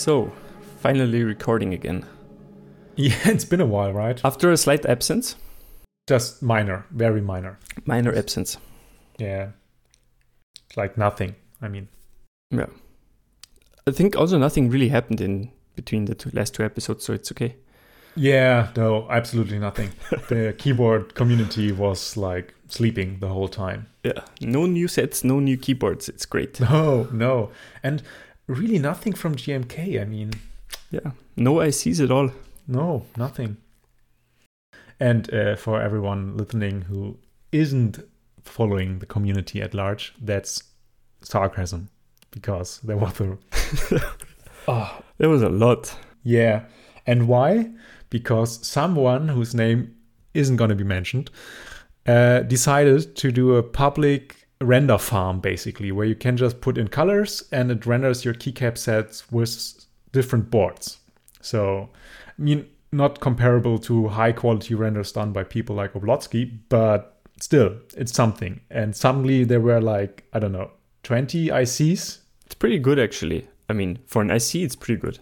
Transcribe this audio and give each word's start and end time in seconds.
So, 0.00 0.32
finally 0.80 1.24
recording 1.24 1.74
again. 1.74 2.06
Yeah, 2.96 3.16
it's 3.30 3.44
been 3.44 3.60
a 3.60 3.66
while, 3.66 3.92
right? 3.92 4.18
After 4.24 4.50
a 4.50 4.56
slight 4.56 4.86
absence, 4.86 5.36
Just 6.08 6.42
minor, 6.42 6.84
very 6.90 7.20
minor. 7.20 7.58
minor 7.84 8.14
absence. 8.14 8.56
Yeah. 9.18 9.50
Like 10.76 10.96
nothing. 10.98 11.34
I 11.62 11.68
mean, 11.68 11.88
Yeah. 12.50 12.66
I 13.86 13.92
think 13.92 14.16
also 14.16 14.38
nothing 14.38 14.70
really 14.70 14.88
happened 14.88 15.20
in 15.20 15.50
between 15.76 16.06
the 16.06 16.14
two, 16.14 16.30
last 16.32 16.54
two 16.54 16.64
episodes, 16.64 17.04
so 17.04 17.12
it's 17.12 17.30
okay. 17.32 17.56
yeah, 18.16 18.68
no, 18.76 19.06
absolutely 19.10 19.58
nothing. 19.58 19.90
the 20.28 20.54
keyboard 20.58 21.14
community 21.14 21.72
was 21.72 22.16
like 22.16 22.54
sleeping 22.68 23.18
the 23.20 23.28
whole 23.28 23.48
time. 23.48 23.86
Yeah. 24.04 24.24
No 24.40 24.64
new 24.66 24.88
sets, 24.88 25.24
no 25.24 25.40
new 25.40 25.56
keyboards. 25.58 26.08
It's 26.08 26.26
great. 26.26 26.58
No, 26.60 27.08
no. 27.12 27.50
And 27.82 28.02
really 28.50 28.78
nothing 28.78 29.12
from 29.12 29.34
GMK. 29.36 30.00
I 30.00 30.04
mean, 30.04 30.32
Yeah. 30.90 31.12
No 31.36 31.54
ICs 31.56 32.02
at 32.02 32.10
all. 32.10 32.30
no, 32.66 33.04
nothing. 33.16 33.56
And 34.98 35.32
uh, 35.32 35.56
for 35.56 35.80
everyone 35.80 36.36
listening 36.36 36.82
who 36.82 37.16
isn't 37.52 38.00
following 38.44 38.98
the 38.98 39.06
community 39.06 39.62
at 39.62 39.72
large, 39.74 40.14
that's 40.20 40.62
sarcasm 41.22 41.88
because 42.30 42.80
there 42.84 42.96
was 42.96 43.20
a. 43.20 43.38
oh, 44.68 45.00
There 45.18 45.28
was 45.30 45.42
a 45.42 45.48
lot. 45.48 45.94
Yeah. 46.22 46.64
And 47.06 47.28
why? 47.28 47.70
Because 48.10 48.64
someone 48.66 49.28
whose 49.28 49.54
name 49.54 49.94
isn't 50.34 50.56
going 50.56 50.70
to 50.70 50.76
be 50.76 50.84
mentioned 50.84 51.30
uh, 52.06 52.40
decided 52.40 53.16
to 53.16 53.32
do 53.32 53.56
a 53.56 53.62
public 53.62 54.39
render 54.60 54.98
farm, 54.98 55.40
basically, 55.40 55.92
where 55.92 56.06
you 56.06 56.14
can 56.14 56.36
just 56.36 56.60
put 56.60 56.76
in 56.78 56.88
colors 56.88 57.44
and 57.52 57.70
it 57.70 57.86
renders 57.86 58.24
your 58.24 58.34
keycap 58.34 58.76
sets 58.76 59.30
with 59.32 59.86
different 60.12 60.50
boards. 60.50 60.98
So, 61.40 61.88
I 62.26 62.42
mean, 62.42 62.66
not 62.92 63.20
comparable 63.20 63.78
to 63.78 64.08
high 64.08 64.32
quality 64.32 64.74
renders 64.74 65.12
done 65.12 65.32
by 65.32 65.44
people 65.44 65.76
like 65.76 65.94
Oblotsky, 65.94 66.58
but 66.68 67.20
still, 67.40 67.76
it's 67.96 68.12
something. 68.12 68.60
And 68.70 68.94
suddenly 68.94 69.44
there 69.44 69.60
were 69.60 69.80
like, 69.80 70.24
I 70.32 70.38
don't 70.38 70.52
know, 70.52 70.72
20 71.02 71.48
ICs 71.48 72.18
It's 72.44 72.54
pretty 72.54 72.78
good 72.78 72.98
actually. 72.98 73.48
I 73.68 73.72
mean, 73.72 74.00
for 74.06 74.20
an 74.20 74.30
IC, 74.30 74.56
it's 74.56 74.76
pretty 74.76 75.00
good. 75.00 75.20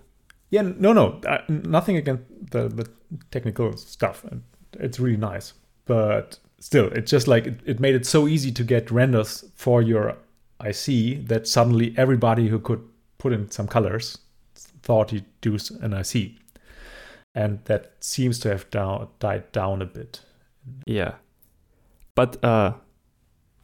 Yeah, 0.51 0.63
no, 0.63 0.95
no, 0.95 1.21
uh, 1.27 1.43
nothing 1.49 1.97
against 1.97 2.25
the, 2.51 2.69
the 2.69 2.89
technical 3.31 3.77
stuff. 3.77 4.25
and 4.25 4.43
It's 4.73 4.99
really 4.99 5.19
nice, 5.19 5.53
but 5.85 6.39
still, 6.61 6.87
it's 6.93 7.11
just 7.11 7.29
like 7.29 7.47
it, 7.47 7.61
it 7.65 7.81
made 7.81 7.95
it 7.95 8.07
so 8.07 8.29
easy 8.29 8.53
to 8.53 8.65
get 8.65 8.91
renders 8.91 9.45
for 9.55 9.83
your 9.83 10.17
IC 10.65 11.27
that 11.29 11.47
suddenly 11.47 11.95
everybody 11.97 12.49
who 12.49 12.59
could 12.59 12.83
put 13.19 13.33
in 13.33 13.51
some 13.51 13.69
colors 13.69 14.19
thought 14.83 15.11
he'd 15.11 15.25
do 15.41 15.59
an 15.81 15.93
IC, 15.93 16.33
and 17.35 17.65
that 17.67 17.93
seems 18.01 18.39
to 18.41 18.49
have 18.49 18.69
down, 18.71 19.09
died 19.19 19.51
down 19.53 19.83
a 19.83 19.87
bit. 19.87 20.21
Yeah. 20.87 21.15
But 22.15 22.43
uh, 22.45 22.73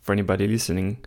for 0.01 0.12
anybody 0.12 0.47
listening, 0.47 1.05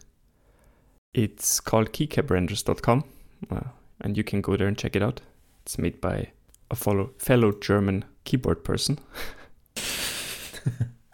it's 1.13 1.59
called 1.59 1.94
keycaprenders.com. 1.94 3.03
Uh, 3.49 3.61
and 4.01 4.17
you 4.17 4.23
can 4.23 4.41
go 4.41 4.57
there 4.57 4.67
and 4.67 4.77
check 4.77 4.95
it 4.95 5.01
out. 5.01 5.22
It's 5.63 5.78
made 5.78 6.01
by 6.01 6.31
a 6.69 6.75
follow, 6.75 7.12
fellow 7.17 7.51
German 7.51 8.06
keyboard 8.25 8.63
person. 8.63 9.00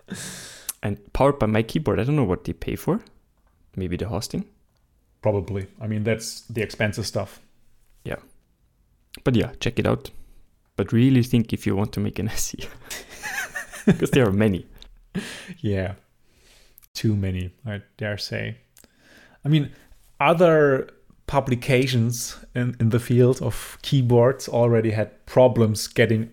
and 0.83 0.99
powered 1.13 1.39
by 1.39 1.47
my 1.47 1.63
keyboard. 1.63 1.99
I 1.99 2.03
don't 2.03 2.15
know 2.15 2.23
what 2.25 2.43
they 2.43 2.53
pay 2.53 2.75
for. 2.75 2.99
Maybe 3.75 3.97
the 3.97 4.07
hosting. 4.07 4.45
Probably, 5.21 5.67
I 5.81 5.87
mean 5.87 6.03
that's 6.03 6.41
the 6.41 6.61
expensive 6.61 7.07
stuff. 7.07 7.39
Yeah. 8.03 8.17
But 9.23 9.35
yeah, 9.35 9.53
check 9.59 9.79
it 9.79 9.87
out. 9.87 10.11
But 10.75 10.91
really 10.91 11.23
think 11.23 11.53
if 11.53 11.65
you 11.65 11.75
want 11.75 11.93
to 11.93 11.99
make 11.99 12.19
an 12.19 12.27
SE. 12.35 12.57
because 13.85 14.11
there 14.11 14.27
are 14.27 14.33
many. 14.33 14.67
Yeah. 15.59 15.93
Too 16.93 17.15
many, 17.15 17.53
I 17.65 17.81
dare 17.97 18.17
say. 18.17 18.57
I 19.45 19.49
mean, 19.49 19.71
other 20.19 20.89
publications 21.25 22.37
in, 22.53 22.75
in 22.79 22.89
the 22.89 22.99
field 22.99 23.41
of 23.41 23.77
keyboards 23.81 24.47
already 24.47 24.91
had 24.91 25.25
problems 25.25 25.87
getting 25.87 26.29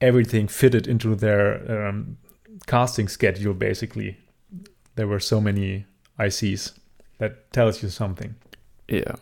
everything 0.00 0.48
fitted 0.48 0.86
into 0.86 1.14
their 1.14 1.86
um, 1.88 2.18
casting 2.66 3.08
schedule, 3.08 3.54
basically. 3.54 4.18
There 4.94 5.06
were 5.06 5.20
so 5.20 5.40
many 5.40 5.86
ICs. 6.18 6.72
That 7.18 7.52
tells 7.52 7.82
you 7.82 7.88
something. 7.88 8.34
Yeah. 8.88 9.14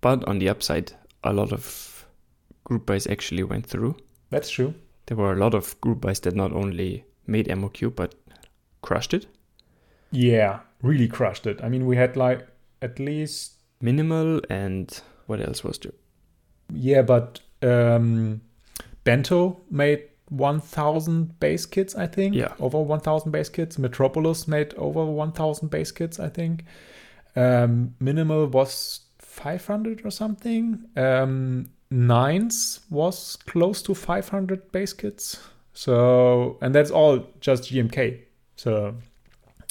But 0.00 0.26
on 0.28 0.38
the 0.38 0.48
upside, 0.48 0.92
a 1.24 1.32
lot 1.32 1.52
of 1.52 2.06
group 2.64 2.86
buys 2.86 3.06
actually 3.06 3.42
went 3.42 3.66
through. 3.66 3.96
That's 4.30 4.50
true. 4.50 4.74
There 5.06 5.16
were 5.16 5.32
a 5.32 5.38
lot 5.38 5.54
of 5.54 5.80
group 5.80 6.00
buys 6.00 6.20
that 6.20 6.34
not 6.34 6.52
only 6.52 7.04
made 7.26 7.48
MOQ 7.48 7.94
but 7.94 8.14
crushed 8.82 9.14
it. 9.14 9.26
Yeah, 10.10 10.60
really 10.82 11.08
crushed 11.08 11.46
it. 11.46 11.60
I 11.62 11.68
mean, 11.68 11.86
we 11.86 11.96
had 11.96 12.16
like 12.16 12.46
at 12.82 12.98
least 12.98 13.58
Minimal 13.80 14.40
and 14.50 15.00
what 15.26 15.40
else 15.40 15.62
was 15.62 15.78
there? 15.78 15.92
Yeah, 16.72 17.02
but 17.02 17.40
um, 17.62 18.40
Bento 19.04 19.60
made 19.70 20.07
1,000 20.30 21.38
base 21.40 21.66
kits, 21.66 21.94
I 21.94 22.06
think. 22.06 22.34
Yeah. 22.34 22.54
Over 22.60 22.80
1,000 22.80 23.30
base 23.30 23.48
kits. 23.48 23.78
Metropolis 23.78 24.46
made 24.48 24.74
over 24.74 25.04
1,000 25.04 25.68
base 25.68 25.90
kits, 25.90 26.20
I 26.20 26.28
think. 26.28 26.64
Um, 27.36 27.94
Minimal 28.00 28.46
was 28.48 29.00
500 29.18 30.04
or 30.04 30.10
something. 30.10 30.84
Um, 30.96 31.70
Nines 31.90 32.80
was 32.90 33.36
close 33.46 33.80
to 33.82 33.94
500 33.94 34.72
base 34.72 34.92
kits. 34.92 35.40
So, 35.72 36.58
and 36.60 36.74
that's 36.74 36.90
all 36.90 37.26
just 37.40 37.64
GMK. 37.64 38.20
So, 38.56 38.96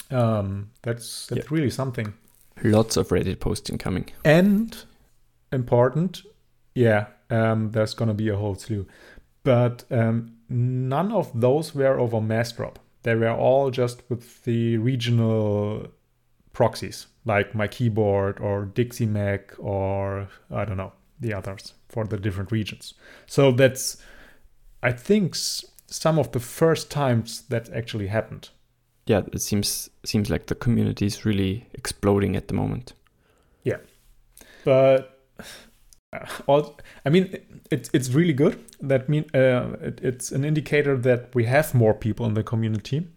um, 0.09 0.71
that's 0.81 1.27
that's 1.27 1.51
really 1.51 1.69
something. 1.69 2.13
Lots 2.63 2.97
of 2.97 3.09
Reddit 3.09 3.39
posting 3.39 3.77
coming. 3.77 4.05
And 4.23 4.75
important, 5.51 6.23
yeah, 6.73 7.07
um, 7.29 7.71
there's 7.71 7.93
gonna 7.93 8.13
be 8.13 8.29
a 8.29 8.35
whole 8.37 8.55
slew, 8.55 8.87
but 9.47 9.85
um, 9.91 10.33
none 10.49 11.09
of 11.13 11.31
those 11.33 11.73
were 11.73 11.97
over 11.97 12.17
Massdrop. 12.17 12.75
They 13.03 13.15
were 13.15 13.31
all 13.31 13.71
just 13.71 14.03
with 14.09 14.43
the 14.43 14.75
regional 14.75 15.87
proxies, 16.51 17.07
like 17.23 17.55
my 17.55 17.65
keyboard 17.69 18.41
or 18.41 18.65
Dixie 18.65 19.05
Mech 19.05 19.53
or 19.57 20.27
I 20.51 20.65
don't 20.65 20.75
know 20.75 20.91
the 21.21 21.33
others 21.33 21.75
for 21.87 22.03
the 22.03 22.17
different 22.17 22.51
regions. 22.51 22.93
So 23.25 23.53
that's, 23.53 23.95
I 24.83 24.91
think, 24.91 25.33
some 25.35 26.19
of 26.19 26.33
the 26.33 26.41
first 26.41 26.91
times 26.91 27.43
that 27.43 27.69
actually 27.69 28.07
happened. 28.07 28.49
Yeah, 29.05 29.21
it 29.31 29.39
seems 29.39 29.89
seems 30.03 30.29
like 30.29 30.47
the 30.47 30.55
community 30.55 31.05
is 31.05 31.23
really 31.23 31.69
exploding 31.73 32.35
at 32.35 32.49
the 32.49 32.53
moment. 32.53 32.91
Yeah, 33.63 33.77
but 34.65 35.21
all, 36.47 36.79
I 37.05 37.09
mean, 37.09 37.37
it's 37.69 37.89
it's 37.93 38.09
really 38.11 38.33
good. 38.33 38.63
That 38.81 39.09
mean 39.09 39.25
uh, 39.33 39.75
it, 39.81 39.99
it's 40.01 40.31
an 40.31 40.45
indicator 40.45 40.97
that 40.97 41.35
we 41.35 41.45
have 41.45 41.73
more 41.73 41.93
people 41.93 42.25
in 42.25 42.33
the 42.33 42.43
community. 42.43 43.07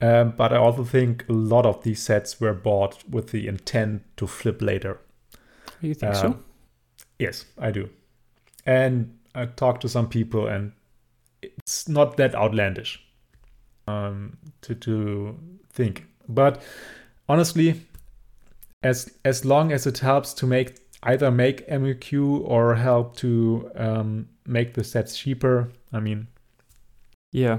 Um, 0.00 0.34
but 0.36 0.52
I 0.52 0.56
also 0.56 0.84
think 0.84 1.24
a 1.28 1.32
lot 1.32 1.64
of 1.64 1.82
these 1.82 2.02
sets 2.02 2.38
were 2.38 2.52
bought 2.52 3.02
with 3.08 3.30
the 3.30 3.48
intent 3.48 4.02
to 4.18 4.26
flip 4.26 4.60
later. 4.60 5.00
You 5.80 5.94
think 5.94 6.14
so? 6.14 6.26
Um, 6.26 6.44
Yes, 7.18 7.46
I 7.58 7.70
do. 7.70 7.88
And 8.66 9.18
I 9.34 9.46
talked 9.46 9.82
to 9.82 9.88
some 9.88 10.08
people, 10.08 10.46
and 10.46 10.72
it's 11.42 11.88
not 11.88 12.16
that 12.18 12.34
outlandish 12.34 13.02
um, 13.86 14.36
to 14.62 14.74
to 14.74 15.38
think. 15.72 16.06
But 16.28 16.62
honestly, 17.28 17.82
as 18.82 19.10
as 19.24 19.44
long 19.44 19.72
as 19.72 19.86
it 19.86 19.98
helps 19.98 20.34
to 20.34 20.46
make 20.46 20.85
either 21.06 21.30
make 21.30 21.66
MOQ 21.68 22.42
or 22.44 22.74
help 22.74 23.16
to 23.16 23.70
um, 23.76 24.28
make 24.46 24.74
the 24.74 24.84
sets 24.84 25.16
cheaper, 25.16 25.70
I 25.92 26.00
mean, 26.00 26.26
Yeah. 27.32 27.58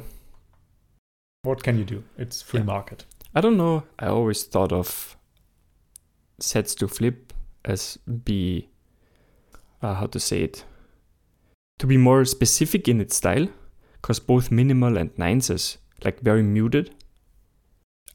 what 1.43 1.63
can 1.63 1.77
you 1.77 1.85
do? 1.85 2.03
It's 2.17 2.41
free 2.41 2.59
Yeah. 2.59 2.65
market. 2.65 3.05
I 3.35 3.41
don't 3.41 3.57
know. 3.57 3.83
I 3.99 4.07
always 4.07 4.43
thought 4.43 4.71
of 4.71 5.15
sets 6.39 6.75
to 6.75 6.87
flip 6.87 7.33
as 7.65 7.97
be 8.23 8.69
uh, 9.81 9.93
how 9.95 10.07
to 10.07 10.19
say 10.19 10.41
it 10.43 10.63
to 11.79 11.87
be 11.87 11.97
more 11.97 12.25
specific 12.25 12.87
in 12.87 12.99
its 13.01 13.15
style 13.15 13.47
because 14.01 14.19
both 14.19 14.51
minimal 14.51 14.97
and 14.97 15.11
nines 15.17 15.49
is 15.49 15.77
like 16.03 16.19
very 16.21 16.41
muted. 16.43 16.89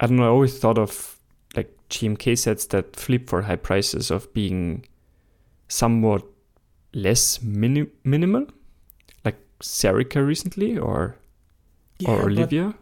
I 0.01 0.07
don't 0.07 0.17
know. 0.17 0.25
I 0.25 0.29
always 0.29 0.59
thought 0.59 0.79
of 0.79 1.21
like 1.55 1.71
GMK 1.89 2.37
sets 2.37 2.67
that 2.67 2.97
flip 2.97 3.29
for 3.29 3.43
high 3.43 3.57
prices 3.57 4.11
of 4.11 4.33
being 4.35 4.85
somewhat 5.73 6.23
less 6.93 7.43
mini- 7.43 7.91
minimal, 8.05 8.47
like 9.25 9.39
Serica 9.61 10.25
recently 10.27 10.77
or 10.77 11.17
or 12.07 12.23
Olivia. 12.23 12.75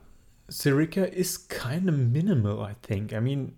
Serica 0.51 1.13
is 1.13 1.37
kind 1.39 1.89
of 1.89 1.97
minimal, 1.97 2.63
I 2.63 2.75
think. 2.83 3.13
I 3.13 3.21
mean, 3.21 3.55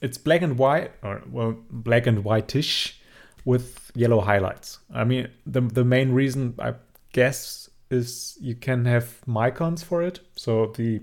it's 0.00 0.18
black 0.18 0.42
and 0.42 0.58
white, 0.58 0.92
or 1.02 1.22
well, 1.30 1.56
black 1.70 2.06
and 2.06 2.24
whitish, 2.24 3.00
with 3.44 3.92
yellow 3.94 4.20
highlights. 4.20 4.78
I 4.92 5.04
mean, 5.04 5.28
the 5.46 5.60
the 5.60 5.84
main 5.84 6.12
reason 6.12 6.54
I 6.58 6.74
guess 7.12 7.70
is 7.90 8.36
you 8.40 8.56
can 8.56 8.84
have 8.86 9.20
micons 9.26 9.84
for 9.84 10.02
it. 10.02 10.20
So 10.34 10.72
the 10.76 11.02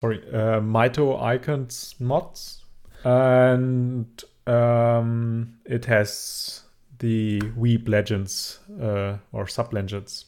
sorry, 0.00 0.22
uh, 0.32 0.60
Mito 0.60 1.20
icons 1.20 1.94
mods, 1.98 2.64
and 3.04 4.24
um, 4.46 5.54
it 5.64 5.84
has 5.86 6.62
the 6.98 7.40
Weeb 7.40 7.88
legends 7.88 8.60
uh, 8.80 9.18
or 9.32 9.46
sub 9.46 9.72
legends. 9.72 10.26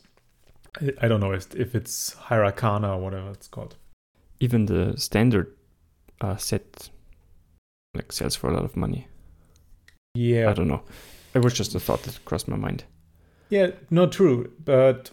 I, 1.00 1.08
don't 1.08 1.20
know 1.20 1.32
if, 1.32 1.74
it's 1.74 2.14
Hiragana 2.14 2.96
or 2.96 2.98
whatever 2.98 3.30
it's 3.30 3.48
called. 3.48 3.76
Even 4.38 4.66
the 4.66 4.96
standard 4.96 5.56
uh, 6.20 6.36
set 6.36 6.90
like 7.94 8.12
sells 8.12 8.36
for 8.36 8.50
a 8.50 8.54
lot 8.54 8.64
of 8.64 8.76
money. 8.76 9.08
Yeah, 10.14 10.50
I 10.50 10.52
don't 10.52 10.68
know. 10.68 10.82
It 11.34 11.42
was 11.42 11.54
just 11.54 11.74
a 11.74 11.80
thought 11.80 12.02
that 12.04 12.24
crossed 12.24 12.48
my 12.48 12.56
mind. 12.56 12.84
yeah, 13.48 13.70
not 13.90 14.12
true, 14.12 14.52
but 14.64 15.10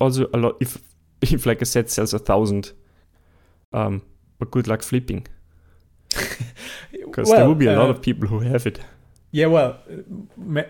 Also, 0.00 0.28
a 0.34 0.38
lot 0.38 0.56
if 0.60 0.78
if 1.22 1.46
like 1.46 1.62
a 1.62 1.66
set 1.66 1.88
sells 1.88 2.12
a 2.12 2.18
thousand, 2.18 2.72
um, 3.72 4.02
but 4.38 4.50
good 4.50 4.68
luck 4.68 4.82
flipping 4.82 5.26
because 7.12 7.30
there 7.30 7.46
will 7.46 7.54
be 7.54 7.66
a 7.66 7.76
lot 7.76 7.86
uh, 7.86 7.94
of 7.94 8.02
people 8.02 8.28
who 8.28 8.40
have 8.40 8.66
it. 8.66 8.80
Yeah, 9.30 9.46
well, 9.46 9.78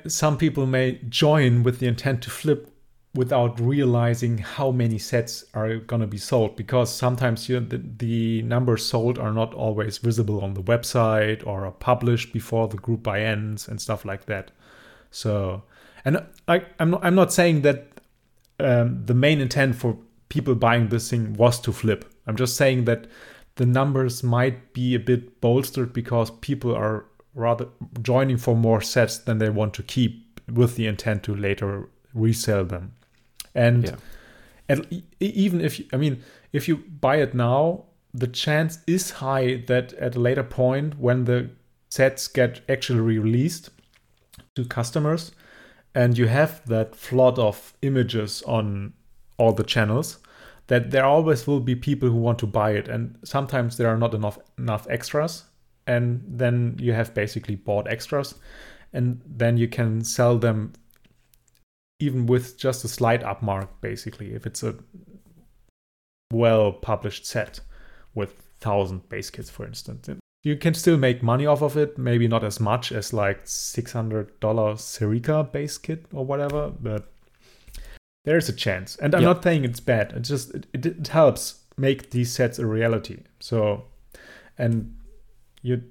some 0.06 0.36
people 0.36 0.66
may 0.66 1.00
join 1.08 1.62
with 1.62 1.78
the 1.78 1.86
intent 1.86 2.22
to 2.22 2.30
flip 2.30 2.68
without 3.14 3.60
realizing 3.60 4.38
how 4.38 4.70
many 4.70 4.98
sets 4.98 5.44
are 5.52 5.76
going 5.76 6.00
to 6.00 6.06
be 6.06 6.16
sold 6.16 6.56
because 6.56 6.94
sometimes 6.94 7.48
you 7.48 7.60
the, 7.60 7.78
the 7.98 8.42
numbers 8.42 8.86
sold 8.86 9.18
are 9.18 9.32
not 9.32 9.52
always 9.52 9.98
visible 9.98 10.42
on 10.42 10.54
the 10.54 10.62
website 10.62 11.46
or 11.46 11.66
are 11.66 11.72
published 11.72 12.32
before 12.32 12.68
the 12.68 12.78
group 12.78 13.02
buy 13.02 13.20
ends 13.20 13.68
and 13.68 13.80
stuff 13.80 14.04
like 14.04 14.26
that. 14.26 14.50
So, 15.10 15.62
and 16.04 16.24
I, 16.48 16.64
I'm 16.78 16.90
not, 16.90 17.04
I'm 17.04 17.14
not 17.14 17.32
saying 17.32 17.62
that 17.62 17.88
um, 18.58 19.04
the 19.04 19.14
main 19.14 19.40
intent 19.40 19.76
for 19.76 19.98
people 20.30 20.54
buying 20.54 20.88
this 20.88 21.10
thing 21.10 21.34
was 21.34 21.60
to 21.60 21.72
flip. 21.72 22.10
I'm 22.26 22.36
just 22.36 22.56
saying 22.56 22.86
that 22.86 23.06
the 23.56 23.66
numbers 23.66 24.22
might 24.22 24.72
be 24.72 24.94
a 24.94 24.98
bit 24.98 25.40
bolstered 25.40 25.92
because 25.92 26.30
people 26.30 26.74
are 26.74 27.04
rather 27.34 27.68
joining 28.02 28.36
for 28.38 28.56
more 28.56 28.80
sets 28.80 29.18
than 29.18 29.38
they 29.38 29.50
want 29.50 29.74
to 29.74 29.82
keep 29.82 30.40
with 30.50 30.76
the 30.76 30.86
intent 30.86 31.22
to 31.22 31.34
later 31.34 31.88
resell 32.14 32.64
them. 32.64 32.92
And 33.54 33.84
Yeah. 33.84 33.96
and 34.68 34.86
e- 34.90 35.02
even 35.20 35.60
if 35.60 35.78
you, 35.78 35.86
I 35.92 35.96
mean 35.96 36.22
if 36.52 36.68
you 36.68 36.76
buy 37.00 37.16
it 37.16 37.34
now, 37.34 37.84
the 38.14 38.26
chance 38.26 38.78
is 38.86 39.10
high 39.12 39.64
that 39.66 39.92
at 39.94 40.16
a 40.16 40.20
later 40.20 40.42
point 40.42 40.98
when 40.98 41.24
the 41.24 41.50
sets 41.88 42.28
get 42.28 42.60
actually 42.68 43.00
released 43.00 43.70
to 44.54 44.64
customers 44.64 45.32
and 45.94 46.16
you 46.18 46.26
have 46.28 46.66
that 46.66 46.94
flood 46.96 47.38
of 47.38 47.74
images 47.82 48.42
on 48.42 48.92
all 49.38 49.52
the 49.52 49.64
channels 49.64 50.18
that 50.68 50.90
there 50.90 51.04
always 51.04 51.46
will 51.46 51.60
be 51.60 51.74
people 51.74 52.08
who 52.08 52.16
want 52.16 52.38
to 52.38 52.46
buy 52.46 52.72
it 52.72 52.88
and 52.88 53.18
sometimes 53.24 53.76
there 53.76 53.88
are 53.88 53.96
not 53.96 54.14
enough 54.14 54.38
enough 54.58 54.86
extras 54.88 55.44
and 55.86 56.22
then 56.26 56.76
you 56.78 56.92
have 56.92 57.14
basically 57.14 57.56
bought 57.56 57.88
extras 57.88 58.34
and 58.92 59.20
then 59.26 59.56
you 59.56 59.68
can 59.68 60.02
sell 60.04 60.38
them 60.38 60.72
even 61.98 62.26
with 62.26 62.56
just 62.58 62.84
a 62.84 62.88
slight 62.88 63.22
up 63.22 63.42
mark 63.42 63.80
basically 63.80 64.34
if 64.34 64.46
it's 64.46 64.62
a 64.62 64.74
well 66.32 66.72
published 66.72 67.26
set 67.26 67.60
with 68.14 68.34
1000 68.60 69.08
base 69.08 69.30
kits 69.30 69.50
for 69.50 69.66
instance. 69.66 70.08
You 70.44 70.56
can 70.56 70.74
still 70.74 70.96
make 70.96 71.22
money 71.22 71.46
off 71.46 71.62
of 71.62 71.76
it 71.76 71.98
maybe 71.98 72.26
not 72.26 72.42
as 72.44 72.58
much 72.58 72.90
as 72.92 73.12
like 73.12 73.44
$600 73.44 74.40
Serica 74.40 75.52
base 75.52 75.78
kit 75.78 76.06
or 76.12 76.24
whatever 76.24 76.70
but 76.70 77.12
there's 78.24 78.48
a 78.48 78.52
chance. 78.52 78.96
And 78.96 79.14
i'm 79.14 79.22
Yeah. 79.22 79.28
not 79.28 79.42
saying 79.42 79.64
it's 79.64 79.80
bad. 79.80 80.12
It 80.12 80.20
just 80.20 80.54
it, 80.54 80.66
it, 80.72 80.86
it 80.86 81.08
helps 81.08 81.60
make 81.76 82.10
these 82.10 82.30
sets 82.32 82.58
a 82.58 82.66
reality. 82.66 83.18
So 83.40 83.84
and 84.58 84.96
you 85.62 85.82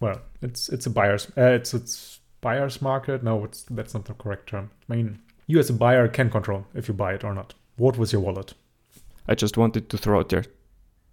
well 0.00 0.20
it's 0.42 0.68
it's 0.68 0.86
a 0.86 0.90
buyer's 0.90 1.26
uh, 1.36 1.52
it's 1.58 1.74
it's 1.74 2.20
buyer's 2.40 2.80
market. 2.82 3.22
No 3.22 3.44
it's 3.44 3.62
that's 3.70 3.94
not 3.94 4.04
the 4.04 4.14
correct 4.14 4.48
term. 4.48 4.70
I 4.88 4.96
mean 4.96 5.18
you 5.46 5.58
as 5.58 5.70
a 5.70 5.74
buyer 5.74 6.08
can 6.08 6.30
control 6.30 6.66
if 6.74 6.88
you 6.88 6.94
buy 6.94 7.14
it 7.14 7.24
or 7.24 7.34
not. 7.34 7.54
What 7.76 7.98
was 7.98 8.12
your 8.12 8.22
wallet? 8.22 8.54
I 9.28 9.34
just 9.34 9.56
wanted 9.56 9.88
to 9.90 9.98
throw 9.98 10.18
out 10.20 10.28
there: 10.28 10.44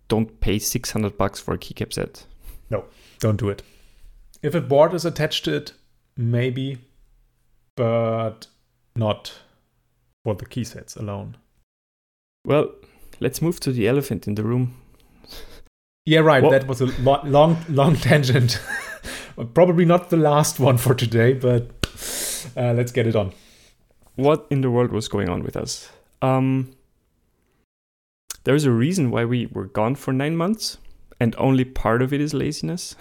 don't 0.08 0.40
pay 0.42 0.60
six 0.60 0.92
hundred 0.92 1.18
bucks 1.18 1.40
for 1.40 1.54
a 1.54 1.58
keycap 1.58 1.94
set. 1.94 2.26
No, 2.70 2.86
don't 3.20 3.38
do 3.40 3.50
it. 3.50 3.64
If 4.44 4.56
a 4.56 4.62
board 4.62 4.94
is 4.94 5.06
attached 5.06 5.46
to 5.46 5.56
it 5.56 5.74
maybe 6.18 6.78
but 7.76 8.48
not 8.96 9.34
for 10.24 10.36
the 10.36 10.46
key 10.46 10.64
sets 10.64 10.96
alone 10.96 11.36
Well, 12.46 12.72
let's 13.20 13.42
move 13.42 13.60
to 13.62 13.72
the 13.72 13.88
elephant 13.88 14.28
in 14.28 14.36
the 14.36 14.44
room. 14.44 14.76
yeah 16.06 16.20
right 16.20 16.44
What- 16.44 16.52
that 16.52 16.68
was 16.68 16.82
a 16.82 16.88
lo- 17.02 17.22
long 17.24 17.58
long 17.70 17.96
tangent 18.08 18.60
probably 19.54 19.86
not 19.86 20.10
the 20.10 20.18
last 20.18 20.60
one 20.60 20.78
for 20.78 20.94
today 20.96 21.34
but 21.34 21.70
uh, 22.58 22.74
let's 22.74 22.92
get 22.92 23.08
it 23.08 23.16
on 23.16 23.32
What 24.16 24.46
in 24.50 24.62
the 24.62 24.70
world 24.70 24.92
was 24.92 25.08
going 25.08 25.30
on 25.30 25.42
with 25.44 25.56
us? 25.56 25.90
Um, 26.22 26.74
there's 28.44 28.66
a 28.66 28.72
reason 28.72 29.10
why 29.12 29.26
we 29.26 29.48
were 29.48 29.68
gone 29.68 29.96
for 29.96 30.12
nine 30.14 30.36
months, 30.36 30.78
and 31.20 31.34
only 31.38 31.64
part 31.66 32.02
of 32.02 32.12
it 32.14 32.20
is 32.22 32.34
laziness. 32.34 32.96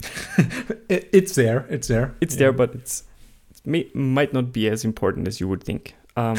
it's 0.88 1.34
there 1.34 1.66
it's 1.70 1.88
there 1.88 2.14
It's 2.20 2.34
Yeah. 2.34 2.38
there, 2.40 2.52
but 2.52 2.74
it's 2.74 3.04
it 3.50 3.66
may, 3.66 3.90
might 3.94 4.32
not 4.32 4.52
be 4.52 4.68
as 4.68 4.84
important 4.84 5.28
as 5.28 5.40
you 5.40 5.48
would 5.48 5.62
think. 5.62 5.94
Um, 6.16 6.38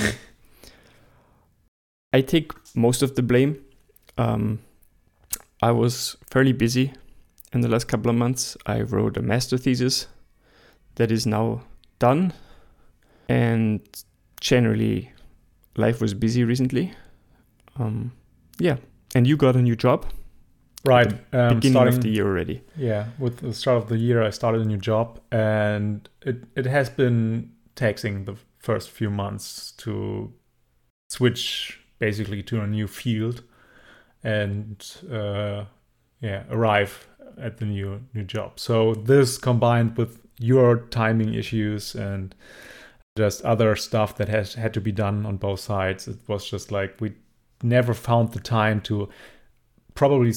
I 2.12 2.22
take 2.22 2.52
most 2.76 3.02
of 3.02 3.16
the 3.16 3.24
blame. 3.24 3.64
Um, 4.18 4.60
I 5.62 5.72
was 5.72 6.16
fairly 6.30 6.54
busy 6.54 6.94
in 7.54 7.62
the 7.62 7.68
last 7.68 7.88
couple 7.88 8.10
of 8.10 8.16
months. 8.16 8.58
I 8.66 8.82
wrote 8.82 9.18
a 9.18 9.22
master 9.22 9.58
thesis 9.58 10.08
that 10.96 11.12
is 11.12 11.26
now 11.26 11.62
done, 12.00 12.34
and 13.28 13.82
generally, 14.40 15.12
life 15.76 16.02
was 16.02 16.14
busy 16.14 16.44
recently. 16.44 16.94
Um, 17.78 18.12
yeah, 18.60 18.78
and 19.16 19.26
you 19.26 19.38
got 19.38 19.56
a 19.56 19.62
new 19.62 19.76
job 19.76 20.06
right 20.86 21.12
um, 21.34 21.56
beginning 21.56 21.72
starting 21.72 21.94
of 21.96 22.02
the 22.02 22.10
year 22.10 22.28
already. 22.28 22.62
Yeah, 22.78 23.08
with 23.18 23.40
the 23.40 23.54
start 23.54 23.78
of 23.78 23.90
the 23.90 23.98
year, 23.98 24.22
I 24.22 24.30
started 24.30 24.62
a 24.62 24.66
new 24.66 24.78
job, 24.78 25.20
and 25.32 26.08
it 26.22 26.44
it 26.56 26.66
has 26.66 26.90
been 26.90 27.52
taxing 27.76 28.26
the 28.26 28.36
first 28.64 28.90
few 28.90 29.10
months 29.10 29.72
to 29.74 30.34
switch 31.10 31.82
basically 32.00 32.42
to 32.42 32.62
a 32.62 32.68
new 32.68 32.88
field, 32.88 33.44
and 34.24 34.84
uh, 35.12 35.66
yeah, 36.22 36.44
arrive 36.50 37.08
at 37.38 37.58
the 37.58 37.66
new 37.66 38.02
new 38.14 38.24
job. 38.24 38.60
So 38.60 38.96
this 38.96 39.38
combined 39.38 39.98
with 39.98 40.20
your 40.40 40.78
timing 40.90 41.34
issues 41.34 41.96
and 41.96 42.34
just 43.16 43.44
other 43.44 43.76
stuff 43.76 44.16
that 44.18 44.30
has 44.30 44.56
had 44.56 44.74
to 44.74 44.82
be 44.82 44.92
done 44.92 45.26
on 45.26 45.38
both 45.38 45.60
sides, 45.60 46.08
it 46.08 46.18
was 46.28 46.50
just 46.50 46.72
like 46.72 47.00
we 47.00 47.14
never 47.62 47.94
found 47.94 48.32
the 48.32 48.40
time 48.40 48.82
to 48.82 49.10
probably 49.94 50.34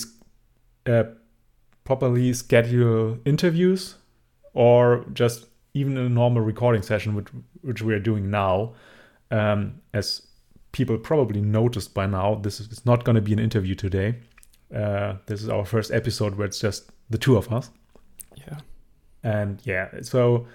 uh, 0.87 1.05
properly 1.85 2.33
schedule 2.33 3.19
interviews 3.25 3.97
or 4.53 5.05
just 5.13 5.47
even 5.75 5.97
a 5.97 6.09
normal 6.09 6.43
recording 6.43 6.83
session 6.83 7.15
which 7.15 7.29
which 7.67 7.83
we 7.83 7.93
are 7.95 8.01
doing 8.01 8.31
now 8.31 8.75
um, 9.31 9.81
as 9.93 10.27
people 10.73 10.97
probably 10.99 11.41
noticed 11.41 11.95
by 11.95 12.07
now 12.07 12.35
this 12.35 12.61
is 12.61 12.67
it's 12.71 12.87
not 12.87 13.05
going 13.05 13.17
to 13.17 13.23
be 13.23 13.33
an 13.33 13.39
interview 13.39 13.75
today. 13.75 14.15
Uh, 14.75 15.15
this 15.27 15.43
is 15.43 15.49
our 15.49 15.65
first 15.65 15.91
episode 15.91 16.35
where 16.35 16.47
it's 16.47 16.61
just 16.61 16.91
the 17.11 17.19
two 17.19 17.37
of 17.37 17.53
us. 17.53 17.71
Yeah. 18.37 18.59
and 19.23 19.61
yeah 19.65 19.89
so 20.03 20.47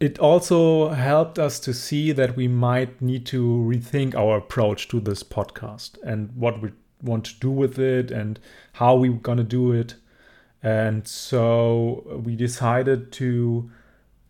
it 0.00 0.18
also 0.18 0.88
helped 0.90 1.38
us 1.38 1.60
to 1.60 1.74
see 1.74 2.12
that 2.12 2.36
we 2.36 2.48
might 2.48 3.02
need 3.02 3.26
to 3.26 3.42
rethink 3.42 4.14
our 4.14 4.38
approach 4.38 4.88
to 4.88 5.00
this 5.00 5.22
podcast 5.22 5.98
and 6.02 6.34
what 6.34 6.62
we 6.62 6.70
want 7.02 7.24
to 7.26 7.34
do 7.38 7.50
with 7.50 7.78
it 7.78 8.10
and 8.10 8.40
how 8.72 8.94
we're 8.96 9.12
going 9.12 9.38
to 9.38 9.44
do 9.44 9.72
it. 9.72 9.94
And 10.62 11.06
so 11.06 12.20
we 12.24 12.34
decided 12.34 13.12
to 13.12 13.70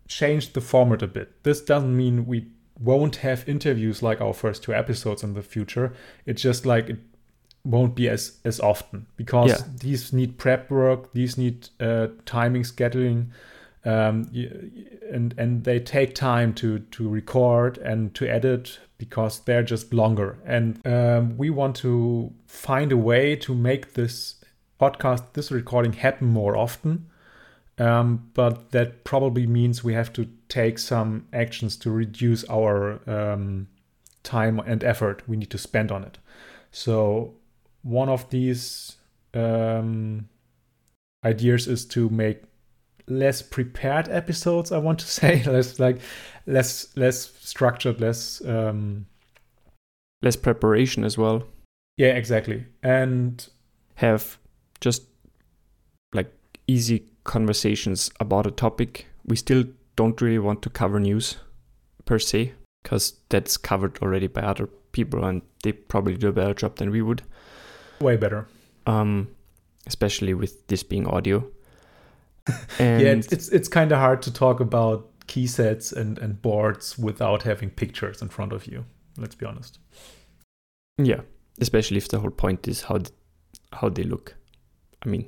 change 0.09 0.51
the 0.53 0.61
format 0.61 1.01
a 1.01 1.07
bit. 1.07 1.43
This 1.43 1.61
doesn't 1.61 1.95
mean 1.95 2.25
we 2.25 2.47
won't 2.79 3.17
have 3.17 3.47
interviews 3.47 4.01
like 4.03 4.19
our 4.19 4.33
first 4.33 4.63
two 4.63 4.73
episodes 4.73 5.23
in 5.23 5.33
the 5.33 5.41
future. 5.41 5.93
It's 6.25 6.41
just 6.41 6.65
like 6.65 6.89
it 6.89 6.97
won't 7.63 7.95
be 7.95 8.09
as 8.09 8.39
as 8.43 8.59
often 8.59 9.05
because 9.15 9.49
Yeah. 9.51 9.63
these 9.79 10.13
need 10.13 10.37
prep 10.37 10.69
work 10.71 11.11
these 11.13 11.37
need 11.37 11.69
uh, 11.79 12.07
timing 12.25 12.63
scheduling 12.63 13.27
um, 13.85 14.29
and 15.13 15.33
and 15.37 15.63
they 15.63 15.79
take 15.79 16.15
time 16.15 16.53
to 16.53 16.79
to 16.79 17.07
record 17.09 17.77
and 17.77 18.13
to 18.15 18.25
edit 18.27 18.79
because 18.97 19.39
they're 19.45 19.63
just 19.63 19.93
longer. 19.93 20.37
And 20.45 20.85
um, 20.85 21.37
we 21.37 21.49
want 21.49 21.75
to 21.77 22.33
find 22.47 22.91
a 22.91 22.97
way 22.97 23.35
to 23.37 23.53
make 23.55 23.93
this 23.93 24.35
podcast 24.79 25.23
this 25.33 25.51
recording 25.51 25.93
happen 25.93 26.27
more 26.27 26.57
often 26.57 27.05
Um, 27.79 28.29
but 28.33 28.71
that 28.71 29.05
probably 29.05 29.47
means 29.47 29.83
we 29.83 29.93
have 29.93 30.11
to 30.13 30.27
take 30.49 30.77
some 30.77 31.27
actions 31.31 31.77
to 31.77 31.89
reduce 31.89 32.43
our 32.49 32.99
um, 33.09 33.67
time 34.23 34.59
and 34.59 34.83
effort 34.83 35.23
we 35.27 35.37
need 35.37 35.49
to 35.51 35.57
spend 35.57 35.91
on 35.91 36.03
it. 36.03 36.17
So 36.71 37.35
one 37.81 38.09
of 38.09 38.29
these 38.29 38.97
um, 39.33 40.27
ideas 41.23 41.67
is 41.67 41.85
to 41.85 42.09
make 42.09 42.43
less 43.07 43.41
prepared 43.41 44.09
episodes. 44.09 44.71
I 44.71 44.77
want 44.77 44.99
to 44.99 45.07
say 45.19 45.43
less 45.43 45.79
like 45.79 45.99
less 46.45 46.95
less 46.97 47.31
structured, 47.39 48.01
less 48.01 48.43
um, 48.45 49.05
less 50.21 50.35
preparation 50.35 51.03
as 51.03 51.17
well. 51.17 51.43
Yeah, 51.97 52.09
exactly, 52.09 52.65
and 52.83 53.47
have 53.95 54.37
just 54.79 55.03
like 56.13 56.31
easy 56.67 57.05
conversations 57.29 58.11
about 58.19 58.47
a 58.47 58.51
topic. 58.51 59.05
We 59.23 59.35
still 59.35 59.65
don't 59.95 60.19
really 60.19 60.39
want 60.39 60.63
to 60.63 60.69
cover 60.69 60.99
news 60.99 61.37
per 62.05 62.17
se 62.17 62.53
because 62.81 63.13
that's 63.29 63.55
covered 63.55 63.99
already 64.01 64.27
by 64.27 64.41
other 64.41 64.67
people 64.91 65.23
and 65.23 65.43
they 65.63 65.71
probably 65.73 66.17
do 66.17 66.29
a 66.29 66.31
better 66.31 66.55
job 66.55 66.77
than 66.77 66.89
we 66.89 67.03
would. 67.03 67.21
Way 68.01 68.17
better. 68.17 68.47
Um, 68.87 69.27
especially 69.85 70.33
with 70.33 70.67
this 70.67 70.83
being 70.83 71.07
audio. 71.07 71.45
And 72.79 73.01
yeah, 73.01 73.09
it's 73.09 73.31
it's, 73.31 73.49
it's 73.49 73.67
kind 73.67 73.91
of 73.91 73.99
hard 73.99 74.23
to 74.23 74.33
talk 74.33 74.59
about 74.59 75.07
key 75.27 75.45
sets 75.45 75.91
and, 75.91 76.17
and 76.17 76.41
boards 76.41 76.97
without 76.97 77.43
having 77.43 77.69
pictures 77.69 78.23
in 78.23 78.29
front 78.29 78.53
of 78.53 78.65
you. 78.65 78.85
Let's 79.17 79.35
be 79.35 79.45
honest. 79.45 79.77
Yeah, 80.97 81.21
especially 81.61 81.97
if 81.97 82.07
the 82.07 82.19
whole 82.19 82.31
point 82.31 82.67
is 82.67 82.81
how 82.81 82.97
th- 82.97 83.11
how 83.73 83.89
they 83.89 84.03
look. 84.03 84.35
I 85.05 85.09
mean, 85.09 85.27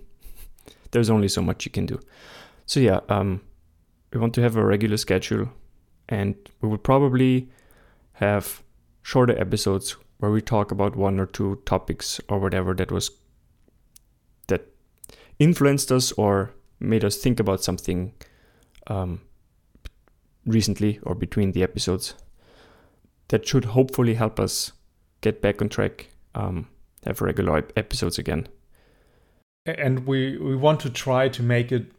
there's 0.91 1.09
only 1.09 1.27
so 1.27 1.41
much 1.41 1.65
you 1.65 1.71
can 1.71 1.85
do. 1.85 1.99
So 2.65 2.79
yeah, 2.79 2.99
um, 3.09 3.41
we 4.13 4.19
want 4.19 4.33
to 4.35 4.41
have 4.41 4.55
a 4.55 4.65
regular 4.65 4.97
schedule, 4.97 5.49
and 6.09 6.35
we 6.61 6.69
will 6.69 6.77
probably 6.77 7.49
have 8.13 8.61
shorter 9.01 9.37
episodes 9.39 9.95
where 10.19 10.31
we 10.31 10.41
talk 10.41 10.71
about 10.71 10.95
one 10.95 11.19
or 11.19 11.25
two 11.25 11.61
topics 11.65 12.21
or 12.29 12.39
whatever 12.39 12.73
that 12.75 12.91
was 12.91 13.09
that 14.47 14.67
influenced 15.39 15.91
us 15.91 16.11
or 16.13 16.53
made 16.79 17.03
us 17.03 17.17
think 17.17 17.39
about 17.39 17.63
something 17.63 18.13
um, 18.87 19.21
recently 20.45 20.99
or 21.03 21.15
between 21.15 21.51
the 21.53 21.63
episodes. 21.63 22.13
That 23.29 23.47
should 23.47 23.65
hopefully 23.65 24.15
help 24.15 24.39
us 24.39 24.73
get 25.21 25.41
back 25.41 25.61
on 25.61 25.69
track, 25.69 26.09
um, 26.35 26.67
have 27.05 27.21
regular 27.21 27.65
episodes 27.77 28.19
again. 28.19 28.47
And 29.65 30.07
we, 30.07 30.37
we 30.37 30.55
want 30.55 30.79
to 30.81 30.89
try 30.89 31.29
to 31.29 31.43
make 31.43 31.71
it 31.71 31.91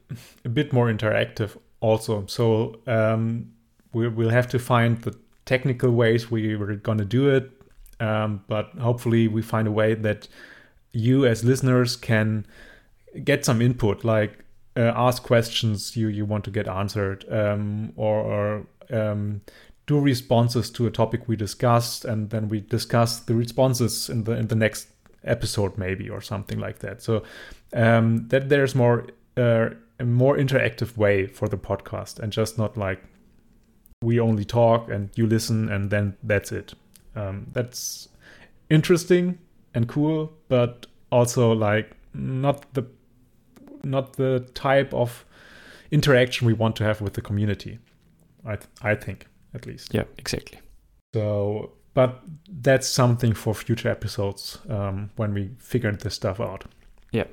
a 0.45 0.49
bit 0.49 0.73
more 0.73 0.92
interactive 0.92 1.57
also. 1.81 2.26
So 2.26 2.81
um, 2.87 3.52
we, 3.92 4.09
we'll 4.09 4.31
have 4.31 4.49
to 4.49 4.59
find 4.59 5.00
the 5.02 5.16
technical 5.45 5.90
ways 5.92 6.31
we 6.31 6.57
were 6.57 6.75
going 6.75 6.99
to 6.99 7.04
do 7.04 7.28
it. 7.28 7.50
Um, 8.00 8.42
but 8.49 8.71
hopefully 8.81 9.28
we 9.28 9.42
find 9.42 9.69
a 9.69 9.73
way 9.73 9.95
that 9.95 10.26
you 10.92 11.25
as 11.25 11.45
listeners 11.45 11.97
can 11.97 12.47
get 13.23 13.45
some 13.45 13.62
input, 13.62 14.04
like 14.04 14.45
uh, 14.76 14.92
ask 14.97 15.23
questions 15.23 15.97
you, 15.97 16.09
you 16.09 16.25
want 16.25 16.45
to 16.45 16.50
get 16.50 16.66
answered 16.66 17.25
um, 17.31 17.92
or, 17.97 18.19
or 18.19 18.66
um, 18.90 19.42
do 19.87 20.00
responses 20.00 20.71
to 20.71 20.87
a 20.87 20.90
topic 20.90 21.28
we 21.28 21.37
discussed 21.37 22.04
and 22.04 22.31
then 22.31 22.49
we 22.49 22.61
discuss 22.61 23.21
the 23.21 23.35
responses 23.35 24.09
in 24.09 24.25
the 24.25 24.33
in 24.33 24.49
the 24.49 24.54
next 24.54 24.88
episode 25.25 25.76
maybe 25.79 26.09
or 26.09 26.21
something 26.21 26.59
like 26.59 26.81
that 26.81 27.02
so 27.02 27.23
um, 27.75 28.29
that 28.29 28.49
there's 28.49 28.75
more 28.75 29.07
uh, 29.37 29.71
a 29.99 30.05
more 30.05 30.37
interactive 30.37 30.97
way 30.97 31.26
for 31.26 31.49
the 31.49 31.57
podcast 31.57 32.19
and 32.19 32.33
just 32.33 32.59
not 32.59 32.76
like 32.76 33.02
we 34.02 34.19
only 34.19 34.45
talk 34.45 34.91
and 34.91 35.11
you 35.14 35.26
listen 35.26 35.69
and 35.69 35.91
then 35.91 36.17
that's 36.23 36.52
it 36.52 36.75
um, 37.14 37.47
that's 37.52 38.09
interesting 38.69 39.38
and 39.75 39.88
cool 39.88 40.33
but 40.49 40.87
also 41.11 41.52
like 41.52 41.97
not 42.14 42.73
the 42.75 42.85
not 43.85 44.14
the 44.14 44.47
type 44.55 44.93
of 44.95 45.25
interaction 45.91 46.47
we 46.47 46.52
want 46.52 46.76
to 46.76 46.85
have 46.85 47.00
with 47.00 47.14
the 47.14 47.21
community. 47.21 47.79
I 48.45 48.57
th- 48.57 48.69
I 48.83 48.95
think 48.95 49.26
at 49.55 49.67
least. 49.67 49.95
Yeah, 49.95 50.05
exactly. 50.19 50.59
So, 51.14 51.73
but 51.95 52.23
that's 52.49 52.89
something 52.89 53.35
for 53.35 53.55
future 53.55 53.89
episodes 53.89 54.59
um, 54.69 55.11
when 55.17 55.35
we 55.35 55.51
figure 55.59 55.93
this 55.93 56.15
stuff 56.15 56.41
out. 56.41 56.65
Yeah. 57.13 57.25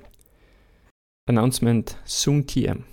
Announcement 1.28 1.96
soon 2.06 2.44
TM. 2.44 2.84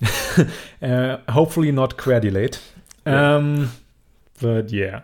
uh, 0.82 1.18
hopefully 1.30 1.72
not 1.72 1.96
Querdulate. 1.96 2.58
Yeah. 3.06 3.36
Um, 3.36 3.72
but 4.40 4.70
yeah, 4.70 5.02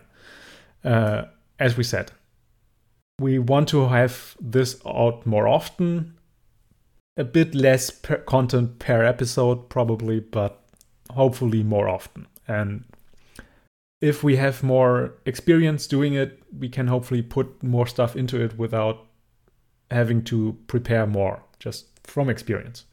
uh, 0.84 1.24
as 1.58 1.76
we 1.76 1.84
said, 1.84 2.12
we 3.18 3.38
want 3.38 3.68
to 3.68 3.88
have 3.88 4.36
this 4.40 4.80
out 4.86 5.26
more 5.26 5.46
often 5.46 6.14
a 7.16 7.24
bit 7.24 7.54
less 7.54 7.90
per 7.90 8.16
content 8.16 8.78
per 8.78 9.04
episode, 9.04 9.68
probably, 9.68 10.20
but 10.20 10.62
hopefully 11.10 11.62
more 11.62 11.88
often. 11.88 12.26
And 12.48 12.84
if 14.00 14.24
we 14.24 14.36
have 14.36 14.62
more 14.62 15.14
experience 15.26 15.86
doing 15.86 16.14
it, 16.14 16.42
we 16.58 16.68
can 16.68 16.86
hopefully 16.86 17.22
put 17.22 17.62
more 17.62 17.86
stuff 17.86 18.16
into 18.16 18.42
it 18.42 18.58
without 18.58 19.06
having 19.90 20.22
to 20.24 20.56
prepare 20.66 21.06
more 21.06 21.42
just 21.58 21.86
from 22.04 22.30
experience. 22.30 22.84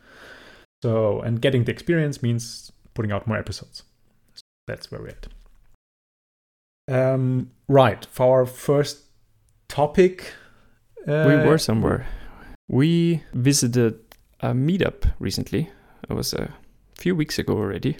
So, 0.83 1.21
and 1.21 1.41
getting 1.41 1.63
the 1.63 1.71
experience 1.71 2.21
means 2.21 2.71
putting 2.93 3.11
out 3.11 3.27
more 3.27 3.37
episodes. 3.37 3.83
So 4.35 4.41
that's 4.67 4.91
where 4.91 5.01
we're 5.01 5.07
at. 5.09 5.27
Um, 6.89 7.51
right. 7.67 8.05
For 8.05 8.39
our 8.39 8.45
first 8.45 9.05
topic, 9.67 10.33
uh, 11.07 11.25
we 11.27 11.35
were 11.47 11.57
somewhere. 11.57 12.05
We 12.67 13.23
visited 13.33 13.99
a 14.41 14.51
meetup 14.51 15.11
recently. 15.19 15.71
It 16.09 16.13
was 16.13 16.33
a 16.33 16.53
few 16.95 17.15
weeks 17.15 17.39
ago 17.39 17.53
already. 17.57 17.97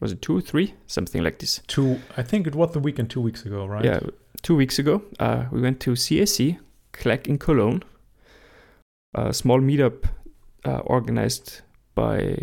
Was 0.00 0.12
it 0.12 0.22
two, 0.22 0.40
three, 0.40 0.74
something 0.86 1.22
like 1.22 1.38
this? 1.38 1.60
Two. 1.66 2.00
I 2.16 2.22
think 2.22 2.46
it 2.46 2.54
was 2.54 2.72
the 2.72 2.80
weekend 2.80 3.10
two 3.10 3.20
weeks 3.20 3.46
ago, 3.46 3.66
right? 3.66 3.84
Yeah, 3.84 4.00
two 4.42 4.56
weeks 4.56 4.78
ago. 4.78 5.02
Uh, 5.18 5.44
we 5.50 5.60
went 5.60 5.80
to 5.80 5.96
CIC, 5.96 6.56
Clack 6.92 7.28
in 7.28 7.38
Cologne. 7.38 7.82
A 9.14 9.32
small 9.32 9.60
meetup 9.60 10.04
uh, 10.64 10.78
organized 10.78 11.60
by 11.94 12.36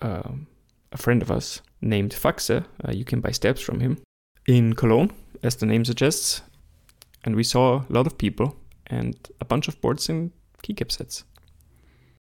um, 0.00 0.46
a 0.92 0.96
friend 0.96 1.22
of 1.22 1.30
us 1.30 1.60
named 1.80 2.12
Faxe. 2.12 2.50
Uh, 2.50 2.92
you 2.92 3.04
can 3.04 3.20
buy 3.20 3.30
steps 3.30 3.60
from 3.60 3.80
him 3.80 3.98
in 4.46 4.74
Cologne, 4.74 5.12
as 5.42 5.56
the 5.56 5.66
name 5.66 5.84
suggests. 5.84 6.42
And 7.24 7.36
we 7.36 7.44
saw 7.44 7.84
a 7.88 7.92
lot 7.92 8.06
of 8.06 8.16
people 8.16 8.56
and 8.86 9.16
a 9.40 9.44
bunch 9.44 9.68
of 9.68 9.80
boards 9.80 10.08
and 10.08 10.30
keycap 10.62 10.90
sets. 10.90 11.24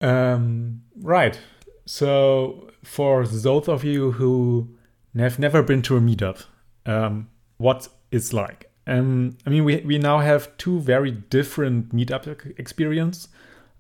Um, 0.02 0.82
right. 1.02 1.40
So, 1.88 2.70
for 2.84 3.25
those 3.25 3.70
of 3.70 3.86
you 3.86 4.12
who 4.12 4.75
have 5.17 5.39
never 5.39 5.63
been 5.63 5.82
to 5.84 5.96
a 5.96 6.01
meetup, 6.01 6.44
um, 6.86 7.29
what 7.58 7.88
it's 8.12 8.34
like? 8.34 8.70
Um, 8.86 9.38
I 9.46 9.50
mean, 9.50 9.63
we, 9.63 9.77
we 9.77 9.98
now 9.98 10.20
have 10.20 10.56
two 10.58 10.82
very 10.82 11.12
different 11.12 11.96
meetup 11.96 12.60
experience. 12.60 13.29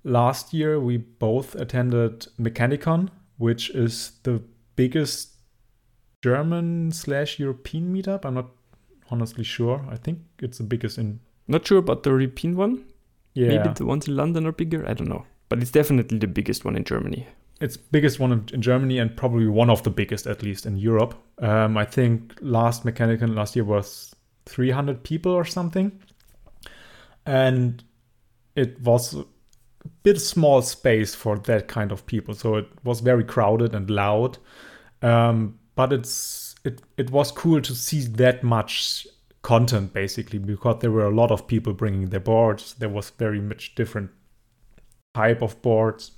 Last 0.05 0.53
year, 0.53 0.79
we 0.79 0.97
both 0.97 1.53
attended 1.55 2.27
Mechanicon, 2.39 3.09
which 3.37 3.69
is 3.71 4.13
the 4.23 4.41
biggest 4.77 5.33
German 6.23 6.93
slash 6.93 7.39
European 7.39 7.93
meetup. 7.93 8.23
I'm 8.23 8.35
not 8.35 8.51
honestly 9.11 9.43
sure. 9.43 9.85
I 9.89 9.97
think 9.97 10.19
it's 10.39 10.59
the 10.59 10.63
biggest 10.63 10.97
in. 10.97 11.19
Not 11.49 11.67
sure 11.67 11.79
about 11.79 12.03
the 12.03 12.11
European 12.11 12.55
one. 12.55 12.85
Yeah. 13.33 13.49
Maybe 13.49 13.73
the 13.75 13.85
ones 13.85 14.07
in 14.07 14.15
London 14.15 14.47
are 14.47 14.53
bigger. 14.53 14.87
I 14.87 14.93
don't 14.93 15.09
know 15.09 15.25
but 15.49 15.61
it's 15.61 15.71
definitely 15.71 16.17
the 16.17 16.27
biggest 16.27 16.65
one 16.65 16.75
in 16.75 16.83
Germany. 16.83 17.27
It's 17.59 17.77
biggest 17.77 18.19
one 18.19 18.45
in 18.53 18.61
Germany 18.61 18.99
and 18.99 19.15
probably 19.15 19.47
one 19.47 19.69
of 19.69 19.83
the 19.83 19.89
biggest, 19.89 20.27
at 20.27 20.43
least 20.43 20.65
in 20.65 20.77
Europe. 20.77 21.15
Um, 21.39 21.77
I 21.77 21.85
think 21.85 22.37
last 22.41 22.85
Mechanicon 22.85 23.35
last 23.35 23.55
year 23.55 23.65
was 23.65 24.15
300 24.45 25.03
people 25.03 25.31
or 25.31 25.43
something, 25.43 25.91
and 27.25 27.83
it 28.55 28.79
was 28.81 29.15
a 29.15 29.25
bit 30.03 30.21
small 30.21 30.61
space 30.61 31.15
for 31.15 31.37
that 31.39 31.67
kind 31.67 31.91
of 31.91 32.05
people. 32.05 32.33
So 32.35 32.55
it 32.55 32.67
was 32.83 32.99
very 32.99 33.23
crowded 33.23 33.73
and 33.73 33.89
loud, 33.89 34.37
um, 35.01 35.59
but 35.75 35.93
it's 35.93 36.55
it 36.63 36.81
it 36.97 37.09
was 37.11 37.31
cool 37.31 37.61
to 37.61 37.73
see 37.73 38.01
that 38.01 38.43
much 38.43 39.07
content 39.41 39.93
basically 39.93 40.39
because 40.39 40.79
there 40.81 40.91
were 40.91 41.05
a 41.05 41.15
lot 41.15 41.31
of 41.31 41.47
people 41.47 41.73
bringing 41.73 42.09
their 42.09 42.19
boards. 42.19 42.73
There 42.75 42.89
was 42.89 43.11
very 43.11 43.39
much 43.39 43.75
different 43.75 44.11
type 45.13 45.41
of 45.41 45.61
boards. 45.61 46.11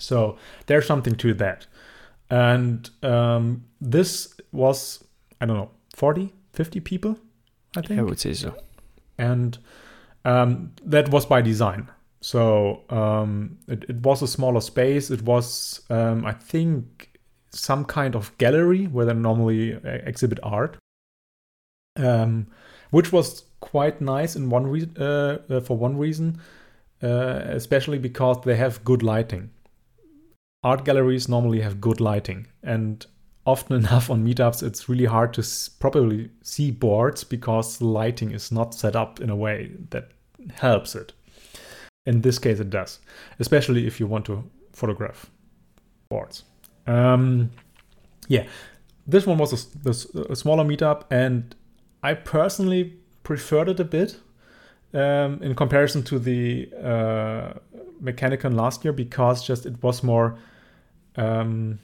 So 0.00 0.38
there's 0.66 0.86
something 0.86 1.14
to 1.16 1.34
that. 1.34 1.66
And 2.30 2.88
um, 3.02 3.64
this 3.80 4.34
was, 4.52 5.04
I 5.40 5.46
don't 5.46 5.56
know, 5.56 5.70
40, 5.94 6.32
50 6.52 6.80
people, 6.80 7.18
I 7.76 7.82
think. 7.82 8.00
I 8.00 8.02
would 8.02 8.20
say 8.20 8.34
so. 8.34 8.54
And 9.18 9.58
um, 10.24 10.72
that 10.84 11.10
was 11.10 11.26
by 11.26 11.42
design. 11.42 11.88
So 12.20 12.82
um, 12.90 13.58
it, 13.66 13.84
it 13.88 13.96
was 13.96 14.22
a 14.22 14.28
smaller 14.28 14.60
space. 14.60 15.10
It 15.10 15.22
was, 15.22 15.80
um, 15.90 16.24
I 16.24 16.32
think, 16.32 17.18
some 17.50 17.84
kind 17.84 18.14
of 18.14 18.36
gallery 18.38 18.86
where 18.86 19.06
they 19.06 19.14
normally 19.14 19.74
uh, 19.74 19.80
exhibit 19.84 20.38
art, 20.42 20.76
um, 21.96 22.46
which 22.90 23.12
was 23.12 23.44
quite 23.60 24.00
nice 24.00 24.36
in 24.36 24.50
one 24.50 24.66
re- 24.66 24.90
uh, 24.98 25.38
uh, 25.48 25.60
for 25.60 25.76
one 25.76 25.96
reason, 25.96 26.40
uh, 27.02 27.40
especially 27.46 27.98
because 27.98 28.40
they 28.44 28.56
have 28.56 28.84
good 28.84 29.02
lighting. 29.02 29.50
Art 30.62 30.84
galleries 30.84 31.28
normally 31.28 31.60
have 31.60 31.80
good 31.80 32.00
lighting, 32.00 32.46
and 32.62 33.06
often 33.46 33.76
enough 33.84 34.10
on 34.10 34.24
meetups, 34.24 34.62
it's 34.62 34.88
really 34.88 35.06
hard 35.06 35.32
to 35.34 35.42
properly 35.78 36.30
see 36.42 36.70
boards 36.70 37.24
because 37.24 37.78
the 37.78 37.86
lighting 37.86 38.32
is 38.32 38.52
not 38.52 38.74
set 38.74 38.94
up 38.94 39.20
in 39.20 39.30
a 39.30 39.36
way 39.36 39.72
that 39.90 40.10
helps 40.54 40.94
it. 40.94 41.12
In 42.06 42.22
this 42.22 42.38
case, 42.38 42.60
it 42.60 42.70
does, 42.70 42.98
especially 43.38 43.86
if 43.86 44.00
you 44.00 44.06
want 44.06 44.24
to 44.26 44.48
photograph 44.72 45.30
boards. 46.08 46.44
Um, 46.86 47.50
yeah, 48.28 48.46
this 49.06 49.26
one 49.26 49.38
was 49.38 49.66
a, 49.84 49.90
a, 50.32 50.36
smaller 50.36 50.64
meetup, 50.64 51.04
and 51.10 51.54
I 52.02 52.14
personally 52.14 52.94
preferred 53.22 53.68
it 53.68 53.80
a 53.80 53.84
bit 53.84 54.16
um, 54.94 55.42
in 55.42 55.54
comparison 55.54 56.02
to 56.04 56.18
the 56.18 56.70
uh, 56.82 57.52
Mechanicon 58.02 58.54
last 58.54 58.84
year 58.84 58.92
because 58.92 59.46
just 59.46 59.66
it 59.66 59.82
was 59.82 60.02
more. 60.02 60.38
Um, 61.16 61.78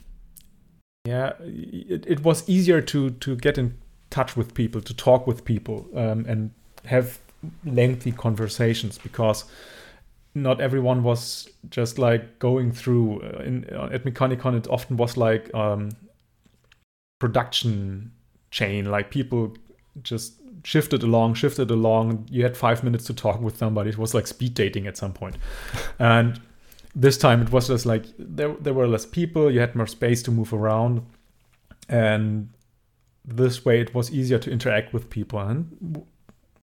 yeah, 1.04 1.32
it, 1.40 2.04
it 2.06 2.24
was 2.24 2.48
easier 2.48 2.80
to 2.80 3.10
to 3.10 3.36
get 3.36 3.58
in 3.58 3.76
touch 4.10 4.36
with 4.36 4.54
people, 4.54 4.80
to 4.80 4.94
talk 4.94 5.26
with 5.26 5.44
people, 5.44 5.86
um, 5.94 6.24
and 6.26 6.50
have 6.84 7.18
lengthy 7.64 8.12
conversations 8.12 8.98
because 8.98 9.44
not 10.34 10.60
everyone 10.60 11.02
was 11.02 11.48
just 11.70 11.98
like 11.98 12.38
going 12.38 12.72
through 12.72 13.22
uh, 13.22 13.42
in 13.42 13.66
uh, 13.72 13.88
at 13.92 14.04
Mechanicon 14.04 14.56
it 14.56 14.66
often 14.68 14.96
was 14.96 15.16
like 15.16 15.52
um 15.54 15.90
production 17.18 18.10
chain 18.50 18.84
like 18.86 19.10
people 19.10 19.54
just 20.02 20.40
shifted 20.66 21.04
along 21.04 21.34
shifted 21.34 21.70
along. 21.70 22.26
You 22.28 22.42
had 22.42 22.56
5 22.56 22.82
minutes 22.82 23.04
to 23.04 23.14
talk 23.14 23.40
with 23.40 23.56
somebody. 23.56 23.90
It 23.90 23.98
was 23.98 24.14
like 24.14 24.26
speed 24.26 24.54
dating 24.54 24.88
at 24.88 24.96
some 24.96 25.12
point. 25.12 25.36
And 25.98 26.40
this 26.98 27.16
time 27.18 27.42
it 27.42 27.52
was 27.52 27.68
just 27.68 27.86
like 27.86 28.06
there 28.18 28.54
there 28.60 28.74
were 28.74 28.88
less 28.88 29.06
people 29.06 29.50
you 29.50 29.60
had 29.60 29.76
more 29.76 29.86
space 29.86 30.22
to 30.22 30.30
move 30.30 30.52
around 30.52 31.02
and 31.88 32.48
this 33.24 33.64
way 33.64 33.80
it 33.80 33.94
was 33.94 34.10
easier 34.10 34.38
to 34.38 34.50
interact 34.50 34.92
with 34.92 35.10
people 35.10 35.38
and 35.38 36.04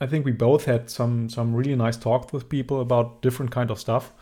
I 0.01 0.07
think 0.07 0.25
we 0.25 0.31
both 0.31 0.65
had 0.65 0.89
some 0.89 1.29
some 1.29 1.53
really 1.53 1.75
nice 1.75 1.97
talks 1.97 2.31
with 2.31 2.47
people 2.47 2.79
about 2.81 3.21
different 3.21 3.51
kind 3.51 3.69
of 3.69 3.79
stuff, 3.79 4.13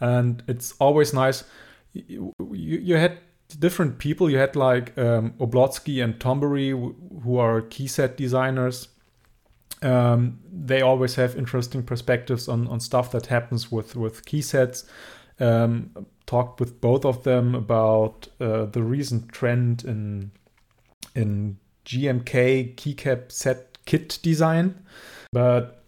and 0.00 0.42
it's 0.48 0.74
always 0.80 1.12
nice. 1.14 1.44
You, 1.92 2.34
you, 2.50 2.96
had 2.96 3.18
different 3.60 3.98
people. 3.98 4.28
You 4.28 4.38
had 4.38 4.56
like 4.56 4.98
um, 4.98 5.34
Oblotsky 5.38 6.02
and 6.02 6.18
Tombury, 6.18 6.70
who 7.22 7.36
are 7.36 7.60
key 7.62 7.86
set 7.86 8.16
designers. 8.16 8.88
Um, 9.82 10.40
they 10.52 10.82
always 10.82 11.14
have 11.14 11.36
interesting 11.36 11.84
perspectives 11.84 12.48
on, 12.48 12.66
on 12.66 12.80
stuff 12.80 13.12
that 13.12 13.26
happens 13.26 13.70
with 13.70 13.94
with 13.94 14.24
key 14.24 14.42
sets. 14.42 14.84
Um, 15.40 16.06
talked 16.26 16.60
with 16.60 16.80
both 16.80 17.04
of 17.04 17.24
them 17.24 17.54
about 17.54 18.28
uh, 18.40 18.66
the 18.66 18.82
recent 18.82 19.30
trend 19.30 19.84
in 19.84 20.30
in 21.14 21.58
GMK 21.84 22.74
keycap 22.76 23.30
set 23.30 23.78
kit 23.84 24.18
design. 24.22 24.82
But, 25.32 25.82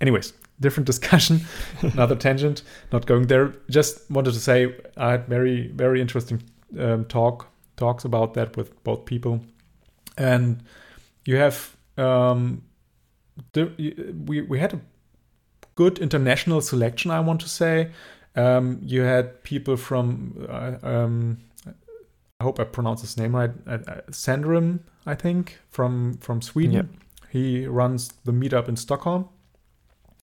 anyways, 0.00 0.32
different 0.60 0.86
discussion, 0.92 1.40
another 1.80 2.14
tangent, 2.14 2.62
not 2.92 3.06
going 3.06 3.26
there. 3.26 3.54
Just 3.68 4.10
wanted 4.10 4.34
to 4.34 4.40
say 4.40 4.74
I 4.96 5.12
had 5.12 5.26
very, 5.26 5.68
very 5.68 6.00
interesting 6.00 6.42
um, 6.78 7.04
talk 7.06 7.46
talks 7.76 8.04
about 8.04 8.34
that 8.34 8.56
with 8.56 8.82
both 8.84 9.06
people. 9.06 9.40
And 10.18 10.62
you 11.24 11.36
have, 11.36 11.74
um, 11.96 12.62
we, 13.54 14.42
we 14.42 14.58
had 14.58 14.74
a 14.74 14.80
good 15.76 15.98
international 15.98 16.60
selection, 16.60 17.10
I 17.10 17.20
want 17.20 17.40
to 17.40 17.48
say. 17.48 17.90
Um, 18.36 18.78
you 18.82 19.02
had 19.02 19.42
people 19.42 19.76
from, 19.76 20.46
uh, 20.48 20.76
um, 20.82 21.38
I 22.38 22.44
hope 22.44 22.60
I 22.60 22.64
pronounce 22.64 23.00
his 23.00 23.16
name 23.16 23.34
right, 23.34 23.50
uh, 23.66 23.78
uh 23.86 24.00
Sandrum, 24.10 24.80
I 25.06 25.14
think, 25.14 25.58
from 25.70 26.18
from 26.18 26.40
Sweden. 26.40 26.72
Yeah. 26.72 26.82
He 27.30 27.66
runs 27.66 28.08
the 28.24 28.32
meetup 28.32 28.68
in 28.68 28.76
Stockholm. 28.76 29.28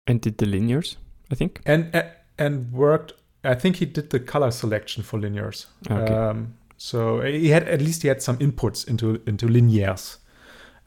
And 0.07 0.21
did 0.21 0.37
the 0.37 0.45
linears, 0.45 0.95
I 1.31 1.35
think. 1.35 1.61
And 1.65 2.03
and 2.37 2.71
worked. 2.71 3.13
I 3.43 3.55
think 3.55 3.77
he 3.77 3.85
did 3.85 4.09
the 4.09 4.19
color 4.19 4.51
selection 4.51 5.03
for 5.03 5.19
linears. 5.19 5.67
Okay. 5.89 6.13
Um, 6.13 6.55
so 6.77 7.21
he 7.21 7.49
had 7.49 7.67
at 7.67 7.81
least 7.81 8.03
he 8.03 8.07
had 8.07 8.21
some 8.21 8.37
inputs 8.37 8.87
into 8.87 9.21
into 9.25 9.47
linears. 9.47 10.17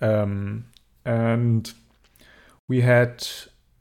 Um, 0.01 0.67
and 1.05 1.73
we 2.69 2.81
had 2.81 3.27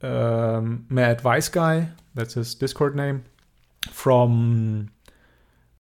um, 0.02 0.86
Mad 0.88 1.20
Vice 1.20 1.48
Guy. 1.48 1.88
That's 2.14 2.34
his 2.34 2.54
Discord 2.54 2.96
name. 2.96 3.24
From 3.90 4.90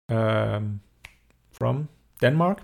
um, 0.09 0.79
from 1.51 1.89
Denmark 2.21 2.61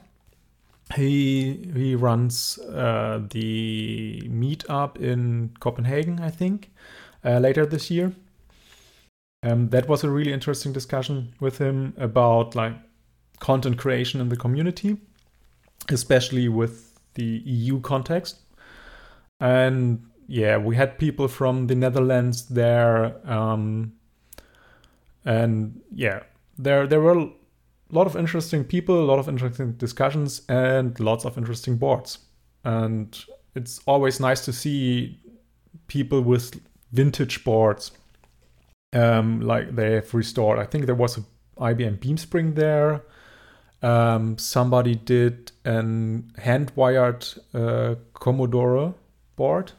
he 0.94 1.72
he 1.74 1.96
runs 1.96 2.60
uh, 2.60 3.22
the 3.32 4.22
meetup 4.26 4.98
in 4.98 5.52
Copenhagen, 5.60 6.20
I 6.20 6.30
think, 6.30 6.72
uh, 7.24 7.40
later 7.40 7.66
this 7.66 7.90
year. 7.90 8.14
Um, 9.44 9.70
that 9.70 9.88
was 9.88 10.04
a 10.04 10.10
really 10.10 10.34
interesting 10.34 10.74
discussion 10.74 11.34
with 11.40 11.58
him 11.58 11.94
about 11.98 12.56
like 12.56 12.74
content 13.40 13.78
creation 13.78 14.22
in 14.22 14.30
the 14.30 14.36
community, 14.36 14.98
especially 15.90 16.50
with 16.50 17.00
the 17.14 17.42
EU 17.46 17.80
context. 17.80 18.40
And 19.40 20.06
yeah, 20.28 20.58
we 20.58 20.76
had 20.76 20.98
people 20.98 21.28
from 21.28 21.68
the 21.68 21.76
Netherlands 21.76 22.46
there, 22.46 23.16
um, 23.30 23.94
and 25.24 25.82
yeah, 25.94 26.24
there 26.58 26.88
there 26.88 27.02
were 27.02 27.18
a 27.20 27.30
lot 27.92 28.08
of 28.08 28.16
interesting 28.16 28.64
people, 28.64 29.04
a 29.04 29.06
lot 29.06 29.20
of 29.20 29.30
interesting 29.30 29.74
discussions, 29.74 30.42
and 30.50 31.00
lots 31.00 31.26
of 31.26 31.38
interesting 31.38 31.78
boards. 31.78 32.20
And 32.64 33.24
it's 33.54 33.80
always 33.86 34.20
nice 34.20 34.44
to 34.46 34.54
see 34.54 35.20
people 35.88 36.22
with 36.22 36.60
vintage 36.92 37.44
boards, 37.44 37.92
um, 38.94 39.42
like 39.42 39.76
they 39.76 39.94
have 39.94 40.14
restored. 40.14 40.60
I 40.60 40.66
think 40.66 40.86
there 40.86 40.96
was 40.96 41.18
a 41.18 41.24
IBM 41.58 42.00
Beamspring 42.00 42.56
there. 42.56 43.04
Um, 43.82 44.38
somebody 44.38 44.96
did 44.96 45.52
an 45.64 46.32
hand 46.38 46.72
wired 46.76 47.28
uh, 47.54 47.96
Commodore 48.14 48.96
board. 49.36 49.74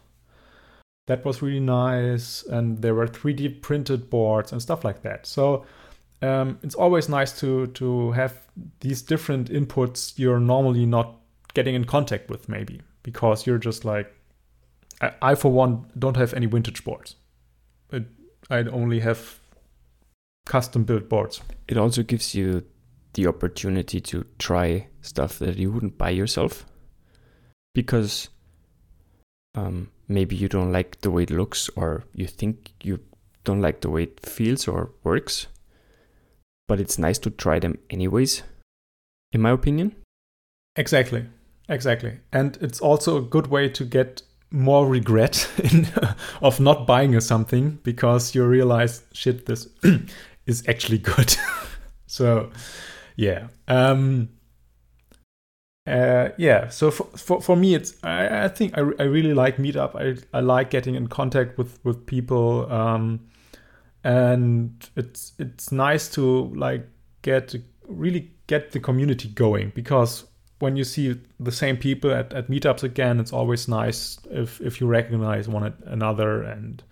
That 1.07 1.25
was 1.25 1.41
really 1.41 1.61
nice, 1.61 2.43
and 2.43 2.83
there 2.83 2.95
were 2.95 3.07
3D 3.07 3.63
printed 3.63 4.11
boards 4.11 4.53
and 4.53 4.61
stuff 4.61 4.85
like 4.85 5.03
that. 5.03 5.25
So 5.27 5.65
um, 6.23 6.59
it's 6.63 6.75
always 6.75 7.09
nice 7.09 7.39
to 7.41 7.67
to 7.69 8.13
have 8.13 8.41
these 8.81 9.03
different 9.03 9.51
inputs 9.51 10.19
you're 10.19 10.41
normally 10.41 10.87
not 10.87 11.17
getting 11.55 11.75
in 11.75 11.85
contact 11.85 12.31
with 12.31 12.49
maybe 12.49 12.81
because 13.03 13.47
you're 13.47 13.59
just 13.59 13.85
like 13.85 14.13
I, 15.01 15.13
I 15.23 15.35
for 15.35 15.53
one 15.53 15.87
don't 15.99 16.17
have 16.17 16.35
any 16.35 16.47
vintage 16.47 16.85
boards. 16.85 17.17
It, 17.93 18.05
I 18.51 18.59
only 18.65 19.01
have 19.01 19.39
custom 20.47 20.85
built 20.85 21.09
boards. 21.09 21.41
It 21.69 21.77
also 21.77 22.03
gives 22.03 22.35
you 22.35 22.65
the 23.15 23.27
opportunity 23.27 24.01
to 24.01 24.25
try 24.39 24.89
stuff 25.01 25.39
that 25.39 25.57
you 25.57 25.71
wouldn't 25.71 25.99
buy 25.99 26.11
yourself 26.11 26.67
because 27.75 28.29
um, 29.57 29.91
maybe 30.07 30.37
you 30.37 30.49
don't 30.49 30.71
like 30.71 31.01
the 31.01 31.11
way 31.11 31.25
it 31.25 31.31
looks 31.31 31.69
or 31.75 32.05
you 32.15 32.27
think 32.27 32.73
you 32.83 33.01
don't 33.43 33.61
like 33.61 33.81
the 33.81 33.91
way 33.91 34.05
it 34.05 34.21
feels 34.21 34.69
or 34.69 34.91
works 35.03 35.49
but 36.67 36.81
it's 36.81 36.99
nice 36.99 37.19
to 37.19 37.31
try 37.31 37.59
them 37.59 37.79
anyways, 37.91 38.43
in 39.33 39.41
my 39.41 39.51
opinion. 39.51 39.95
Exactly, 40.77 41.27
exactly. 41.69 42.19
And 42.33 42.59
it's 42.61 42.81
also 42.81 43.17
a 43.17 43.23
good 43.23 43.47
way 43.49 43.69
to 43.69 43.85
get 43.85 44.23
more 44.51 44.87
regret 44.87 45.49
in, 45.73 45.89
of 46.43 46.61
not 46.61 46.87
buying 46.87 47.15
a 47.15 47.21
something 47.21 47.79
because 47.83 48.35
you 48.35 48.45
realize, 48.45 49.03
shit, 49.13 49.47
this 49.47 49.69
is 50.47 50.65
actually 50.69 50.99
good. 50.99 51.37
so, 52.07 52.51
yeah. 53.17 53.49
Um, 53.69 54.31
uh, 55.87 56.31
yeah, 56.37 56.69
so 56.69 56.91
for, 56.91 57.05
for, 57.17 57.41
for 57.41 57.57
me, 57.57 57.75
it's 57.75 57.95
I, 58.03 58.45
I 58.45 58.49
think 58.49 58.77
I, 58.77 58.81
I 58.81 59.05
really 59.05 59.35
like 59.35 59.57
Meetup. 59.57 59.95
I, 59.95 60.37
I 60.37 60.41
like 60.41 60.71
getting 60.71 60.95
in 60.95 61.07
contact 61.07 61.59
with 61.59 61.79
with 61.85 62.07
people. 62.07 62.71
Um, 62.73 63.21
and 64.07 64.89
it's 64.95 65.33
it's 65.39 65.73
nice 65.73 66.09
to 66.09 66.45
like 66.55 66.87
get 67.23 67.55
really 67.89 68.31
get 68.47 68.71
the 68.71 68.79
community 68.79 69.29
going 69.29 69.73
because 69.75 70.25
when 70.61 70.77
you 70.77 70.85
see 70.85 71.21
the 71.41 71.51
same 71.51 71.77
people 71.77 72.13
at, 72.13 72.33
at 72.33 72.49
meetups 72.49 72.85
again 72.85 73.19
it's 73.19 73.33
always 73.33 73.67
nice 73.67 74.19
if 74.31 74.61
if 74.61 74.81
you 74.81 74.87
recognize 74.87 75.49
one 75.49 75.75
another 75.87 76.43
and 76.45 76.85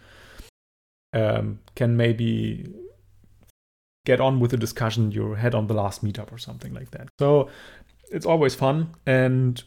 um, 1.12 1.60
can 1.76 1.96
maybe 1.96 2.66
get 4.04 4.20
on 4.20 4.40
with 4.40 4.50
the 4.50 4.56
discussion 4.56 5.12
you 5.12 5.34
had 5.34 5.54
on 5.54 5.68
the 5.68 5.74
last 5.74 6.04
meetup 6.04 6.30
or 6.32 6.38
something 6.38 6.74
like 6.74 6.90
that. 6.90 7.08
So 7.18 7.48
it's 8.10 8.26
always 8.26 8.54
fun, 8.54 8.94
and 9.06 9.62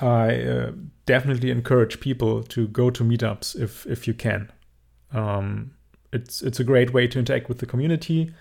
I 0.00 0.42
uh, 0.42 0.72
definitely 1.06 1.50
encourage 1.50 2.00
people 2.00 2.42
to 2.44 2.68
go 2.68 2.90
to 2.90 3.04
meetups 3.04 3.60
if 3.60 3.86
if 3.86 4.06
you 4.06 4.14
can. 4.14 4.50
Um, 5.12 5.72
it's 6.12 6.42
it's 6.42 6.60
a 6.60 6.64
great 6.64 6.92
way 6.92 7.06
to 7.08 7.18
interact 7.18 7.48
with 7.48 7.58
the 7.58 7.66
community. 7.66 8.32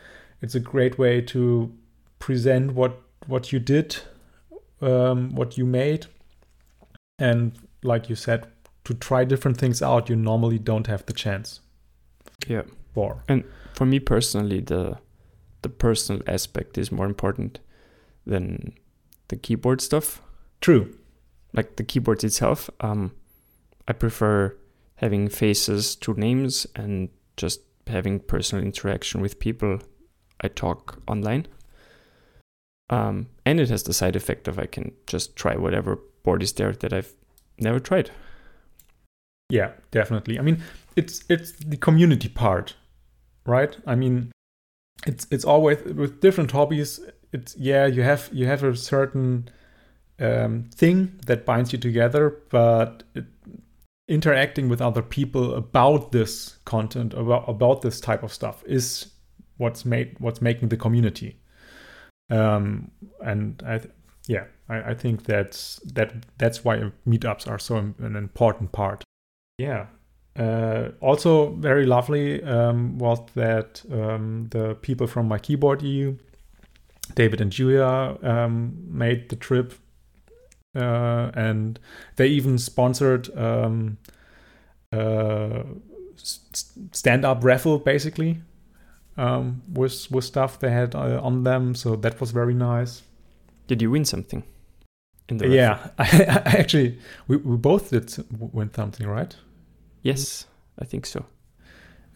It's 0.42 0.56
a 0.56 0.60
great 0.60 0.98
way 0.98 1.22
to 1.22 1.72
present 2.20 2.74
what 2.74 3.02
what 3.28 3.52
you 3.52 3.60
did, 3.60 3.98
um, 4.82 5.36
what 5.36 5.58
you 5.58 5.66
made, 5.66 6.08
and 7.18 7.52
like 7.84 8.10
you 8.10 8.16
said, 8.16 8.48
to 8.86 8.94
try 8.94 9.24
different 9.24 9.58
things 9.58 9.82
out 9.82 10.10
you 10.10 10.16
normally 10.16 10.60
don't 10.60 10.88
have 10.88 11.06
the 11.06 11.14
chance. 11.14 11.62
Yeah. 12.48 12.64
For 12.94 13.24
And 13.28 13.44
for 13.74 13.86
me 13.86 14.00
personally, 14.00 14.62
the 14.62 14.98
the 15.62 15.70
personal 15.70 16.22
aspect 16.28 16.78
is 16.78 16.92
more 16.92 17.06
important 17.06 17.60
than 18.26 18.74
the 19.30 19.38
keyboard 19.38 19.82
stuff. 19.82 20.22
true. 20.62 20.96
Like 21.54 21.78
the 21.78 21.84
keyboard 21.84 22.24
itself, 22.24 22.70
um, 22.82 23.14
I 23.88 23.94
prefer 23.94 24.56
having 24.98 25.30
faces 25.30 25.96
to 25.96 26.14
names 26.14 26.68
and 26.76 27.10
just 27.38 27.62
having 27.88 28.20
personal 28.20 28.64
interaction 28.64 29.22
with 29.22 29.40
people 29.40 29.80
I 30.42 30.48
talk 30.48 31.02
online. 31.08 31.48
Um, 32.90 33.28
and 33.46 33.60
it 33.60 33.70
has 33.70 33.84
the 33.84 33.94
side 33.94 34.16
effect 34.16 34.48
of 34.48 34.60
I 34.60 34.66
can 34.66 34.92
just 35.08 35.36
try 35.36 35.56
whatever 35.56 36.00
board 36.24 36.44
is 36.44 36.54
there 36.54 36.74
that 36.74 36.94
I've 36.94 37.14
never 37.60 37.80
tried. 37.80 38.12
Yeah, 39.50 39.72
definitely. 39.92 40.38
I 40.40 40.44
mean, 40.44 40.62
it's 40.96 41.24
it's 41.30 41.52
the 41.54 41.78
community 41.78 42.30
part, 42.30 42.76
right? 43.46 43.76
I 43.86 43.96
mean, 43.96 44.32
it's 45.08 45.26
it's 45.32 45.46
always 45.46 45.84
with 45.84 46.22
different 46.22 46.52
hobbies. 46.52 47.00
It's 47.32 47.56
yeah, 47.58 47.86
you 47.86 48.04
have 48.04 48.30
you 48.32 48.48
have 48.48 48.64
a 48.64 48.76
certain 48.76 49.50
um, 50.20 50.70
thing 50.76 51.20
that 51.26 51.46
binds 51.46 51.72
you 51.72 51.80
together, 51.80 52.38
but 52.50 53.04
it, 53.14 53.26
interacting 54.08 54.68
with 54.68 54.82
other 54.82 55.04
people 55.04 55.54
about 55.54 56.12
this 56.12 56.58
content 56.66 57.14
about 57.14 57.48
about 57.48 57.82
this 57.82 58.02
type 58.02 58.24
of 58.24 58.34
stuff 58.34 58.64
is 58.66 59.12
what's 59.58 59.86
made 59.86 60.16
what's 60.20 60.42
making 60.42 60.70
the 60.70 60.78
community. 60.78 61.38
Um, 62.32 62.92
and 63.22 63.62
I 63.66 63.78
th- 63.78 63.94
yeah, 64.28 64.46
I, 64.68 64.92
I 64.92 64.94
think 64.94 65.24
that's 65.24 65.80
that 65.94 66.14
that's 66.38 66.64
why 66.64 66.92
meetups 67.08 67.48
are 67.48 67.60
so 67.60 67.78
an 67.78 68.16
important 68.16 68.72
part. 68.72 69.04
Yeah. 69.58 69.88
Uh, 70.38 70.92
also 71.02 71.50
very 71.56 71.86
lovely 71.86 72.42
um, 72.44 72.98
was 72.98 73.20
that 73.36 73.84
um, 73.92 74.48
the 74.52 74.76
people 74.76 75.06
from 75.06 75.28
my 75.28 75.38
keyboard 75.38 75.82
EU, 75.82 76.16
David 77.16 77.42
and 77.42 77.52
Julia, 77.52 78.18
um, 78.22 78.78
made 78.88 79.30
the 79.30 79.36
trip, 79.36 79.74
uh, 80.76 81.32
and 81.34 81.80
they 82.16 82.28
even 82.28 82.58
sponsored 82.58 83.36
um, 83.38 83.98
uh, 84.92 85.64
stand-up 86.16 87.44
raffle 87.44 87.80
basically 87.80 88.42
um, 89.20 89.62
with 89.72 90.10
with 90.12 90.24
stuff 90.24 90.60
they 90.60 90.72
had 90.72 90.96
uh, 90.96 91.20
on 91.22 91.44
them. 91.44 91.76
So 91.76 91.96
that 91.98 92.20
was 92.20 92.32
very 92.32 92.54
nice. 92.54 93.04
Did 93.68 93.82
you 93.82 93.92
win 93.92 94.06
something? 94.06 94.44
In 95.28 95.38
the 95.38 95.48
Yeah, 95.48 95.90
I, 96.00 96.42
I 96.46 96.58
actually 96.58 96.98
we, 97.28 97.38
we 97.38 97.58
both 97.58 97.90
did 97.90 98.12
win 98.40 98.74
something, 98.74 99.06
right? 99.06 99.36
Yes, 100.02 100.46
I 100.80 100.86
think 100.86 101.06
so. 101.06 101.26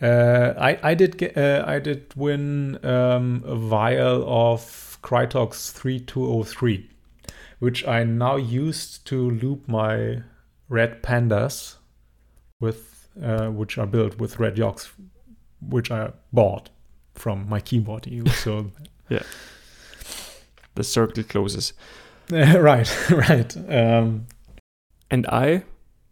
Uh, 0.04 0.54
I 0.58 0.92
I 0.92 0.94
did 0.96 1.18
get 1.18 1.38
uh, 1.38 1.63
I 1.66 1.80
did 1.80 2.13
win 2.16 2.78
um, 2.86 3.42
a 3.46 3.56
vial 3.56 4.24
of 4.28 5.00
Krytox 5.02 5.72
three 5.72 6.00
two 6.02 6.26
oh 6.26 6.44
three, 6.44 6.89
which 7.60 7.88
I 7.88 8.04
now 8.04 8.36
used 8.36 9.06
to 9.08 9.32
loop 9.32 9.66
my 9.68 10.22
red 10.68 11.02
pandas 11.02 11.78
with 12.60 13.08
uh, 13.24 13.48
which 13.48 13.78
are 13.78 13.88
built 13.88 14.20
with 14.20 14.39
red 14.39 14.58
Yoks, 14.58 14.89
which 15.62 15.89
I 15.89 16.12
bought 16.34 16.70
from 17.16 17.48
my 17.48 17.62
keyboard. 17.62 18.08
So 18.44 18.72
The 20.76 20.84
circle 20.84 21.24
closes. 21.24 21.74
right, 22.32 23.10
right. 23.30 23.56
Um, 23.70 24.26
And 25.12 25.28
I 25.28 25.63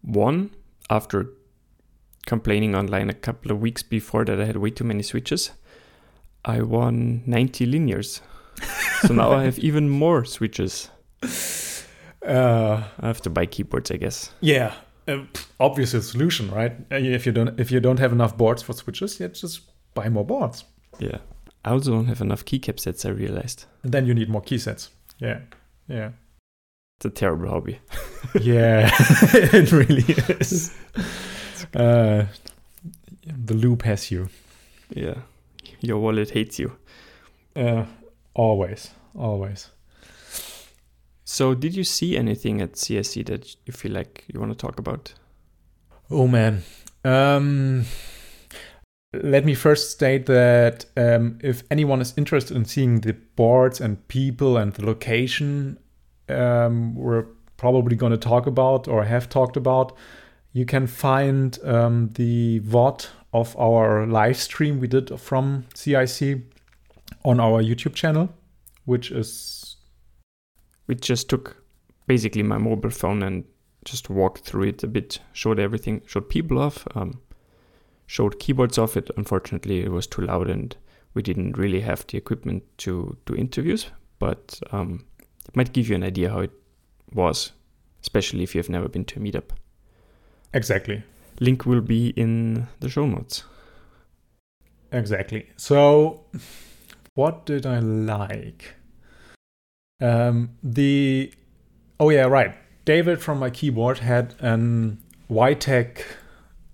won 0.03 0.51
after 0.89 1.29
complaining 2.25 2.75
online 2.75 3.09
a 3.09 3.13
couple 3.13 3.51
of 3.51 3.59
weeks 3.61 3.83
before 3.83 4.25
that 4.25 4.39
I 4.39 4.45
had 4.45 4.57
way 4.57 4.69
too 4.71 4.83
many 4.83 5.03
switches. 5.03 5.51
I 6.45 6.61
won 6.61 7.23
90 7.25 7.67
linears. 7.67 8.21
so 9.01 9.13
now 9.13 9.31
I 9.31 9.43
have 9.43 9.59
even 9.63 9.89
more 9.89 10.25
switches. 10.25 10.89
uh, 12.25 12.83
I 12.99 13.07
have 13.07 13.21
to 13.21 13.29
buy 13.29 13.45
keyboards, 13.45 13.91
I 13.91 13.97
guess. 13.97 14.31
yeah, 14.41 14.73
uh, 15.07 15.23
obvious 15.59 15.91
solution, 16.11 16.49
right? 16.51 16.73
Uh, 16.91 16.95
If 16.95 17.25
you 17.25 17.31
don't 17.31 17.59
if 17.59 17.71
you 17.71 17.79
don't 17.79 17.99
have 17.99 18.11
enough 18.11 18.37
boards 18.37 18.61
for 18.63 18.73
switches, 18.73 19.19
yeah, 19.19 19.27
just 19.27 19.61
buy 19.93 20.09
more 20.09 20.25
boards. 20.25 20.65
Yeah. 20.99 21.17
I 21.63 21.71
also 21.71 21.91
don't 21.91 22.07
have 22.07 22.21
enough 22.21 22.43
keycap 22.45 22.79
sets, 22.79 23.05
I 23.05 23.09
realized. 23.09 23.65
And 23.83 23.91
then 23.91 24.05
you 24.07 24.13
need 24.15 24.29
more 24.29 24.41
key 24.41 24.57
sets. 24.57 24.89
Yeah, 25.19 25.41
yeah, 25.87 26.09
It's 26.97 27.05
a 27.05 27.09
terrible 27.11 27.49
hobby. 27.49 27.79
yeah. 28.41 28.89
it 29.33 29.71
really 29.71 30.03
is. 30.39 30.73
Uh, 31.73 32.25
the 33.25 33.53
loop 33.53 33.83
has 33.83 34.11
you. 34.11 34.29
Yeah. 34.89 35.21
Your 35.79 35.99
wallet 35.99 36.31
hates 36.31 36.59
you. 36.59 36.73
Uh, 37.55 37.85
always, 38.33 38.91
always. 39.15 39.69
So, 41.23 41.53
did 41.53 41.75
you 41.75 41.83
see 41.83 42.17
anything 42.17 42.61
at 42.61 42.77
CIC 42.77 43.25
that 43.27 43.55
you 43.65 43.73
feel 43.73 43.93
like 43.93 44.25
you 44.27 44.39
want 44.39 44.51
to 44.51 44.57
talk 44.57 44.79
about? 44.79 45.13
Oh 46.09 46.27
man. 46.27 46.63
Um, 47.05 47.85
let 49.13 49.45
me 49.45 49.55
first 49.55 49.91
state 49.91 50.25
that 50.25 50.85
um, 50.97 51.39
if 51.41 51.63
anyone 51.71 52.01
is 52.01 52.13
interested 52.17 52.55
in 52.55 52.65
seeing 52.65 52.99
the 53.01 53.13
boards 53.13 53.79
and 53.79 54.05
people 54.07 54.57
and 54.57 54.73
the 54.73 54.85
location 54.85 55.77
um, 56.31 56.95
we're 56.95 57.25
probably 57.57 57.95
going 57.95 58.11
to 58.11 58.17
talk 58.17 58.47
about 58.47 58.87
or 58.87 59.03
have 59.03 59.29
talked 59.29 59.57
about, 59.57 59.95
you 60.53 60.65
can 60.65 60.87
find 60.87 61.57
um, 61.63 62.09
the 62.15 62.59
VOD 62.61 63.07
of 63.33 63.57
our 63.57 64.05
live 64.05 64.37
stream 64.37 64.79
we 64.79 64.87
did 64.87 65.17
from 65.19 65.65
CIC 65.73 66.39
on 67.23 67.39
our 67.39 67.63
YouTube 67.63 67.93
channel, 67.93 68.29
which 68.85 69.11
is 69.11 69.77
We 70.87 70.95
just 70.95 71.29
took 71.29 71.63
basically 72.07 72.43
my 72.43 72.57
mobile 72.57 72.89
phone 72.89 73.23
and 73.23 73.45
just 73.85 74.09
walked 74.09 74.45
through 74.45 74.63
it 74.63 74.83
a 74.83 74.87
bit, 74.87 75.19
showed 75.31 75.59
everything, 75.59 76.01
showed 76.05 76.29
people 76.29 76.59
off, 76.59 76.85
um, 76.95 77.21
showed 78.05 78.39
keyboards 78.39 78.77
off 78.77 78.97
it. 78.97 79.09
Unfortunately, 79.15 79.81
it 79.81 79.91
was 79.91 80.07
too 80.07 80.23
loud 80.23 80.49
and 80.49 80.75
we 81.13 81.21
didn't 81.21 81.57
really 81.57 81.81
have 81.81 82.05
the 82.07 82.17
equipment 82.17 82.63
to 82.79 83.17
do 83.25 83.35
interviews, 83.35 83.87
but 84.19 84.59
um, 84.71 85.05
it 85.47 85.55
might 85.55 85.73
give 85.73 85.87
you 85.87 85.95
an 85.95 86.03
idea 86.03 86.29
how 86.29 86.39
it 86.39 86.51
was, 87.13 87.53
especially 88.01 88.43
if 88.43 88.53
you've 88.53 88.69
never 88.69 88.89
been 88.89 89.05
to 89.05 89.19
a 89.19 89.23
meetup. 89.23 89.51
Exactly 90.53 91.03
Link 91.41 91.65
will 91.65 91.81
be 91.81 92.09
in 92.09 92.67
the 92.79 92.89
show 92.89 93.05
notes. 93.05 93.43
Exactly. 94.91 95.49
So, 95.57 96.25
what 97.15 97.45
did 97.45 97.65
I 97.65 97.79
like? 97.79 98.75
Um, 99.99 100.51
the 100.63 101.33
oh 101.99 102.09
yeah, 102.09 102.25
right. 102.25 102.55
David 102.85 103.21
from 103.21 103.39
my 103.39 103.49
keyboard 103.49 103.99
had 103.99 104.35
an 104.39 105.01
YTech. 105.29 106.03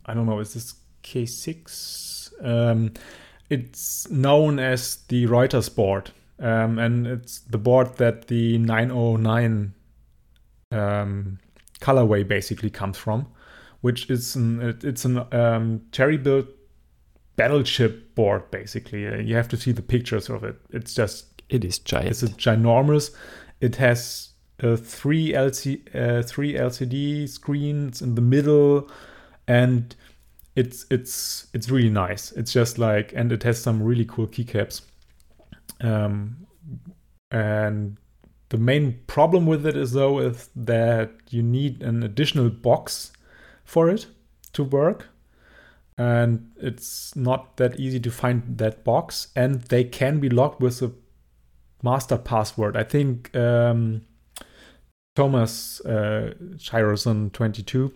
I 0.05 0.13
don't 0.13 0.25
know. 0.25 0.39
Is 0.39 0.53
this 0.53 0.75
K6? 1.03 2.45
Um, 2.45 2.93
it's 3.49 4.09
known 4.09 4.59
as 4.59 4.97
the 5.07 5.25
Reuters 5.27 5.73
board, 5.73 6.11
um, 6.39 6.77
and 6.77 7.07
it's 7.07 7.39
the 7.39 7.57
board 7.57 7.95
that 7.97 8.27
the 8.27 8.57
909 8.57 9.73
um, 10.71 11.39
colorway 11.79 12.27
basically 12.27 12.69
comes 12.69 12.97
from, 12.97 13.27
which 13.87 14.01
is 14.15 14.35
an 14.35 14.49
it- 14.69 14.83
it's 14.89 15.05
an 15.05 15.15
um, 15.41 15.65
cherry 15.95 16.17
built 16.27 16.47
battleship 17.37 17.93
board 18.15 18.43
basically. 18.51 19.07
Uh, 19.07 19.17
you 19.29 19.35
have 19.35 19.47
to 19.53 19.57
see 19.57 19.71
the 19.73 19.81
pictures 19.95 20.29
of 20.29 20.43
it. 20.43 20.55
It's 20.77 20.93
just 21.01 21.41
It 21.49 21.63
is 21.63 21.79
giant. 21.79 22.09
it's 22.11 22.23
a 22.23 22.27
ginormous. 22.45 23.05
It 23.61 23.75
has 23.77 24.01
uh, 24.63 24.75
three 24.75 25.33
LC 25.33 25.65
uh, 25.95 26.21
three 26.31 26.53
LCD 26.69 27.27
screens 27.29 28.01
in 28.01 28.15
the 28.15 28.21
middle, 28.35 28.89
and 29.47 29.95
it's 30.55 30.85
it's 30.89 31.47
it's 31.55 31.69
really 31.69 31.93
nice. 32.05 32.23
It's 32.39 32.53
just 32.59 32.77
like 32.77 33.13
and 33.19 33.31
it 33.31 33.43
has 33.43 33.57
some 33.61 33.77
really 33.89 34.05
cool 34.05 34.27
keycaps. 34.27 34.81
Um, 35.81 36.47
and 37.31 37.97
the 38.49 38.57
main 38.57 38.99
problem 39.07 39.45
with 39.45 39.65
it 39.65 39.75
is 39.77 39.91
though 39.91 40.19
is 40.19 40.49
that 40.55 41.11
you 41.29 41.43
need 41.43 41.83
an 41.83 42.03
additional 42.03 42.49
box 42.49 43.11
for 43.67 43.89
it 43.89 44.07
to 44.53 44.63
work. 44.63 45.09
and 45.99 46.51
it's 46.57 47.15
not 47.15 47.57
that 47.57 47.79
easy 47.79 47.99
to 47.99 48.11
find 48.11 48.59
that 48.59 48.83
box. 48.83 49.29
And 49.35 49.61
they 49.63 49.83
can 49.83 50.19
be 50.19 50.29
locked 50.29 50.61
with 50.61 50.81
a 50.83 50.91
master 51.81 52.17
password. 52.17 52.77
I 52.77 52.83
think 52.83 53.35
um, 53.35 54.01
Thomas 55.15 55.81
uh, 55.81 56.35
22 56.59 57.93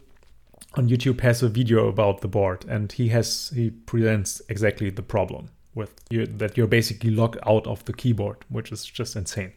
on 0.74 0.90
YouTube 0.90 1.22
has 1.22 1.44
a 1.44 1.50
video 1.50 1.88
about 1.88 2.22
the 2.22 2.28
board, 2.28 2.66
and 2.68 2.92
he 2.92 3.10
has 3.10 3.52
he 3.54 3.70
presents 3.70 4.42
exactly 4.50 4.90
the 4.90 5.04
problem 5.04 5.50
with 5.76 5.94
you, 6.10 6.26
that 6.26 6.58
you're 6.58 6.68
basically 6.68 7.12
locked 7.12 7.38
out 7.46 7.68
of 7.68 7.86
the 7.86 7.94
keyboard, 7.94 8.38
which 8.50 8.72
is 8.72 8.84
just 8.86 9.16
insane. 9.16 9.54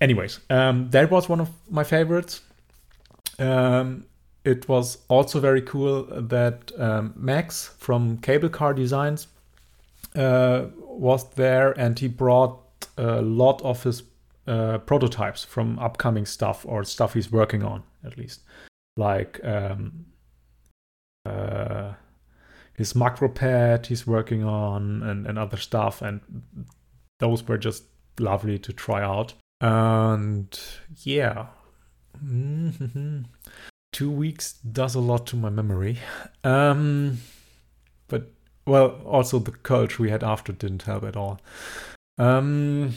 Anyways, 0.00 0.40
um, 0.50 0.90
that 0.90 1.10
was 1.10 1.28
one 1.28 1.40
of 1.40 1.50
my 1.70 1.84
favorites. 1.84 2.40
Um, 3.38 4.06
it 4.46 4.68
was 4.68 4.98
also 5.08 5.40
very 5.40 5.60
cool 5.60 6.04
that 6.04 6.70
um, 6.78 7.12
Max 7.16 7.74
from 7.78 8.18
Cable 8.18 8.48
Car 8.48 8.72
Designs 8.72 9.26
uh, 10.14 10.66
was 10.78 11.28
there, 11.30 11.72
and 11.72 11.98
he 11.98 12.06
brought 12.06 12.60
a 12.96 13.20
lot 13.20 13.60
of 13.62 13.82
his 13.82 14.04
uh, 14.46 14.78
prototypes 14.78 15.42
from 15.42 15.80
upcoming 15.80 16.24
stuff 16.24 16.64
or 16.64 16.84
stuff 16.84 17.14
he's 17.14 17.32
working 17.32 17.64
on, 17.64 17.82
at 18.04 18.16
least, 18.16 18.42
like 18.96 19.44
um, 19.44 20.06
uh, 21.26 21.94
his 22.74 22.94
macro 22.94 23.28
pad 23.28 23.86
he's 23.86 24.06
working 24.06 24.44
on 24.44 25.02
and, 25.02 25.26
and 25.26 25.40
other 25.40 25.56
stuff, 25.56 26.02
and 26.02 26.20
those 27.18 27.42
were 27.48 27.58
just 27.58 27.82
lovely 28.20 28.60
to 28.60 28.72
try 28.72 29.02
out. 29.02 29.34
And 29.60 30.56
yeah. 31.02 31.46
Two 33.96 34.10
weeks 34.10 34.52
does 34.52 34.94
a 34.94 35.00
lot 35.00 35.26
to 35.28 35.36
my 35.36 35.48
memory. 35.48 35.96
Um, 36.44 37.22
but, 38.08 38.30
well, 38.66 39.00
also 39.06 39.38
the 39.38 39.52
culture 39.52 40.02
we 40.02 40.10
had 40.10 40.22
after 40.22 40.52
didn't 40.52 40.82
help 40.82 41.02
at 41.04 41.16
all. 41.16 41.40
Um, 42.18 42.92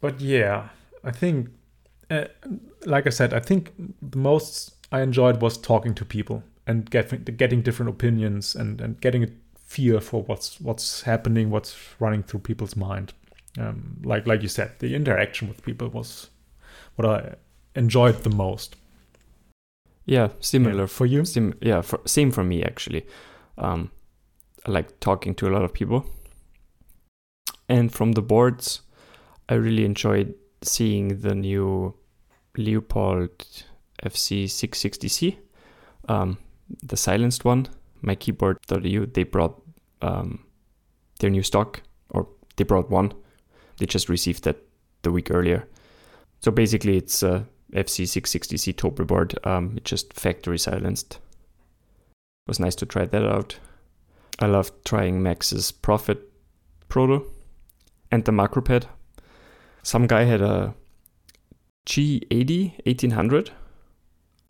but 0.00 0.20
yeah, 0.20 0.68
I 1.02 1.10
think, 1.10 1.48
uh, 2.08 2.26
like 2.86 3.08
I 3.08 3.10
said, 3.10 3.34
I 3.34 3.40
think 3.40 3.72
the 4.00 4.16
most 4.16 4.76
I 4.92 5.00
enjoyed 5.00 5.42
was 5.42 5.58
talking 5.58 5.92
to 5.96 6.04
people 6.04 6.44
and 6.68 6.88
getting 6.88 7.24
getting 7.24 7.60
different 7.60 7.90
opinions 7.90 8.54
and, 8.54 8.80
and 8.80 9.00
getting 9.00 9.24
a 9.24 9.28
feel 9.58 9.98
for 9.98 10.22
what's 10.22 10.60
what's 10.60 11.02
happening, 11.02 11.50
what's 11.50 11.76
running 11.98 12.22
through 12.22 12.40
people's 12.40 12.76
mind. 12.76 13.12
Um, 13.58 13.96
like 14.04 14.24
like 14.28 14.42
you 14.42 14.48
said, 14.48 14.78
the 14.78 14.94
interaction 14.94 15.48
with 15.48 15.64
people 15.64 15.88
was 15.88 16.30
what 16.94 17.06
I 17.08 17.34
enjoyed 17.74 18.22
the 18.22 18.30
most. 18.30 18.76
Yeah, 20.06 20.28
similar 20.40 20.82
Yeah, 20.82 20.86
for 20.86 21.06
you. 21.06 21.24
Sim- 21.24 21.54
yeah, 21.60 21.80
for, 21.80 22.00
same 22.04 22.30
for 22.30 22.44
me 22.44 22.62
actually. 22.62 23.06
Um, 23.56 23.90
I 24.66 24.70
like 24.70 25.00
talking 25.00 25.34
to 25.36 25.48
a 25.48 25.52
lot 25.52 25.64
of 25.64 25.72
people, 25.72 26.04
and 27.68 27.92
from 27.92 28.12
the 28.12 28.22
boards, 28.22 28.82
I 29.48 29.54
really 29.54 29.84
enjoyed 29.84 30.34
seeing 30.62 31.20
the 31.20 31.34
new 31.34 31.94
Leopold 32.56 33.64
FC660C, 34.02 35.36
um, 36.08 36.38
the 36.82 36.96
silenced 36.96 37.44
one. 37.44 37.66
My 38.02 38.14
keyboard.eu 38.14 39.06
they 39.06 39.22
brought 39.24 39.62
um, 40.02 40.44
their 41.20 41.30
new 41.30 41.42
stock, 41.42 41.82
or 42.10 42.26
they 42.56 42.64
brought 42.64 42.90
one. 42.90 43.12
They 43.78 43.86
just 43.86 44.08
received 44.08 44.44
that 44.44 44.56
the 45.02 45.10
week 45.10 45.30
earlier. 45.30 45.68
So 46.40 46.50
basically, 46.50 46.96
it's 46.96 47.22
a 47.22 47.46
FC660C 47.72 48.74
Topre 48.74 49.06
board. 49.06 49.38
Um, 49.44 49.74
it's 49.76 49.90
just 49.90 50.12
factory 50.12 50.58
silenced. 50.58 51.14
It 51.14 52.48
was 52.48 52.60
nice 52.60 52.74
to 52.76 52.86
try 52.86 53.06
that 53.06 53.24
out. 53.24 53.58
I 54.38 54.46
loved 54.46 54.84
trying 54.84 55.22
Max's 55.22 55.72
Prophet 55.72 56.30
Proto 56.88 57.24
and 58.10 58.24
the 58.24 58.32
Macropad. 58.32 58.84
Some 59.82 60.06
guy 60.06 60.24
had 60.24 60.40
a 60.40 60.74
G80 61.86 62.86
1800, 62.86 63.50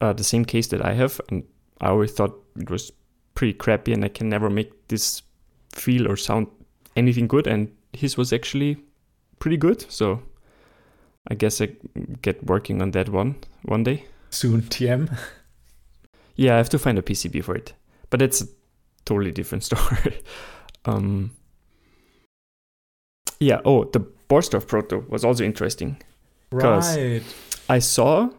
uh, 0.01 0.13
the 0.13 0.25
same 0.25 0.45
case 0.45 0.69
that 0.69 0.85
I 0.85 0.95
have, 0.95 1.21
and 1.29 1.45
I 1.81 1.89
always 1.89 2.13
thought 2.13 2.41
it 2.57 2.71
was 2.71 2.93
pretty 3.35 3.55
crappy, 3.55 3.93
and 3.93 4.05
I 4.05 4.09
can 4.09 4.29
never 4.29 4.49
make 4.49 4.89
this 4.89 5.23
feel 5.75 6.11
or 6.11 6.17
sound 6.17 6.47
anything 6.97 7.27
good. 7.27 7.47
And 7.47 7.73
his 7.93 8.17
was 8.17 8.33
actually 8.33 8.79
pretty 9.39 9.57
good, 9.57 9.91
so 9.91 10.23
I 11.29 11.35
guess 11.35 11.61
I 11.61 11.69
get 12.23 12.45
working 12.45 12.83
on 12.83 12.91
that 12.93 13.09
one 13.09 13.37
one 13.63 13.83
day. 13.85 14.05
Soon, 14.31 14.63
TM. 14.75 15.17
Yeah, 16.37 16.55
I 16.55 16.57
have 16.57 16.71
to 16.71 16.79
find 16.79 16.99
a 16.99 17.03
PCB 17.03 17.45
for 17.45 17.55
it, 17.55 17.73
but 18.11 18.21
it's 18.21 18.43
a 18.43 18.47
totally 19.05 19.33
different 19.33 19.65
story. 19.71 20.21
um, 20.85 21.31
yeah. 23.41 23.61
Oh, 23.65 23.85
the 23.85 24.01
Borstorff 24.29 24.67
Proto 24.67 25.05
was 25.09 25.25
also 25.25 25.45
interesting. 25.45 26.03
Right. 26.51 27.23
I 27.69 27.79
saw 27.79 28.31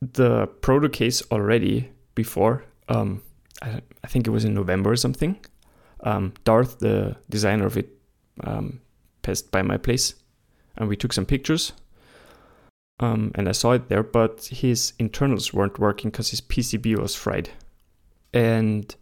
the 0.00 0.46
proto 0.60 0.88
case 0.88 1.22
already 1.30 1.90
before. 2.14 2.64
Um, 2.88 3.22
I, 3.62 3.80
I 4.02 4.06
think 4.06 4.26
it 4.26 4.30
was 4.30 4.44
in 4.44 4.54
November 4.54 4.92
or 4.92 4.96
something. 4.96 5.38
Um, 6.00 6.32
Darth, 6.44 6.78
the 6.78 7.16
designer 7.28 7.66
of 7.66 7.76
it, 7.76 7.88
um, 8.44 8.80
passed 9.22 9.50
by 9.50 9.62
my 9.62 9.76
place, 9.76 10.14
and 10.76 10.88
we 10.88 10.96
took 10.96 11.12
some 11.12 11.26
pictures. 11.26 11.72
Um, 13.00 13.30
and 13.34 13.48
I 13.48 13.52
saw 13.52 13.72
it 13.72 13.88
there, 13.88 14.02
but 14.02 14.46
his 14.46 14.92
internals 14.98 15.52
weren't 15.54 15.78
working 15.78 16.10
because 16.10 16.30
his 16.30 16.40
PCB 16.40 16.98
was 16.98 17.14
fried. 17.14 17.50
And 18.32 18.94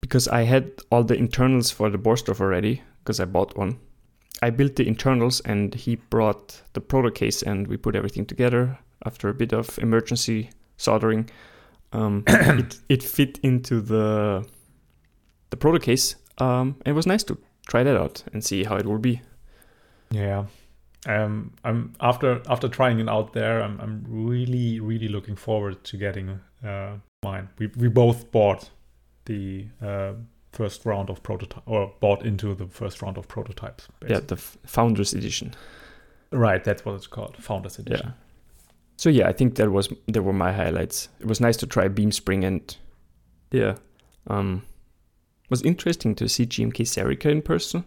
because 0.00 0.28
I 0.28 0.42
had 0.42 0.70
all 0.90 1.02
the 1.02 1.16
internals 1.16 1.70
for 1.70 1.90
the 1.90 1.98
Borstorff 1.98 2.40
already, 2.40 2.82
because 3.00 3.18
I 3.18 3.24
bought 3.24 3.56
one, 3.56 3.78
I 4.42 4.50
built 4.50 4.76
the 4.76 4.86
internals 4.86 5.40
and 5.40 5.74
he 5.74 5.96
brought 5.96 6.62
the 6.72 6.80
proto 6.80 7.10
case 7.10 7.42
and 7.42 7.66
we 7.66 7.76
put 7.76 7.96
everything 7.96 8.24
together 8.24 8.78
after 9.04 9.28
a 9.28 9.34
bit 9.34 9.52
of 9.52 9.78
emergency 9.78 10.50
soldering. 10.76 11.28
Um, 11.92 12.22
it, 12.28 12.78
it 12.88 13.02
fit 13.02 13.38
into 13.42 13.80
the 13.80 14.46
the 15.50 15.56
proto 15.56 15.78
case. 15.78 16.16
Um, 16.38 16.76
it 16.84 16.92
was 16.92 17.06
nice 17.06 17.24
to 17.24 17.38
try 17.68 17.82
that 17.82 17.96
out 17.96 18.22
and 18.32 18.44
see 18.44 18.64
how 18.64 18.76
it 18.76 18.86
will 18.86 18.98
be. 18.98 19.22
Yeah. 20.10 20.44
Um, 21.06 21.52
I'm 21.64 21.94
after 22.00 22.42
after 22.48 22.68
trying 22.68 22.98
it 23.00 23.08
out 23.08 23.32
there. 23.32 23.62
I'm 23.62 23.80
I'm 23.80 24.04
really 24.08 24.80
really 24.80 25.08
looking 25.08 25.36
forward 25.36 25.84
to 25.84 25.96
getting 25.96 26.40
uh, 26.64 26.96
mine. 27.22 27.48
We 27.58 27.68
we 27.76 27.88
both 27.88 28.30
bought 28.32 28.70
the 29.26 29.66
uh, 29.82 30.12
first 30.52 30.84
round 30.84 31.10
of 31.10 31.22
prototype 31.22 31.62
or 31.66 31.92
bought 32.00 32.24
into 32.24 32.54
the 32.54 32.66
first 32.66 33.00
round 33.02 33.16
of 33.16 33.28
prototypes. 33.28 33.88
Yeah, 34.06 34.20
the 34.20 34.34
f- 34.36 34.58
Founders 34.66 35.12
Edition. 35.12 35.54
right. 36.32 36.64
That's 36.64 36.84
what 36.84 36.94
it's 36.94 37.06
called, 37.06 37.36
Founders 37.36 37.78
Edition. 37.78 38.08
Yeah. 38.08 38.12
So 38.96 39.08
yeah, 39.10 39.28
I 39.28 39.32
think 39.32 39.54
that 39.54 39.70
was 39.70 39.88
there 40.06 40.22
were 40.22 40.32
my 40.32 40.52
highlights. 40.52 41.08
It 41.20 41.26
was 41.26 41.40
nice 41.40 41.56
to 41.58 41.66
try 41.66 41.86
Beam 41.88 42.10
Spring 42.10 42.44
and 42.44 42.76
yeah, 43.52 43.76
um, 44.26 44.62
was 45.48 45.62
interesting 45.62 46.14
to 46.16 46.28
see 46.28 46.44
GMK 46.44 46.82
Serica 46.82 47.30
in 47.30 47.42
person 47.42 47.84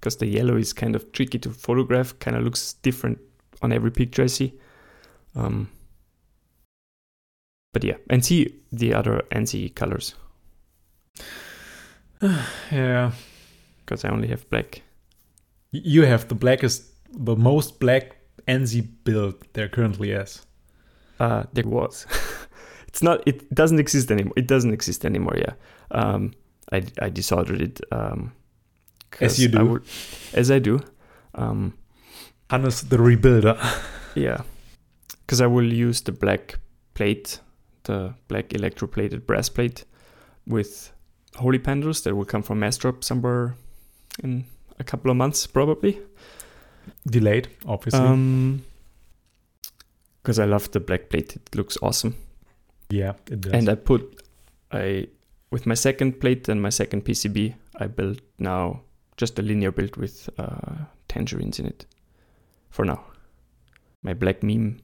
because 0.00 0.16
the 0.16 0.26
yellow 0.26 0.56
is 0.56 0.72
kind 0.72 0.96
of 0.96 1.12
tricky 1.12 1.38
to 1.38 1.50
photograph. 1.50 2.18
Kind 2.18 2.36
of 2.36 2.42
looks 2.42 2.72
different 2.82 3.18
on 3.60 3.72
every 3.72 3.90
picture 3.90 4.22
I 4.22 4.26
see. 4.26 4.54
Um, 5.36 5.68
but 7.72 7.84
yeah, 7.84 7.96
and 8.08 8.24
see 8.24 8.54
the 8.72 8.94
other 8.94 9.22
NC 9.30 9.74
colors 9.74 10.14
Yeah. 12.72 13.12
because 13.80 14.04
I 14.04 14.08
only 14.08 14.28
have 14.28 14.48
black. 14.50 14.82
You 15.70 16.02
have 16.04 16.26
the 16.28 16.34
blackest, 16.34 16.84
the 17.12 17.36
most 17.36 17.78
black 17.78 18.16
NZ 18.48 18.88
build 19.04 19.34
there 19.52 19.68
currently 19.68 20.10
is. 20.10 20.44
Uh, 21.20 21.44
there 21.52 21.66
was. 21.66 22.06
it's 22.88 23.02
not. 23.02 23.22
It 23.26 23.54
doesn't 23.54 23.78
exist 23.78 24.10
anymore. 24.10 24.32
It 24.36 24.46
doesn't 24.48 24.72
exist 24.72 25.04
anymore. 25.04 25.36
Yeah. 25.36 25.52
Um, 25.90 26.32
I 26.72 26.78
I 27.00 27.10
desoldered 27.10 27.60
it. 27.60 27.80
Um, 27.92 28.32
As 29.20 29.38
you 29.38 29.48
I 29.48 29.62
do. 29.62 29.64
would- 29.66 29.84
as 30.32 30.50
I 30.50 30.58
do. 30.58 30.80
Um, 31.34 31.74
Hannes 32.50 32.82
the 32.82 32.96
rebuilder. 32.98 33.56
yeah. 34.14 34.42
Because 35.26 35.40
I 35.40 35.46
will 35.46 35.72
use 35.72 36.00
the 36.02 36.12
black 36.12 36.58
plate, 36.94 37.40
the 37.84 38.14
black 38.28 38.48
electroplated 38.50 39.26
brass 39.26 39.48
plate, 39.48 39.84
with 40.46 40.92
Holy 41.36 41.58
Pandas 41.58 42.02
that 42.04 42.14
will 42.16 42.24
come 42.24 42.42
from 42.42 42.60
Massdrop 42.60 43.04
somewhere 43.04 43.54
in 44.22 44.44
a 44.78 44.84
couple 44.84 45.10
of 45.10 45.16
months, 45.16 45.46
probably. 45.46 46.00
Delayed, 47.06 47.48
obviously. 47.66 48.00
Um, 48.00 48.64
because 50.22 50.38
I 50.38 50.44
love 50.44 50.70
the 50.72 50.80
black 50.80 51.08
plate. 51.08 51.36
It 51.36 51.54
looks 51.54 51.78
awesome. 51.82 52.14
yeah, 52.90 53.12
it 53.30 53.40
does. 53.40 53.52
and 53.52 53.68
I 53.68 53.74
put 53.76 54.22
I 54.72 55.06
with 55.50 55.66
my 55.66 55.74
second 55.74 56.20
plate 56.20 56.48
and 56.48 56.60
my 56.60 56.68
second 56.70 57.04
PCB 57.04 57.54
I 57.76 57.86
built 57.86 58.20
now 58.38 58.82
just 59.20 59.38
a 59.38 59.42
linear 59.42 59.70
build 59.72 59.96
with 59.96 60.28
uh, 60.38 60.76
tangerines 61.08 61.58
in 61.58 61.66
it 61.66 61.86
for 62.70 62.84
now. 62.84 63.04
My 64.02 64.14
black 64.14 64.42
meme 64.42 64.80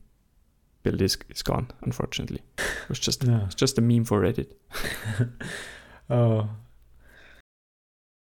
build 0.82 1.00
is, 1.02 1.16
is 1.28 1.42
gone 1.42 1.66
unfortunately. 1.82 2.42
It 2.58 2.88
was 2.88 2.98
just 2.98 3.24
it's 3.46 3.54
just 3.54 3.78
a 3.78 3.80
meme 3.80 4.04
for 4.04 4.20
Reddit. 4.22 4.52
Oh, 6.10 6.48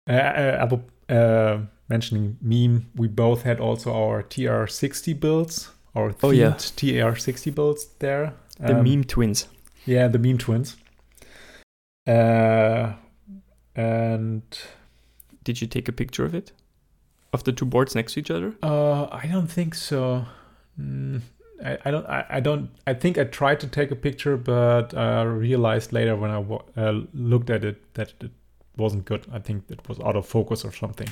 Uh, 0.10 0.14
uh, 0.14 1.14
uh, 1.14 1.60
mentioning 1.90 2.38
meme, 2.42 2.86
we 2.96 3.08
both 3.08 3.44
had 3.44 3.60
also 3.60 3.92
our 3.94 4.24
TR60 4.24 5.20
builds, 5.20 5.70
our 5.96 6.12
themed 6.12 6.24
Oh, 6.24 6.32
yeah. 6.32 6.54
TR60 6.54 7.54
builds 7.54 7.88
there. 8.00 8.34
The 8.60 8.76
Um, 8.78 8.84
meme 8.84 9.04
twins. 9.04 9.48
Yeah, 9.86 10.08
the 10.08 10.18
meme 10.20 10.38
twins. 10.40 10.78
Uh, 12.08 12.94
and 13.76 14.44
Did 15.46 15.62
you 15.62 15.68
take 15.68 15.88
a 15.88 15.94
picture 15.94 16.26
of 16.26 16.36
it? 16.36 16.52
Of 17.32 17.44
the 17.44 17.52
two 17.54 17.66
boards 17.66 17.96
next 17.96 18.14
to 18.14 18.20
each 18.20 18.32
other? 18.32 18.54
uh, 18.64 19.06
I 19.12 19.28
don't 19.32 19.48
think 19.48 19.76
so. 19.76 20.26
Mm, 20.80 21.22
I, 21.64 21.78
I 21.86 21.92
don't. 21.92 22.06
I, 22.08 22.26
I 22.30 22.40
don't. 22.42 22.70
I 22.88 22.94
think 22.94 23.18
I 23.18 23.24
tried 23.24 23.60
to 23.62 23.68
take 23.68 23.92
a 23.92 23.96
picture, 23.96 24.36
but 24.38 24.94
I 24.94 25.22
realized 25.24 25.94
later 25.94 26.16
when 26.16 26.32
I 26.32 26.42
uh, 26.82 27.02
looked 27.14 27.50
at 27.50 27.64
it 27.64 27.78
that 27.94 28.14
it 28.22 28.32
wasn't 28.78 29.06
good. 29.06 29.26
I 29.32 29.40
think 29.40 29.64
it 29.70 29.88
was 29.88 30.00
out 30.00 30.16
of 30.16 30.26
focus 30.26 30.66
or 30.66 30.72
something. 30.74 31.08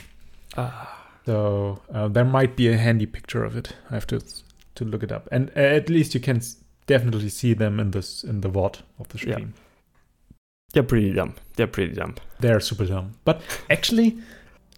Ah. 0.57 0.99
So 1.25 1.81
uh, 1.93 2.09
there 2.09 2.25
might 2.25 2.55
be 2.57 2.67
a 2.67 2.77
handy 2.77 3.05
picture 3.05 3.45
of 3.45 3.55
it. 3.55 3.75
I 3.89 3.93
have 3.93 4.07
to 4.07 4.19
to 4.75 4.85
look 4.85 5.03
it 5.03 5.11
up, 5.11 5.27
and 5.31 5.49
uh, 5.55 5.59
at 5.59 5.89
least 5.89 6.13
you 6.13 6.19
can 6.21 6.37
s- 6.37 6.57
definitely 6.87 7.29
see 7.29 7.53
them 7.53 7.79
in 7.79 7.91
this 7.91 8.23
in 8.23 8.41
the 8.41 8.49
VOD 8.49 8.81
of 8.99 9.07
the 9.09 9.17
Yeah. 9.27 9.45
They're 10.73 10.83
pretty 10.83 11.13
dumb. 11.13 11.35
They're 11.55 11.67
pretty 11.67 11.93
dumb. 11.93 12.15
They're 12.39 12.59
super 12.59 12.85
dumb, 12.85 13.13
but 13.25 13.41
actually, 13.69 14.17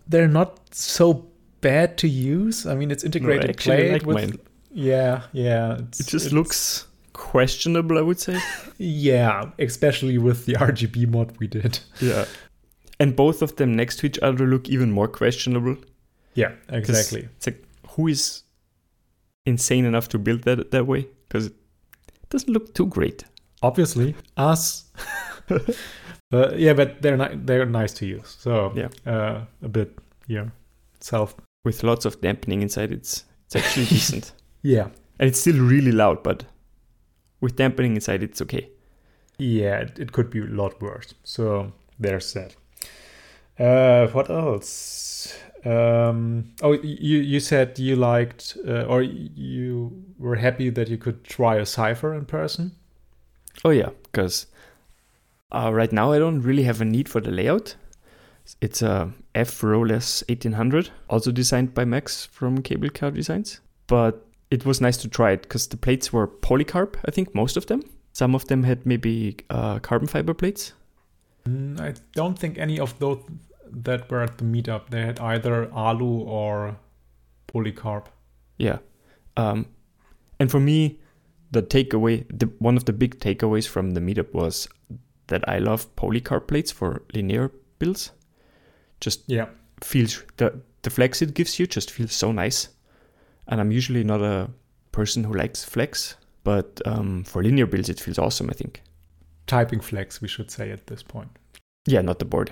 they're 0.07 0.27
not 0.27 0.59
so 0.75 1.25
bad 1.61 1.97
to 1.99 2.07
use. 2.07 2.65
I 2.67 2.75
mean, 2.75 2.91
it's 2.91 3.03
No, 3.03 3.07
integrated 3.07 3.57
plate 3.57 3.91
like 3.93 4.05
with 4.05 4.15
mine. 4.15 4.39
yeah, 4.71 5.23
yeah. 5.33 5.77
It 5.77 5.91
just 5.91 6.13
it's- 6.13 6.31
looks 6.33 6.87
questionable, 7.13 7.97
I 7.97 8.01
would 8.01 8.19
say. 8.19 8.39
yeah, 8.77 9.51
especially 9.57 10.17
with 10.17 10.45
the 10.45 10.53
RGB 10.55 11.07
mod 11.07 11.35
we 11.39 11.47
did. 11.47 11.79
Yeah. 12.01 12.25
And 12.99 13.15
both 13.15 13.41
of 13.41 13.55
them 13.55 13.75
next 13.75 13.97
to 13.99 14.05
each 14.05 14.19
other 14.19 14.45
look 14.45 14.69
even 14.69 14.91
more 14.91 15.07
questionable. 15.07 15.77
Yeah, 16.33 16.51
exactly. 16.69 17.27
It's 17.37 17.47
like, 17.47 17.63
who 17.91 18.07
is 18.07 18.43
insane 19.45 19.85
enough 19.85 20.09
to 20.09 20.19
build 20.19 20.43
that 20.43 20.71
that 20.71 20.85
way? 20.87 21.07
Because 21.27 21.47
it 21.47 21.53
doesn't 22.29 22.51
look 22.51 22.73
too 22.73 22.87
great. 22.87 23.23
Obviously, 23.63 24.13
us. 24.37 24.91
but 26.31 26.59
yeah, 26.59 26.73
but 26.73 27.01
they're 27.01 27.17
ni- 27.17 27.35
they're 27.45 27.65
nice 27.65 27.93
to 27.93 28.05
use. 28.05 28.35
So 28.39 28.73
Yeah. 28.75 28.89
uh, 29.05 29.45
a 29.63 29.67
bit 29.69 29.97
yeah, 30.27 30.45
self. 30.99 31.35
With 31.63 31.83
lots 31.83 32.05
of 32.05 32.21
dampening 32.21 32.61
inside, 32.61 32.91
it's 32.91 33.25
it's 33.45 33.55
actually 33.55 33.85
decent. 33.95 34.33
Yeah, 34.61 34.87
And 35.19 35.27
it's 35.29 35.39
still 35.39 35.59
really 35.59 35.91
loud, 35.91 36.23
but 36.23 36.45
with 37.41 37.55
dampening 37.55 37.95
inside, 37.95 38.23
it's 38.23 38.41
okay. 38.41 38.69
yeah. 39.37 39.79
It, 39.81 39.99
it 39.99 40.11
could 40.11 40.29
be 40.29 40.39
a 40.39 40.45
lot 40.45 40.81
worse. 40.81 41.13
So 41.23 41.71
there's 41.99 42.33
that. 42.33 42.55
Uh, 43.59 44.07
what 44.11 44.29
else? 44.29 45.37
Um, 45.65 46.51
oh, 46.61 46.73
you 46.73 47.19
you 47.19 47.39
said 47.39 47.79
you 47.79 47.95
liked 47.95 48.57
uh, 48.67 48.83
or 48.83 49.01
you 49.01 50.03
were 50.19 50.35
happy 50.35 50.69
that 50.71 50.89
you 50.89 50.97
could 50.97 51.23
try 51.23 51.55
a 51.55 51.65
Cypher 51.65 52.13
in 52.13 52.25
person. 52.25 52.71
Oh 53.63 53.71
yeah, 53.71 53.89
because 54.03 54.45
uh, 55.55 55.71
right 55.73 55.91
now 55.91 56.11
I 56.11 56.19
don't 56.19 56.41
really 56.41 56.63
have 56.63 56.81
a 56.81 56.85
need 56.85 57.07
for 57.07 57.21
the 57.21 57.31
layout. 57.31 57.75
It's 58.61 58.81
a 58.81 59.11
F-rowless 59.33 60.23
1800, 60.29 60.91
also 61.09 61.31
designed 61.31 61.73
by 61.73 61.85
Max 61.85 62.25
from 62.25 62.61
Cable 62.61 62.89
Car 62.89 63.11
Designs. 63.11 63.61
But 63.87 64.25
it 64.51 64.65
was 64.65 64.81
nice 64.81 64.97
to 64.97 65.07
try 65.07 65.31
it 65.31 65.43
because 65.43 65.67
the 65.67 65.77
plates 65.77 66.13
were 66.13 66.27
polycarb, 66.27 66.95
I 67.05 67.11
think 67.11 67.33
most 67.33 67.57
of 67.57 67.65
them. 67.65 67.83
Some 68.13 68.35
of 68.35 68.45
them 68.47 68.63
had 68.63 68.85
maybe 68.85 69.37
uh, 69.49 69.79
carbon 69.79 70.07
fiber 70.07 70.33
plates. 70.33 70.73
Mm, 71.47 71.79
I 71.79 71.93
don't 72.13 72.37
think 72.37 72.57
any 72.57 72.79
of 72.79 72.97
those 72.99 73.23
that 73.71 74.09
were 74.09 74.21
at 74.21 74.37
the 74.37 74.45
meetup 74.45 74.89
they 74.89 75.01
had 75.01 75.19
either 75.19 75.71
alu 75.73 76.21
or 76.21 76.77
polycarb. 77.47 78.05
Yeah. 78.57 78.77
Um, 79.35 79.67
and 80.39 80.51
for 80.51 80.59
me, 80.59 80.99
the 81.51 81.61
takeaway, 81.61 82.25
the, 82.29 82.47
one 82.59 82.77
of 82.77 82.85
the 82.85 82.93
big 82.93 83.19
takeaways 83.19 83.67
from 83.67 83.91
the 83.91 84.01
meetup 84.01 84.33
was 84.33 84.67
that 85.27 85.47
I 85.47 85.59
love 85.59 85.93
polycarb 85.95 86.47
plates 86.47 86.71
for 86.71 87.01
linear 87.13 87.51
builds. 87.79 88.11
Just 88.99 89.23
Yeah, 89.27 89.47
feels 89.83 90.23
the 90.37 90.61
the 90.81 90.89
flex 90.89 91.21
it 91.21 91.33
gives 91.33 91.59
you 91.59 91.67
just 91.67 91.91
feels 91.91 92.13
so 92.13 92.31
nice. 92.31 92.69
And 93.47 93.61
I'm 93.61 93.71
usually 93.71 94.03
not 94.03 94.21
a 94.21 94.49
person 94.91 95.23
who 95.23 95.33
likes 95.33 95.63
flex, 95.63 96.15
but 96.43 96.81
um, 96.85 97.23
for 97.23 97.43
linear 97.43 97.67
builds 97.67 97.89
it 97.89 97.99
feels 97.99 98.19
awesome. 98.19 98.49
I 98.49 98.53
think. 98.53 98.81
typing 99.47 99.79
flex 99.81 100.21
we 100.21 100.27
should 100.27 100.49
say 100.49 100.71
at 100.71 100.87
this 100.87 101.03
point. 101.03 101.29
Yeah, 101.87 102.01
not 102.01 102.17
the 102.17 102.25
board. 102.25 102.51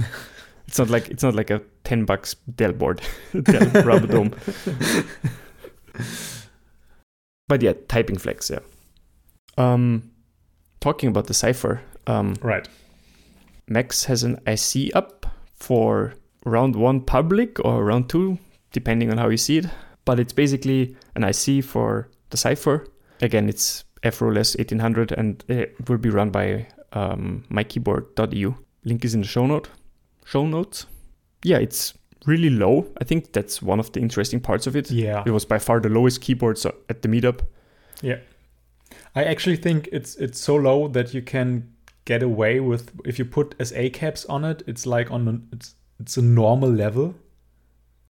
it's 0.66 0.78
not 0.78 0.90
like 0.90 1.08
it's 1.08 1.22
not 1.22 1.34
like 1.34 1.50
a 1.50 1.60
ten 1.84 2.04
bucks 2.04 2.34
Dell 2.56 2.72
board, 2.72 3.00
Dell 3.42 3.84
Rubber 3.84 4.06
Dome. 4.08 4.34
But 7.48 7.62
yeah, 7.62 7.74
typing 7.88 8.18
flex. 8.18 8.50
Yeah. 8.50 8.58
Um, 9.56 10.10
talking 10.80 11.08
about 11.08 11.26
the 11.26 11.34
Cypher. 11.34 11.80
Um, 12.06 12.34
Right. 12.42 12.68
Max 13.68 14.04
has 14.04 14.22
an 14.22 14.38
IC 14.46 14.94
up 14.94 15.26
for 15.54 16.14
round 16.44 16.76
one 16.76 17.00
public 17.00 17.58
or 17.64 17.84
round 17.84 18.08
two, 18.08 18.38
depending 18.72 19.10
on 19.10 19.18
how 19.18 19.28
you 19.28 19.36
see 19.36 19.58
it. 19.58 19.66
But 20.04 20.20
it's 20.20 20.32
basically 20.32 20.94
an 21.16 21.24
IC 21.24 21.64
for 21.64 22.08
the 22.30 22.36
Cypher. 22.36 22.86
Again, 23.20 23.48
it's 23.48 23.84
Frowless 24.12 24.54
1800 24.56 25.10
and 25.12 25.42
it 25.48 25.74
will 25.88 25.98
be 25.98 26.10
run 26.10 26.30
by 26.30 26.68
um, 26.92 27.44
mykeyboard.eu. 27.50 28.54
Link 28.84 29.04
is 29.04 29.14
in 29.14 29.22
the 29.22 29.26
show 29.26 29.46
note. 29.46 29.68
Show 30.24 30.46
notes. 30.46 30.86
Yeah, 31.42 31.58
it's 31.58 31.92
really 32.24 32.50
low. 32.50 32.86
I 33.00 33.04
think 33.04 33.32
that's 33.32 33.60
one 33.60 33.80
of 33.80 33.90
the 33.92 34.00
interesting 34.00 34.38
parts 34.38 34.68
of 34.68 34.76
it. 34.76 34.92
Yeah. 34.92 35.24
It 35.26 35.32
was 35.32 35.44
by 35.44 35.58
far 35.58 35.80
the 35.80 35.88
lowest 35.88 36.20
keyboard 36.20 36.56
so- 36.58 36.74
at 36.88 37.02
the 37.02 37.08
meetup. 37.08 37.40
Yeah. 38.00 38.18
I 39.16 39.24
actually 39.24 39.56
think 39.56 39.88
it's 39.90 40.14
it's 40.16 40.38
so 40.38 40.54
low 40.54 40.86
that 40.88 41.12
you 41.14 41.22
can 41.22 41.72
get 42.06 42.22
away 42.22 42.60
with 42.60 42.90
if 43.04 43.18
you 43.18 43.26
put 43.26 43.54
SA 43.62 43.88
caps 43.92 44.24
on 44.26 44.44
it, 44.44 44.62
it's 44.66 44.86
like 44.86 45.10
on 45.10 45.28
a, 45.28 45.54
it's 45.54 45.74
it's 46.00 46.16
a 46.16 46.22
normal 46.22 46.70
level. 46.70 47.14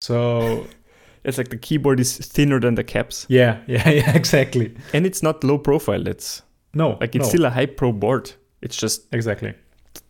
So 0.02 0.66
It's 1.24 1.38
like 1.38 1.50
the 1.50 1.58
keyboard 1.58 2.00
is 2.00 2.18
thinner 2.18 2.60
than 2.60 2.74
the 2.76 2.84
caps, 2.84 3.28
yeah, 3.30 3.60
yeah, 3.68 3.88
yeah, 3.90 4.16
exactly. 4.16 4.74
and 4.92 5.06
it's 5.06 5.22
not 5.22 5.44
low 5.44 5.60
profile. 5.60 6.08
It's 6.08 6.42
No, 6.74 6.98
like 7.00 7.16
it's 7.16 7.26
no, 7.26 7.30
still 7.30 7.46
a 7.46 7.50
high 7.52 7.68
pro 7.68 7.92
board. 7.92 8.32
It's 8.62 8.76
just 8.76 9.06
exactly. 9.14 9.54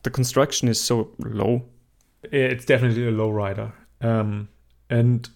the 0.04 0.10
construction 0.10 0.70
is 0.70 0.80
so 0.80 1.10
low. 1.20 1.64
It's 2.24 2.64
definitely 2.66 3.08
a 3.08 3.12
low 3.12 3.30
rider. 3.30 3.74
Um, 4.00 4.48
and 4.90 5.30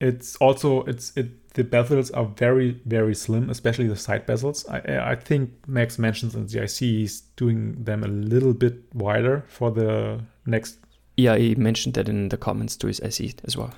it's 0.00 0.36
also 0.36 0.84
it's 0.84 1.12
it 1.16 1.26
the 1.58 1.64
bezels 1.64 2.10
are 2.14 2.26
very 2.36 2.80
very 2.86 3.14
slim, 3.14 3.50
especially 3.50 3.88
the 3.88 3.96
side 3.96 4.24
bezels. 4.28 4.64
I 4.70 5.12
I 5.12 5.16
think 5.16 5.50
Max 5.66 5.98
mentions 5.98 6.34
in 6.34 6.46
the 6.46 6.62
IC 6.62 6.78
he's 6.78 7.20
doing 7.36 7.84
them 7.84 8.04
a 8.04 8.08
little 8.08 8.54
bit 8.54 8.74
wider 8.94 9.42
for 9.48 9.70
the 9.72 10.20
next 10.46 10.78
Yeah, 11.16 11.36
he 11.36 11.54
mentioned 11.56 11.94
that 11.94 12.08
in 12.08 12.28
the 12.28 12.36
comments 12.36 12.76
to 12.76 12.86
his 12.86 13.00
SE 13.00 13.34
as 13.44 13.56
well. 13.56 13.72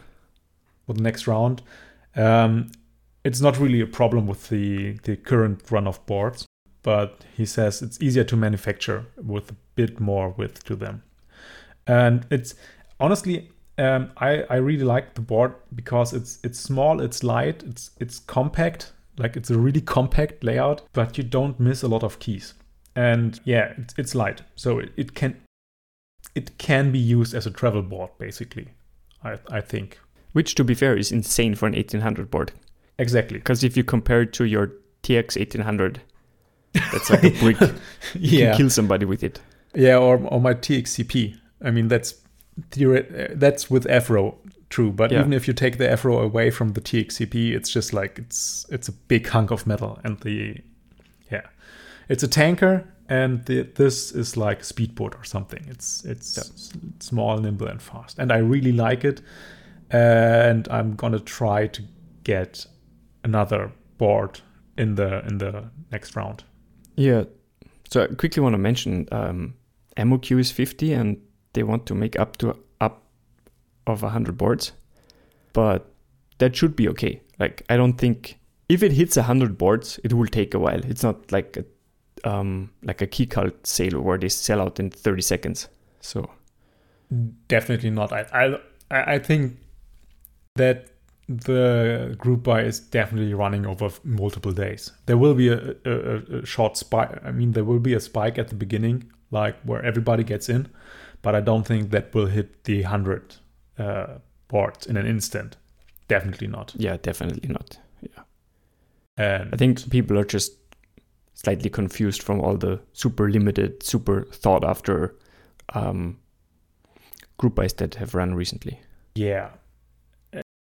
for 0.87 0.95
the 0.95 1.03
next 1.03 1.27
round. 1.27 1.63
Um, 2.17 2.71
it's 3.25 3.41
not 3.41 3.59
really 3.59 3.81
a 3.81 3.87
problem 3.87 4.27
with 4.27 4.49
the 4.49 4.99
the 5.05 5.17
current 5.17 5.71
run 5.71 5.87
of 5.87 6.05
boards, 6.07 6.47
but 6.83 7.11
he 7.37 7.47
says 7.47 7.83
it's 7.83 7.99
easier 8.03 8.25
to 8.25 8.37
manufacture 8.37 9.05
with 9.17 9.51
a 9.51 9.57
bit 9.75 10.01
more 10.01 10.35
width 10.39 10.65
to 10.65 10.77
them. 10.77 11.03
And 11.87 12.27
it's 12.31 12.55
honestly, 12.99 13.49
um, 13.79 14.11
I 14.19 14.45
I 14.51 14.57
really 14.57 14.85
like 14.85 15.15
the 15.15 15.21
board 15.21 15.55
because 15.75 16.13
it's 16.13 16.39
it's 16.45 16.59
small, 16.59 17.01
it's 17.01 17.23
light, 17.23 17.63
it's 17.63 17.91
it's 18.01 18.19
compact. 18.21 18.93
Like 19.19 19.37
it's 19.37 19.51
a 19.51 19.59
really 19.59 19.81
compact 19.83 20.43
layout, 20.45 20.83
but 20.93 21.19
you 21.19 21.25
don't 21.25 21.59
miss 21.61 21.83
a 21.83 21.89
lot 21.89 22.03
of 22.03 22.19
keys. 22.21 22.55
And 22.97 23.39
yeah, 23.45 23.75
it's, 23.77 23.95
it's 23.99 24.15
light, 24.15 24.43
so 24.57 24.79
it, 24.79 24.93
it 24.97 25.15
can 25.15 25.37
it 26.35 26.57
can 26.59 26.91
be 26.93 26.99
used 26.99 27.35
as 27.35 27.47
a 27.47 27.51
travel 27.51 27.83
board 27.83 28.11
basically. 28.19 28.69
I 29.25 29.39
I 29.49 29.61
think 29.61 29.99
Which, 30.33 30.55
to 30.55 30.65
be 30.65 30.75
fair, 30.75 30.97
is 30.97 31.13
insane 31.13 31.55
for 31.55 31.67
an 31.67 31.75
1800 31.75 32.31
board. 32.31 32.53
exactly. 32.99 33.39
Because 33.39 33.65
if 33.65 33.77
you 33.77 33.85
compare 33.85 34.23
it 34.23 34.33
to 34.35 34.45
your 34.45 34.73
TX 35.03 35.37
1800, 35.37 36.01
that's 36.93 37.11
like 37.11 37.25
a 37.25 37.31
brick. 37.41 37.61
You 38.15 38.39
yeah, 38.39 38.49
can 38.51 38.57
kill 38.57 38.71
somebody 38.71 39.05
with 39.07 39.23
it. 39.23 39.41
yeah, 39.75 39.97
or 39.99 40.17
or 40.29 40.41
my 40.41 40.55
TXCP. 40.55 41.37
I 41.63 41.71
mean 41.71 41.89
that's 41.89 42.15
theoret- 42.71 43.31
uh, 43.33 43.35
that's 43.37 43.71
with 43.71 43.87
Afro 43.89 44.39
true, 44.69 44.93
but 44.93 45.11
Yeah. 45.11 45.21
even 45.21 45.33
if 45.33 45.49
you 45.49 45.55
take 45.55 45.79
the 45.79 45.91
Afro 45.91 46.19
away 46.21 46.51
from 46.51 46.73
the 46.75 46.81
TXCP, 46.81 47.53
it's 47.55 47.71
just 47.71 47.93
like 47.93 48.19
it's 48.19 48.67
it's 48.71 48.89
a 48.89 48.93
big 49.09 49.27
hunk 49.29 49.51
of 49.51 49.67
metal, 49.67 49.99
and 50.05 50.19
the 50.21 50.57
yeah, 51.31 51.43
it's 52.09 52.23
a 52.23 52.29
tanker, 52.29 52.85
and 53.09 53.45
the, 53.47 53.63
this 53.75 54.13
is 54.13 54.37
like 54.37 54.61
a 54.61 54.65
speedboat 54.65 55.15
or 55.17 55.25
something. 55.25 55.65
It's 55.69 56.05
it's 56.05 56.37
Yeah. 56.37 56.81
small, 57.01 57.39
nimble, 57.39 57.67
and 57.69 57.83
fast, 57.83 58.19
and 58.19 58.31
I 58.33 58.39
really 58.39 58.73
like 58.73 59.05
it. 59.05 59.23
And 59.93 60.69
I'm 60.71 60.95
gonna 60.95 61.19
try 61.19 61.67
to 61.67 61.83
get 62.23 62.67
another 63.25 63.73
board 63.99 64.41
in 64.79 64.95
the 64.95 65.27
in 65.27 65.39
the 65.39 65.65
next 65.91 66.15
round. 66.15 66.45
Yeah. 66.97 67.25
So 67.91 68.05
I 68.05 68.07
quickly 68.15 68.41
want 68.43 68.55
to 68.55 68.59
mention 68.59 69.09
um, 69.11 69.55
MOQ 69.97 70.39
is 70.39 70.53
50 70.53 70.93
and 70.93 71.17
they 71.53 71.63
want 71.63 71.87
to 71.87 71.95
make 71.95 72.19
up 72.19 72.37
to 72.39 72.57
up 72.81 73.03
of 73.87 74.03
100 74.03 74.37
boards, 74.37 74.73
but 75.53 75.93
that 76.39 76.57
should 76.57 76.77
be 76.77 76.89
okay. 76.89 77.21
Like 77.39 77.65
I 77.69 77.77
don't 77.77 77.95
think 77.95 78.39
if 78.69 78.83
it 78.83 78.93
hits 78.93 79.17
100 79.17 79.59
boards, 79.59 79.99
it 80.05 80.13
will 80.13 80.27
take 80.27 80.55
a 80.55 80.59
while. 80.59 80.81
It's 80.85 81.03
not 81.03 81.33
like 81.33 81.57
a 81.57 81.65
um, 82.29 82.71
like 82.83 83.01
a 83.01 83.07
Keycult 83.07 83.67
sale 83.67 84.01
where 84.01 84.19
they 84.19 84.29
sell 84.29 84.61
out 84.61 84.79
in 84.79 84.91
30 84.91 85.23
seconds. 85.23 85.69
So 86.01 86.31
definitely 87.49 87.91
not. 87.91 88.13
I 88.13 88.59
I 88.91 89.15
I 89.15 89.19
think 89.19 89.57
that 90.57 90.89
the 91.29 92.17
group 92.19 92.43
buy 92.43 92.63
is 92.63 92.81
definitely 92.81 93.35
running 93.35 93.65
over 93.65 93.89
multiple 94.03 94.53
days. 94.53 94.93
There 95.07 95.17
will 95.17 95.35
be 95.35 95.49
a, 95.49 95.77
a, 95.85 96.41
a, 96.41 96.47
short 96.47 96.77
spike. 96.77 97.25
I 97.25 97.31
mean, 97.31 97.53
there 97.53 97.63
will 97.63 97.79
be 97.79 97.95
a 97.95 98.01
spike 98.01 98.37
at 98.37 98.49
the 98.49 98.57
beginning, 98.57 99.11
like 99.31 99.57
where 99.63 99.85
everybody 99.85 100.25
gets 100.25 100.49
in, 100.49 100.69
but 101.23 101.35
I 101.35 101.41
don't 101.41 101.67
think 101.67 101.91
that 101.91 102.15
will 102.15 102.27
hit 102.27 102.65
the 102.65 102.83
100 102.83 103.37
uh, 103.79 104.07
boards 104.49 104.87
in 104.87 104.97
an 104.97 105.07
instant. 105.07 105.57
Definitely 106.09 106.49
not. 106.49 106.75
Yeah, 106.77 106.97
definitely 106.97 107.49
not. 107.49 107.79
Yeah. 108.01 108.23
And 109.17 109.51
I 109.53 109.57
think 109.57 109.89
people 109.91 110.19
are 110.19 110.25
just 110.25 110.53
slightly 111.35 111.71
confused 111.71 112.23
from 112.23 112.41
all 112.41 112.57
the 112.57 112.81
super 112.93 113.31
limited, 113.31 113.83
super 113.83 114.25
thought 114.33 114.65
after 114.65 115.17
um, 115.75 116.19
group 117.39 117.55
buys 117.55 117.73
that 117.75 117.95
have 117.97 118.15
run 118.15 118.35
recently. 118.35 118.81
Yeah, 119.15 119.51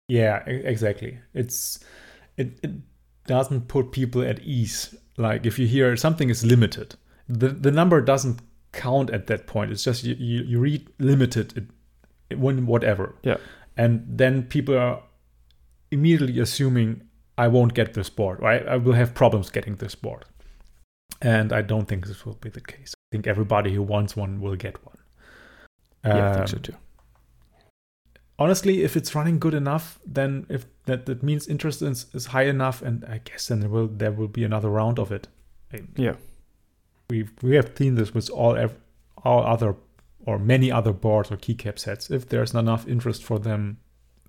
yeah, 0.09 0.42
exactly. 0.46 1.18
It's 1.34 1.78
it, 2.36 2.59
it 2.62 2.70
doesn't 3.26 3.68
put 3.68 3.92
people 3.92 4.22
at 4.22 4.40
ease. 4.40 4.94
Like 5.16 5.44
if 5.44 5.59
you 5.59 5.66
hear 5.66 5.96
something 5.96 6.30
is 6.30 6.44
limited, 6.44 6.96
the 7.28 7.49
the 7.49 7.70
number 7.70 8.01
doesn't 8.01 8.40
count 8.79 9.11
at 9.11 9.26
that 9.26 9.47
point. 9.47 9.70
It's 9.72 9.85
just 9.85 10.05
you 10.05 10.14
you, 10.14 10.43
you 10.45 10.61
read 10.61 10.89
limited 10.99 11.57
it, 11.57 11.64
it 12.31 12.39
when 12.39 12.66
whatever. 12.66 13.14
Yeah. 13.22 13.37
And 13.76 14.05
then 14.09 14.43
people 14.45 14.76
are 14.76 15.03
immediately 15.91 16.41
assuming 16.41 17.03
I 17.37 17.49
won't 17.49 17.74
get 17.74 17.95
this 17.95 18.11
board. 18.11 18.41
Right? 18.41 18.66
I 18.66 18.76
will 18.76 18.95
have 18.95 19.14
problems 19.14 19.51
getting 19.51 19.76
this 19.76 19.95
board. 19.95 20.24
And 21.20 21.53
I 21.53 21.62
don't 21.62 21.87
think 21.87 22.07
this 22.07 22.24
will 22.24 22.35
be 22.35 22.51
the 22.51 22.61
case. 22.61 22.95
I 22.95 23.07
think 23.12 23.26
everybody 23.26 23.74
who 23.74 23.83
wants 23.83 24.16
one 24.16 24.41
will 24.41 24.57
get 24.57 24.85
one. 24.87 24.99
Yeah, 26.05 26.12
um, 26.12 26.22
I 26.22 26.35
think 26.35 26.49
so 26.49 26.57
um, 26.57 26.62
too 26.62 26.76
honestly, 28.39 28.83
if 28.83 28.97
it's 28.97 29.14
running 29.14 29.39
good 29.39 29.55
enough, 29.55 29.99
then 30.07 30.47
if 30.49 30.66
that, 30.85 31.07
that 31.07 31.22
means 31.22 31.49
interest 31.49 31.83
is, 31.83 32.07
is 32.14 32.26
high 32.26 32.45
enough, 32.45 32.83
and 32.83 33.05
I 33.05 33.18
guess 33.18 33.49
then 33.49 33.61
there 33.61 33.68
will 33.68 33.89
there 33.89 34.12
will 34.12 34.29
be 34.29 34.45
another 34.45 34.68
round 34.68 34.99
of 34.99 35.11
it. 35.12 35.29
Yeah, 35.97 36.14
we 37.11 37.28
we 37.42 37.56
have 37.56 37.72
seen 37.76 37.94
this 37.94 38.14
with 38.14 38.30
all 38.30 38.56
all 39.24 39.44
other 39.44 39.76
or 40.26 40.38
many 40.38 40.70
other 40.70 40.92
boards 40.92 41.30
or 41.30 41.36
keycap 41.36 41.78
sets. 41.78 42.11
If 42.11 42.28
there's 42.28 42.52
not 42.52 42.61
enough 42.61 42.86
interest 42.86 43.24
for 43.24 43.38
them, 43.38 43.78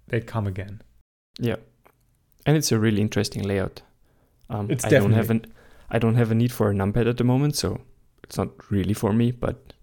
they 0.08 0.22
come 0.22 0.48
again. 0.48 0.82
Yeah, 1.40 1.58
and 2.46 2.56
it's 2.58 2.72
a 2.72 2.80
really 2.80 3.02
interesting 3.02 3.44
layout. 3.44 3.82
Um, 4.50 4.72
it's 4.72 4.86
I 4.86 4.90
definitely. 4.90 5.10
don't 5.10 5.18
have 5.18 5.30
an 5.30 5.54
I 5.90 6.00
don't 6.00 6.16
have 6.16 6.32
a 6.32 6.36
need 6.36 6.52
for 6.52 6.70
a 6.70 6.74
numpad 6.74 7.08
at 7.10 7.18
the 7.18 7.24
moment, 7.24 7.56
so 7.56 7.82
it's 8.24 8.38
not 8.38 8.72
really 8.72 8.94
for 8.94 9.14
me. 9.14 9.32
But 9.32 9.74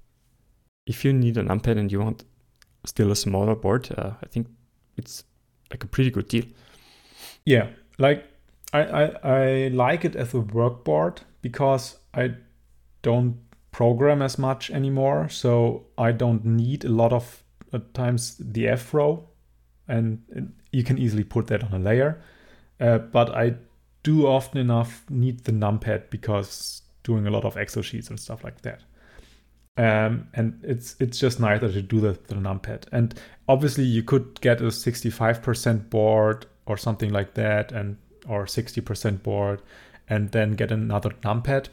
if 0.87 1.05
you 1.05 1.13
need 1.13 1.37
a 1.37 1.43
numpad 1.43 1.79
and 1.79 1.91
you 1.91 2.01
want 2.01 2.25
still 2.85 3.11
a 3.11 3.17
smaller 3.17 3.55
board, 3.55 3.89
uh, 3.97 4.13
I 4.23 4.27
think 4.27 4.49
it's 4.97 5.25
like 5.71 5.85
a 5.85 5.87
pretty 5.87 6.11
good 6.11 6.29
deal. 6.29 6.45
Yeah, 7.45 7.69
like 7.99 8.25
I, 8.73 8.81
I 8.81 9.05
I 9.23 9.69
like 9.69 10.05
it 10.05 10.17
as 10.17 10.35
a 10.35 10.41
work 10.41 10.85
board 10.85 11.21
because 11.43 11.99
I 12.15 12.35
don't 13.07 13.37
program 13.71 14.21
as 14.21 14.37
much 14.37 14.69
anymore, 14.71 15.29
so 15.29 15.87
I 15.97 16.11
don't 16.11 16.45
need 16.45 16.85
a 16.85 16.89
lot 16.89 17.13
of 17.13 17.45
uh, 17.73 17.79
times 17.95 18.37
the 18.41 18.67
F 18.67 18.93
row, 18.93 19.29
and 19.87 20.53
you 20.73 20.83
can 20.83 20.99
easily 20.99 21.23
put 21.23 21.47
that 21.47 21.63
on 21.63 21.73
a 21.73 21.79
layer. 21.79 22.21
Uh, 22.81 22.99
but 22.99 23.31
I 23.31 23.55
do 24.03 24.27
often 24.27 24.59
enough 24.59 25.05
need 25.09 25.45
the 25.45 25.53
numpad 25.53 26.11
because 26.11 26.83
doing 27.05 27.29
a 27.29 27.31
lot 27.31 27.45
of 27.45 27.57
Excel 27.57 27.85
sheets 27.85 28.11
and 28.11 28.19
stuff 28.19 28.43
like 28.43 28.63
that. 28.63 28.83
Um, 29.79 30.29
and 30.35 30.59
it's 30.65 30.97
it's 30.99 31.19
just 31.21 31.39
nicer 31.39 31.71
to 31.71 31.83
do 31.83 32.01
that 32.01 32.09
with 32.09 32.27
the 32.27 32.35
numpad. 32.35 32.87
And 32.91 33.15
obviously, 33.47 33.85
you 33.85 34.03
could 34.03 34.41
get 34.41 34.61
a 34.61 34.65
65% 34.65 35.91
board 35.91 36.47
or 36.67 36.77
something 36.77 37.13
like 37.13 37.35
that, 37.35 37.71
and 37.71 37.99
or 38.29 38.47
60% 38.47 39.23
board, 39.23 39.63
and 40.09 40.33
then 40.33 40.57
get 40.57 40.73
another 40.73 41.11
numpad. 41.23 41.69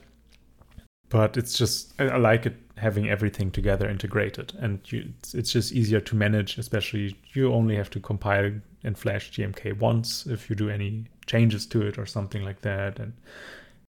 But 1.14 1.38
it's 1.38 1.58
just 1.58 1.94
I 2.00 2.18
like 2.18 2.46
it 2.46 2.58
having 2.76 3.08
everything 3.08 3.52
together 3.52 3.88
integrated, 3.88 4.54
and 4.60 4.80
you, 4.92 5.14
it's, 5.20 5.34
it's 5.34 5.52
just 5.52 5.72
easier 5.72 6.02
to 6.02 6.16
manage. 6.16 6.58
Especially 6.58 7.16
you 7.34 7.54
only 7.54 7.76
have 7.76 7.90
to 7.92 8.00
compile 8.00 8.52
and 8.84 8.98
Flash 8.98 9.32
QMK 9.32 9.80
once 9.80 10.26
if 10.26 10.50
you 10.50 10.56
do 10.56 10.70
any 10.70 11.06
changes 11.26 11.66
to 11.68 11.82
it 11.88 11.98
or 11.98 12.06
something 12.06 12.44
like 12.44 12.62
that, 12.62 13.00
and 13.00 13.14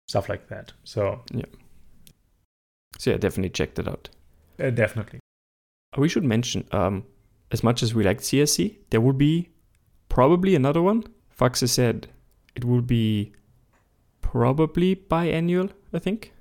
stuff 0.07 0.29
like 0.29 0.49
that. 0.49 0.73
So 0.85 1.23
yeah 1.33 1.47
so 2.99 3.11
yeah, 3.11 3.17
definitely 3.17 3.51
check 3.51 3.75
that 3.75 3.89
out. 3.89 4.09
Uh, 4.61 4.71
definitely. 4.71 5.21
We 5.97 6.09
should 6.09 6.25
mention, 6.25 6.67
um, 6.73 7.05
as 7.51 7.63
much 7.63 7.83
as 7.83 7.95
we 7.95 8.05
like 8.05 8.21
CIC, 8.21 8.91
there 8.91 9.01
will 9.01 9.13
be 9.13 9.51
probably 10.09 10.55
another 10.55 10.83
one. 10.83 11.05
Faxe 11.31 11.69
said 11.69 12.09
it 12.55 12.65
will 12.65 12.83
be 12.83 13.33
probably 14.21 14.97
biannual, 14.97 15.71
I 15.93 15.99
think. 15.99 16.33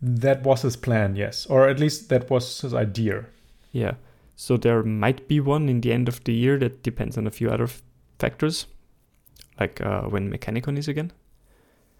That 0.00 0.42
was 0.42 0.62
his 0.62 0.76
plan, 0.76 1.16
yes. 1.16 1.46
Or 1.46 1.68
at 1.68 1.80
least 1.80 2.08
that 2.08 2.30
was 2.30 2.60
his 2.60 2.74
idea. 2.74 3.26
Yeah. 3.72 3.94
So 4.36 4.56
there 4.56 4.82
might 4.82 5.26
be 5.26 5.40
one 5.40 5.68
in 5.68 5.80
the 5.80 5.92
end 5.92 6.08
of 6.08 6.22
the 6.24 6.32
year 6.32 6.58
that 6.58 6.82
depends 6.82 7.18
on 7.18 7.26
a 7.26 7.30
few 7.30 7.50
other 7.50 7.64
f- 7.64 7.82
factors, 8.18 8.66
like 9.58 9.80
uh, 9.80 10.02
when 10.02 10.30
Mechanicon 10.30 10.78
is 10.78 10.86
again. 10.86 11.12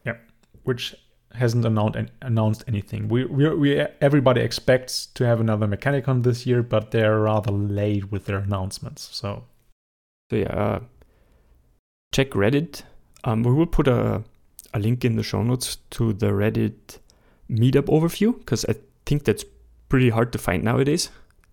Yeah. 0.07 0.16
Which 0.62 0.94
hasn't 1.34 1.64
announced 1.64 1.99
announced 2.22 2.64
anything. 2.68 3.09
We, 3.09 3.24
we 3.24 3.55
we 3.55 3.80
everybody 4.01 4.40
expects 4.40 5.07
to 5.07 5.26
have 5.26 5.40
another 5.40 5.66
Mechanicon 5.66 6.22
this 6.22 6.46
year, 6.46 6.62
but 6.62 6.90
they're 6.90 7.20
rather 7.20 7.53
late 7.53 8.11
with 8.11 8.26
their 8.26 8.38
announcements. 8.38 9.09
So, 9.12 9.44
so 10.30 10.36
yeah, 10.36 10.53
uh, 10.53 10.80
check 12.12 12.30
Reddit. 12.30 12.82
Um, 13.24 13.42
we 13.42 13.53
will 13.53 13.66
put 13.66 13.88
a 13.88 14.22
a 14.74 14.78
link 14.78 15.05
in 15.05 15.16
the 15.16 15.22
show 15.22 15.42
notes 15.42 15.78
to 15.90 16.12
the 16.12 16.28
Reddit 16.28 16.99
meetup 17.51 17.86
overview 17.86 18.38
because 18.38 18.64
I 18.68 18.74
think 19.07 19.24
that's 19.24 19.44
pretty 19.88 20.11
hard 20.11 20.32
to 20.32 20.38
find 20.38 20.62
nowadays. 20.62 21.11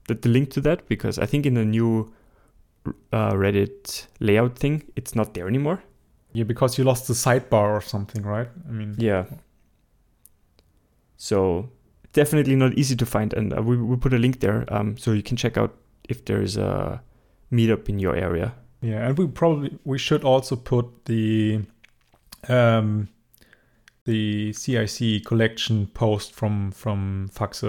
That 0.08 0.22
the 0.22 0.30
link 0.30 0.52
to 0.52 0.62
that 0.62 0.88
because 0.88 1.18
I 1.18 1.26
think 1.26 1.46
in 1.46 1.56
the 1.56 1.66
new 1.66 2.14
uh, 3.12 3.32
Reddit 3.34 4.06
layout 4.20 4.58
thing, 4.58 4.84
it's 4.96 5.16
not 5.16 5.34
there 5.34 5.48
anymore. 5.48 5.82
Yeah, 6.34 6.44
because 6.44 6.78
you 6.78 6.84
lost 6.84 7.08
the 7.08 7.14
sidebar 7.14 7.70
or 7.70 7.82
something, 7.82 8.24
right? 8.24 8.50
I 8.68 8.72
mean, 8.72 8.96
yeah. 8.98 9.26
So 11.18 11.70
definitely 12.14 12.56
not 12.56 12.74
easy 12.74 12.96
to 12.98 13.06
find, 13.06 13.34
and 13.34 13.58
uh, 13.58 13.62
we 13.62 13.78
will 13.78 13.98
put 13.98 14.14
a 14.14 14.18
link 14.18 14.42
there 14.42 14.66
um, 14.68 14.98
so 14.98 15.12
you 15.12 15.24
can 15.24 15.38
check 15.38 15.58
out 15.58 15.76
if 16.10 16.26
there 16.26 16.42
is 16.42 16.58
a 16.58 17.02
meetup 17.52 17.90
in 17.90 18.00
your 18.00 18.16
area. 18.16 18.54
Yeah, 18.82 19.08
and 19.08 19.18
we 19.18 19.28
probably 19.28 19.78
we 19.86 19.98
should 19.98 20.24
also 20.24 20.56
put 20.56 21.06
the 21.06 21.62
um, 22.48 23.08
the 24.06 24.54
CIC 24.54 25.26
collection 25.26 25.88
post 25.88 26.34
from 26.34 26.72
from 26.72 27.30
Faxe 27.34 27.64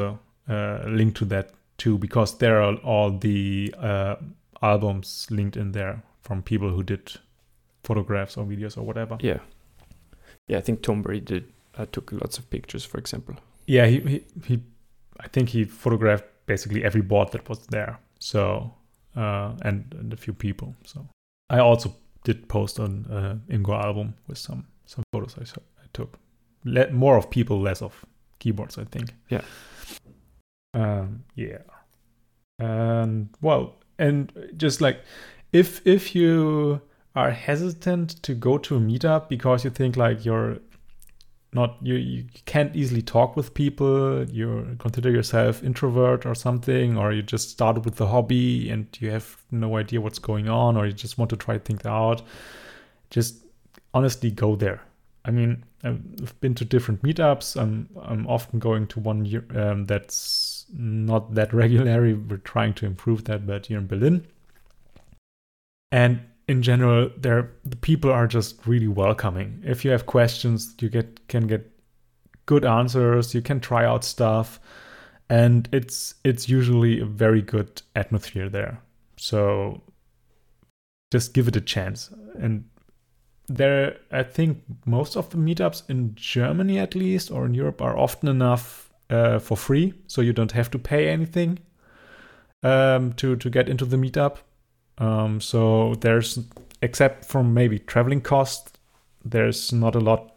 uh, 0.48 0.78
link 0.86 1.14
to 1.16 1.24
that 1.26 1.50
too, 1.78 1.98
because 1.98 2.38
there 2.38 2.62
are 2.62 2.76
all 2.76 3.10
the 3.10 3.74
uh, 3.78 4.16
albums 4.62 5.26
linked 5.30 5.56
in 5.56 5.72
there 5.72 6.02
from 6.22 6.42
people 6.42 6.70
who 6.70 6.82
did 6.82 7.12
photographs 7.84 8.36
or 8.36 8.44
videos 8.44 8.76
or 8.76 8.82
whatever. 8.82 9.16
Yeah, 9.20 9.40
yeah, 10.48 10.58
I 10.58 10.60
think 10.60 10.82
Tombury 10.82 11.24
did 11.24 11.52
uh, 11.76 11.86
took 11.90 12.12
lots 12.12 12.38
of 12.38 12.48
pictures, 12.50 12.84
for 12.84 12.98
example. 12.98 13.36
Yeah, 13.66 13.86
he, 13.86 14.00
he, 14.00 14.24
he 14.44 14.62
I 15.20 15.28
think 15.28 15.50
he 15.50 15.64
photographed 15.64 16.24
basically 16.46 16.84
every 16.84 17.02
board 17.02 17.32
that 17.32 17.48
was 17.48 17.66
there. 17.66 17.98
So 18.18 18.74
uh, 19.16 19.52
and, 19.62 19.94
and 19.98 20.12
a 20.12 20.16
few 20.16 20.32
people. 20.32 20.74
So 20.84 21.08
I 21.50 21.58
also 21.58 21.94
did 22.24 22.48
post 22.48 22.78
on 22.78 23.06
uh, 23.06 23.36
Imgur 23.52 23.82
album 23.82 24.14
with 24.26 24.38
some 24.38 24.66
some 24.84 25.02
photos 25.12 25.36
I, 25.38 25.42
I 25.82 25.86
took. 25.92 26.18
Le- 26.66 26.90
more 26.90 27.16
of 27.16 27.30
people, 27.30 27.60
less 27.60 27.80
of 27.80 28.04
keyboards, 28.38 28.76
I 28.76 28.84
think. 28.84 29.14
Yeah. 29.30 29.42
Um, 30.74 31.24
yeah. 31.34 31.62
And 32.58 33.30
well, 33.40 33.76
and 33.98 34.32
just 34.56 34.80
like 34.80 35.00
if 35.52 35.86
if 35.86 36.14
you 36.14 36.80
are 37.14 37.30
hesitant 37.30 38.22
to 38.22 38.34
go 38.34 38.58
to 38.58 38.76
a 38.76 38.80
meetup 38.80 39.28
because 39.28 39.64
you 39.64 39.70
think 39.70 39.96
like 39.96 40.24
you're 40.24 40.58
not 41.52 41.76
you 41.80 41.94
you 41.94 42.24
can't 42.44 42.76
easily 42.76 43.00
talk 43.00 43.34
with 43.34 43.54
people 43.54 44.24
you 44.24 44.76
consider 44.78 45.10
yourself 45.10 45.64
introvert 45.64 46.26
or 46.26 46.34
something 46.34 46.98
or 46.98 47.12
you 47.12 47.22
just 47.22 47.48
started 47.48 47.84
with 47.84 47.96
the 47.96 48.06
hobby 48.06 48.68
and 48.68 48.86
you 49.00 49.10
have 49.10 49.38
no 49.50 49.76
idea 49.76 50.00
what's 50.00 50.18
going 50.18 50.48
on 50.48 50.76
or 50.76 50.86
you 50.86 50.92
just 50.92 51.16
want 51.16 51.30
to 51.30 51.36
try 51.36 51.56
things 51.58 51.86
out 51.86 52.20
just 53.10 53.36
honestly 53.94 54.30
go 54.30 54.54
there 54.54 54.82
i 55.26 55.30
mean 55.30 55.64
i've 55.84 56.40
been 56.40 56.54
to 56.54 56.64
different 56.64 57.02
meetups 57.02 57.60
i'm 57.60 57.88
i'm 58.02 58.26
often 58.26 58.58
going 58.58 58.86
to 58.86 59.00
one 59.00 59.24
year, 59.24 59.44
um, 59.54 59.84
that's 59.84 60.56
not 60.72 61.34
that 61.34 61.52
regularly. 61.52 62.14
We're 62.14 62.38
trying 62.38 62.74
to 62.74 62.86
improve 62.86 63.24
that, 63.24 63.46
but 63.46 63.66
here 63.66 63.78
in 63.78 63.86
Berlin. 63.86 64.26
And 65.92 66.20
in 66.48 66.62
general, 66.62 67.10
there 67.16 67.52
the 67.64 67.76
people 67.76 68.10
are 68.10 68.26
just 68.26 68.66
really 68.66 68.88
welcoming. 68.88 69.62
If 69.64 69.84
you 69.84 69.90
have 69.90 70.06
questions, 70.06 70.74
you 70.80 70.88
get 70.88 71.26
can 71.28 71.46
get 71.46 71.70
good 72.46 72.64
answers. 72.64 73.34
You 73.34 73.42
can 73.42 73.60
try 73.60 73.84
out 73.84 74.04
stuff, 74.04 74.60
and 75.28 75.68
it's 75.72 76.14
it's 76.24 76.48
usually 76.48 77.00
a 77.00 77.06
very 77.06 77.42
good 77.42 77.82
atmosphere 77.94 78.48
there. 78.48 78.80
So 79.16 79.82
just 81.10 81.34
give 81.34 81.48
it 81.48 81.56
a 81.56 81.60
chance. 81.60 82.10
And 82.38 82.64
there, 83.48 83.98
I 84.10 84.22
think 84.22 84.62
most 84.84 85.16
of 85.16 85.30
the 85.30 85.36
meetups 85.36 85.88
in 85.88 86.14
Germany, 86.14 86.78
at 86.78 86.94
least, 86.94 87.30
or 87.30 87.46
in 87.46 87.54
Europe, 87.54 87.80
are 87.80 87.96
often 87.96 88.28
enough 88.28 88.90
uh, 89.10 89.38
for 89.38 89.56
free, 89.56 89.94
so 90.06 90.20
you 90.20 90.32
don't 90.32 90.52
have 90.52 90.70
to 90.72 90.78
pay 90.78 91.08
anything 91.08 91.58
um, 92.62 93.12
to 93.14 93.36
to 93.36 93.50
get 93.50 93.68
into 93.68 93.84
the 93.84 93.96
meetup. 93.96 94.38
Um, 94.98 95.40
so 95.40 95.94
there's, 96.00 96.38
except 96.82 97.24
from 97.24 97.54
maybe 97.54 97.78
traveling 97.78 98.20
costs, 98.20 98.72
there's 99.24 99.72
not 99.72 99.94
a 99.94 100.00
lot 100.00 100.32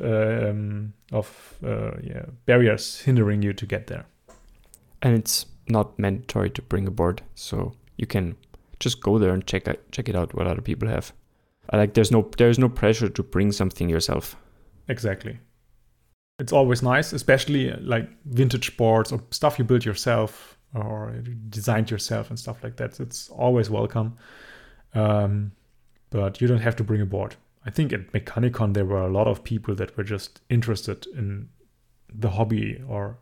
um, 0.00 0.94
of 1.12 1.54
uh, 1.64 1.92
yeah 2.02 2.26
barriers 2.46 3.00
hindering 3.00 3.42
you 3.42 3.52
to 3.52 3.66
get 3.66 3.86
there. 3.86 4.06
And 5.02 5.16
it's 5.16 5.46
not 5.68 5.98
mandatory 5.98 6.50
to 6.50 6.62
bring 6.62 6.88
a 6.88 6.90
board, 6.90 7.22
so 7.34 7.74
you 7.96 8.06
can 8.06 8.36
just 8.80 9.00
go 9.00 9.18
there 9.18 9.32
and 9.32 9.46
check 9.46 9.64
check 9.92 10.08
it 10.08 10.16
out 10.16 10.34
what 10.34 10.46
other 10.46 10.62
people 10.62 10.88
have. 10.88 11.12
I 11.70 11.76
like 11.76 11.94
there's 11.94 12.10
no 12.10 12.30
there's 12.36 12.58
no 12.58 12.68
pressure 12.68 13.08
to 13.08 13.22
bring 13.22 13.52
something 13.52 13.88
yourself. 13.88 14.36
Exactly. 14.88 15.38
It's 16.38 16.52
always 16.52 16.82
nice, 16.82 17.12
especially 17.12 17.72
uh, 17.72 17.78
like 17.80 18.08
vintage 18.26 18.76
boards 18.76 19.10
or 19.10 19.22
stuff 19.30 19.58
you 19.58 19.64
built 19.64 19.84
yourself 19.84 20.58
or 20.74 21.14
designed 21.48 21.90
yourself 21.90 22.28
and 22.28 22.38
stuff 22.38 22.62
like 22.62 22.76
that. 22.76 23.00
It's 23.00 23.30
always 23.30 23.70
welcome. 23.70 24.16
Um, 24.94 25.52
but 26.10 26.40
you 26.40 26.46
don't 26.46 26.60
have 26.60 26.76
to 26.76 26.84
bring 26.84 27.00
a 27.00 27.06
board. 27.06 27.36
I 27.64 27.70
think 27.70 27.92
at 27.92 28.12
Mechanicon 28.12 28.74
there 28.74 28.84
were 28.84 29.02
a 29.02 29.10
lot 29.10 29.26
of 29.26 29.42
people 29.42 29.74
that 29.74 29.96
were 29.96 30.04
just 30.04 30.40
interested 30.48 31.06
in 31.14 31.48
the 32.12 32.30
hobby 32.30 32.82
or 32.88 33.18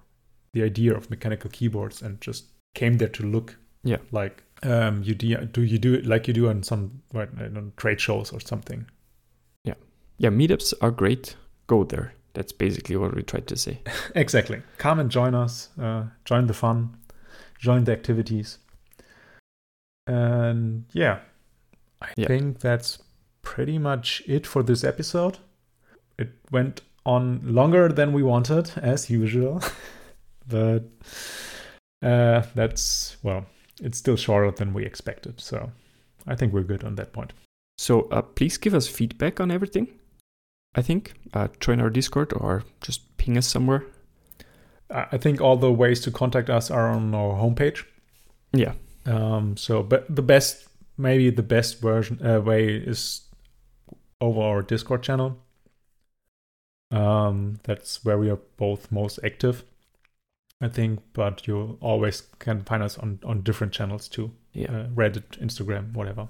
the 0.52 0.62
idea 0.62 0.94
of 0.94 1.10
mechanical 1.10 1.50
keyboards 1.50 2.02
and 2.02 2.20
just 2.20 2.46
came 2.74 2.98
there 2.98 3.08
to 3.08 3.24
look. 3.24 3.56
Yeah. 3.82 3.98
Like 4.12 4.43
um, 4.62 5.02
you 5.02 5.14
do, 5.14 5.36
do 5.46 5.62
you 5.62 5.78
do 5.78 5.94
it 5.94 6.06
like 6.06 6.26
you 6.28 6.34
do 6.34 6.48
on 6.48 6.62
some 6.62 7.02
right, 7.12 7.28
on 7.38 7.72
trade 7.76 8.00
shows 8.00 8.32
or 8.32 8.40
something? 8.40 8.86
Yeah. 9.64 9.74
Yeah. 10.18 10.30
Meetups 10.30 10.74
are 10.80 10.90
great. 10.90 11.36
Go 11.66 11.84
there. 11.84 12.14
That's 12.34 12.52
basically 12.52 12.96
what 12.96 13.14
we 13.14 13.22
tried 13.22 13.46
to 13.48 13.56
say. 13.56 13.80
exactly. 14.14 14.62
Come 14.78 14.98
and 15.00 15.10
join 15.10 15.34
us. 15.34 15.68
Uh, 15.80 16.04
join 16.24 16.46
the 16.46 16.54
fun. 16.54 16.96
Join 17.58 17.84
the 17.84 17.92
activities. 17.92 18.58
And 20.06 20.84
yeah, 20.92 21.20
I 22.02 22.08
Yeah. 22.16 22.26
think 22.26 22.60
that's 22.60 22.98
pretty 23.42 23.78
much 23.78 24.22
it 24.26 24.46
for 24.46 24.62
this 24.62 24.84
episode. 24.84 25.38
It 26.18 26.30
went 26.50 26.82
on 27.06 27.40
longer 27.44 27.88
than 27.88 28.12
we 28.12 28.22
wanted, 28.22 28.72
as 28.76 29.08
usual. 29.10 29.62
but 30.48 30.84
uh, 32.02 32.42
that's, 32.54 33.16
well, 33.22 33.46
it's 33.80 33.98
still 33.98 34.16
shorter 34.16 34.50
than 34.50 34.74
we 34.74 34.84
expected. 34.84 35.40
So 35.40 35.72
I 36.26 36.34
think 36.34 36.52
we're 36.52 36.62
good 36.62 36.84
on 36.84 36.94
that 36.96 37.12
point. 37.12 37.32
So 37.78 38.02
uh, 38.10 38.22
please 38.22 38.56
give 38.56 38.74
us 38.74 38.86
feedback 38.86 39.40
on 39.40 39.50
everything. 39.50 39.88
I 40.74 40.82
think 40.82 41.14
uh, 41.32 41.48
join 41.60 41.80
our 41.80 41.90
Discord 41.90 42.32
or 42.36 42.64
just 42.80 43.16
ping 43.16 43.36
us 43.36 43.46
somewhere. 43.46 43.84
I 44.90 45.18
think 45.18 45.40
all 45.40 45.56
the 45.56 45.72
ways 45.72 46.00
to 46.02 46.10
contact 46.10 46.50
us 46.50 46.70
are 46.70 46.88
on 46.88 47.14
our 47.14 47.34
homepage. 47.34 47.84
Yeah. 48.52 48.74
Um, 49.06 49.56
so, 49.56 49.82
but 49.82 50.14
the 50.14 50.22
best, 50.22 50.68
maybe 50.96 51.30
the 51.30 51.42
best 51.42 51.80
version 51.80 52.24
uh, 52.24 52.40
way 52.40 52.76
is 52.76 53.22
over 54.20 54.40
our 54.40 54.62
Discord 54.62 55.02
channel. 55.02 55.38
Um, 56.90 57.58
that's 57.64 58.04
where 58.04 58.18
we 58.18 58.30
are 58.30 58.38
both 58.56 58.92
most 58.92 59.18
active, 59.24 59.64
I 60.60 60.68
think. 60.68 61.00
But 61.12 61.46
you 61.46 61.78
always 61.80 62.22
can 62.38 62.62
find 62.64 62.82
us 62.82 62.98
on 62.98 63.18
on 63.24 63.42
different 63.42 63.72
channels 63.72 64.08
too, 64.08 64.30
Yeah. 64.52 64.70
uh, 64.70 64.86
Reddit, 64.94 65.38
Instagram, 65.40 65.92
whatever. 65.94 66.28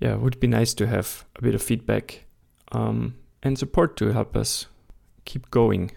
yeah. 0.00 0.14
It 0.14 0.20
would 0.20 0.40
be 0.40 0.46
nice 0.46 0.74
to 0.74 0.86
have 0.86 1.24
a 1.36 1.42
bit 1.42 1.54
of 1.54 1.62
feedback 1.62 2.24
um, 2.72 3.14
and 3.42 3.58
support 3.58 3.96
to 3.96 4.12
help 4.12 4.36
us 4.36 4.66
keep 5.24 5.50
going. 5.50 5.92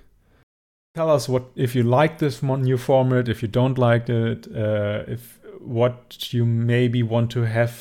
Tell 0.95 1.09
us 1.09 1.29
what 1.29 1.43
if 1.55 1.75
you 1.75 1.83
like 1.83 2.17
this 2.17 2.41
new 2.43 2.77
format, 2.77 3.29
if 3.29 3.41
you 3.41 3.47
don't 3.47 3.77
like 3.77 4.09
it, 4.09 4.47
uh, 4.55 5.03
if 5.07 5.39
what 5.59 6.33
you 6.33 6.45
maybe 6.45 7.03
want 7.03 7.31
to 7.31 7.41
have 7.41 7.73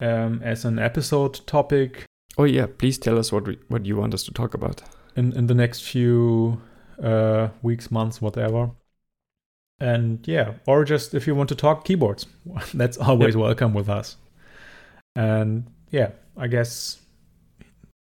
um, 0.00 0.40
as 0.42 0.64
an 0.64 0.78
episode 0.78 1.46
topic 1.46 2.04
Oh 2.38 2.44
yeah, 2.44 2.66
please 2.78 2.96
tell 2.98 3.18
us 3.18 3.32
what 3.32 3.46
we, 3.46 3.58
what 3.68 3.84
you 3.86 3.96
want 3.96 4.14
us 4.14 4.22
to 4.24 4.32
talk 4.32 4.54
about. 4.54 4.82
in 5.16 5.32
in 5.32 5.46
the 5.46 5.54
next 5.54 5.82
few 5.82 6.60
uh, 7.02 7.48
weeks, 7.62 7.90
months, 7.90 8.20
whatever. 8.20 8.70
And 9.80 10.26
yeah, 10.28 10.54
or 10.66 10.84
just 10.84 11.14
if 11.14 11.26
you 11.26 11.34
want 11.34 11.48
to 11.48 11.54
talk 11.54 11.84
keyboards, 11.84 12.26
that's 12.74 12.98
always 12.98 13.36
welcome 13.36 13.72
with 13.72 13.88
us. 13.88 14.16
And 15.16 15.66
yeah, 15.90 16.10
I 16.36 16.46
guess 16.46 16.98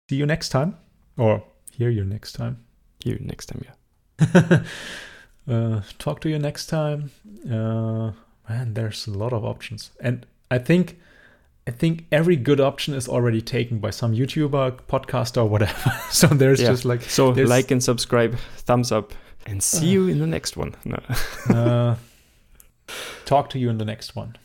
see 0.08 0.16
you 0.16 0.26
next 0.26 0.48
time, 0.48 0.76
or 1.16 1.44
hear 1.70 1.90
you 1.90 2.04
next 2.04 2.32
time. 2.32 2.64
Here 3.04 3.18
next 3.20 3.46
time, 3.46 3.62
yeah. 3.64 4.62
uh, 5.48 5.82
talk 5.98 6.20
to 6.20 6.30
you 6.30 6.38
next 6.38 6.66
time. 6.66 7.10
Uh, 7.44 8.12
man, 8.48 8.74
there's 8.74 9.06
a 9.06 9.12
lot 9.12 9.32
of 9.32 9.44
options, 9.44 9.90
and 10.00 10.26
I 10.50 10.58
think. 10.58 10.98
I 11.68 11.72
think 11.72 12.06
every 12.12 12.36
good 12.36 12.60
option 12.60 12.94
is 12.94 13.08
already 13.08 13.40
taken 13.42 13.78
by 13.80 13.90
some 13.90 14.12
YouTuber, 14.14 14.80
podcaster, 14.88 15.38
or 15.38 15.46
whatever. 15.46 15.92
so 16.10 16.26
there's 16.28 16.60
Yeah. 16.60 16.68
just 16.68 16.84
like 16.84 17.02
So 17.02 17.32
There's- 17.32 17.50
like 17.50 17.70
and 17.72 17.82
subscribe, 17.82 18.36
thumbs 18.58 18.92
up, 18.92 19.12
and 19.46 19.62
see 19.62 19.88
Uh. 19.88 19.90
you 19.90 20.08
in 20.08 20.18
the 20.20 20.26
next 20.26 20.56
one. 20.56 20.74
No. 20.84 20.98
uh, 21.54 21.96
talk 23.24 23.50
to 23.50 23.58
you 23.58 23.68
in 23.70 23.78
the 23.78 23.84
next 23.84 24.14
one. 24.14 24.36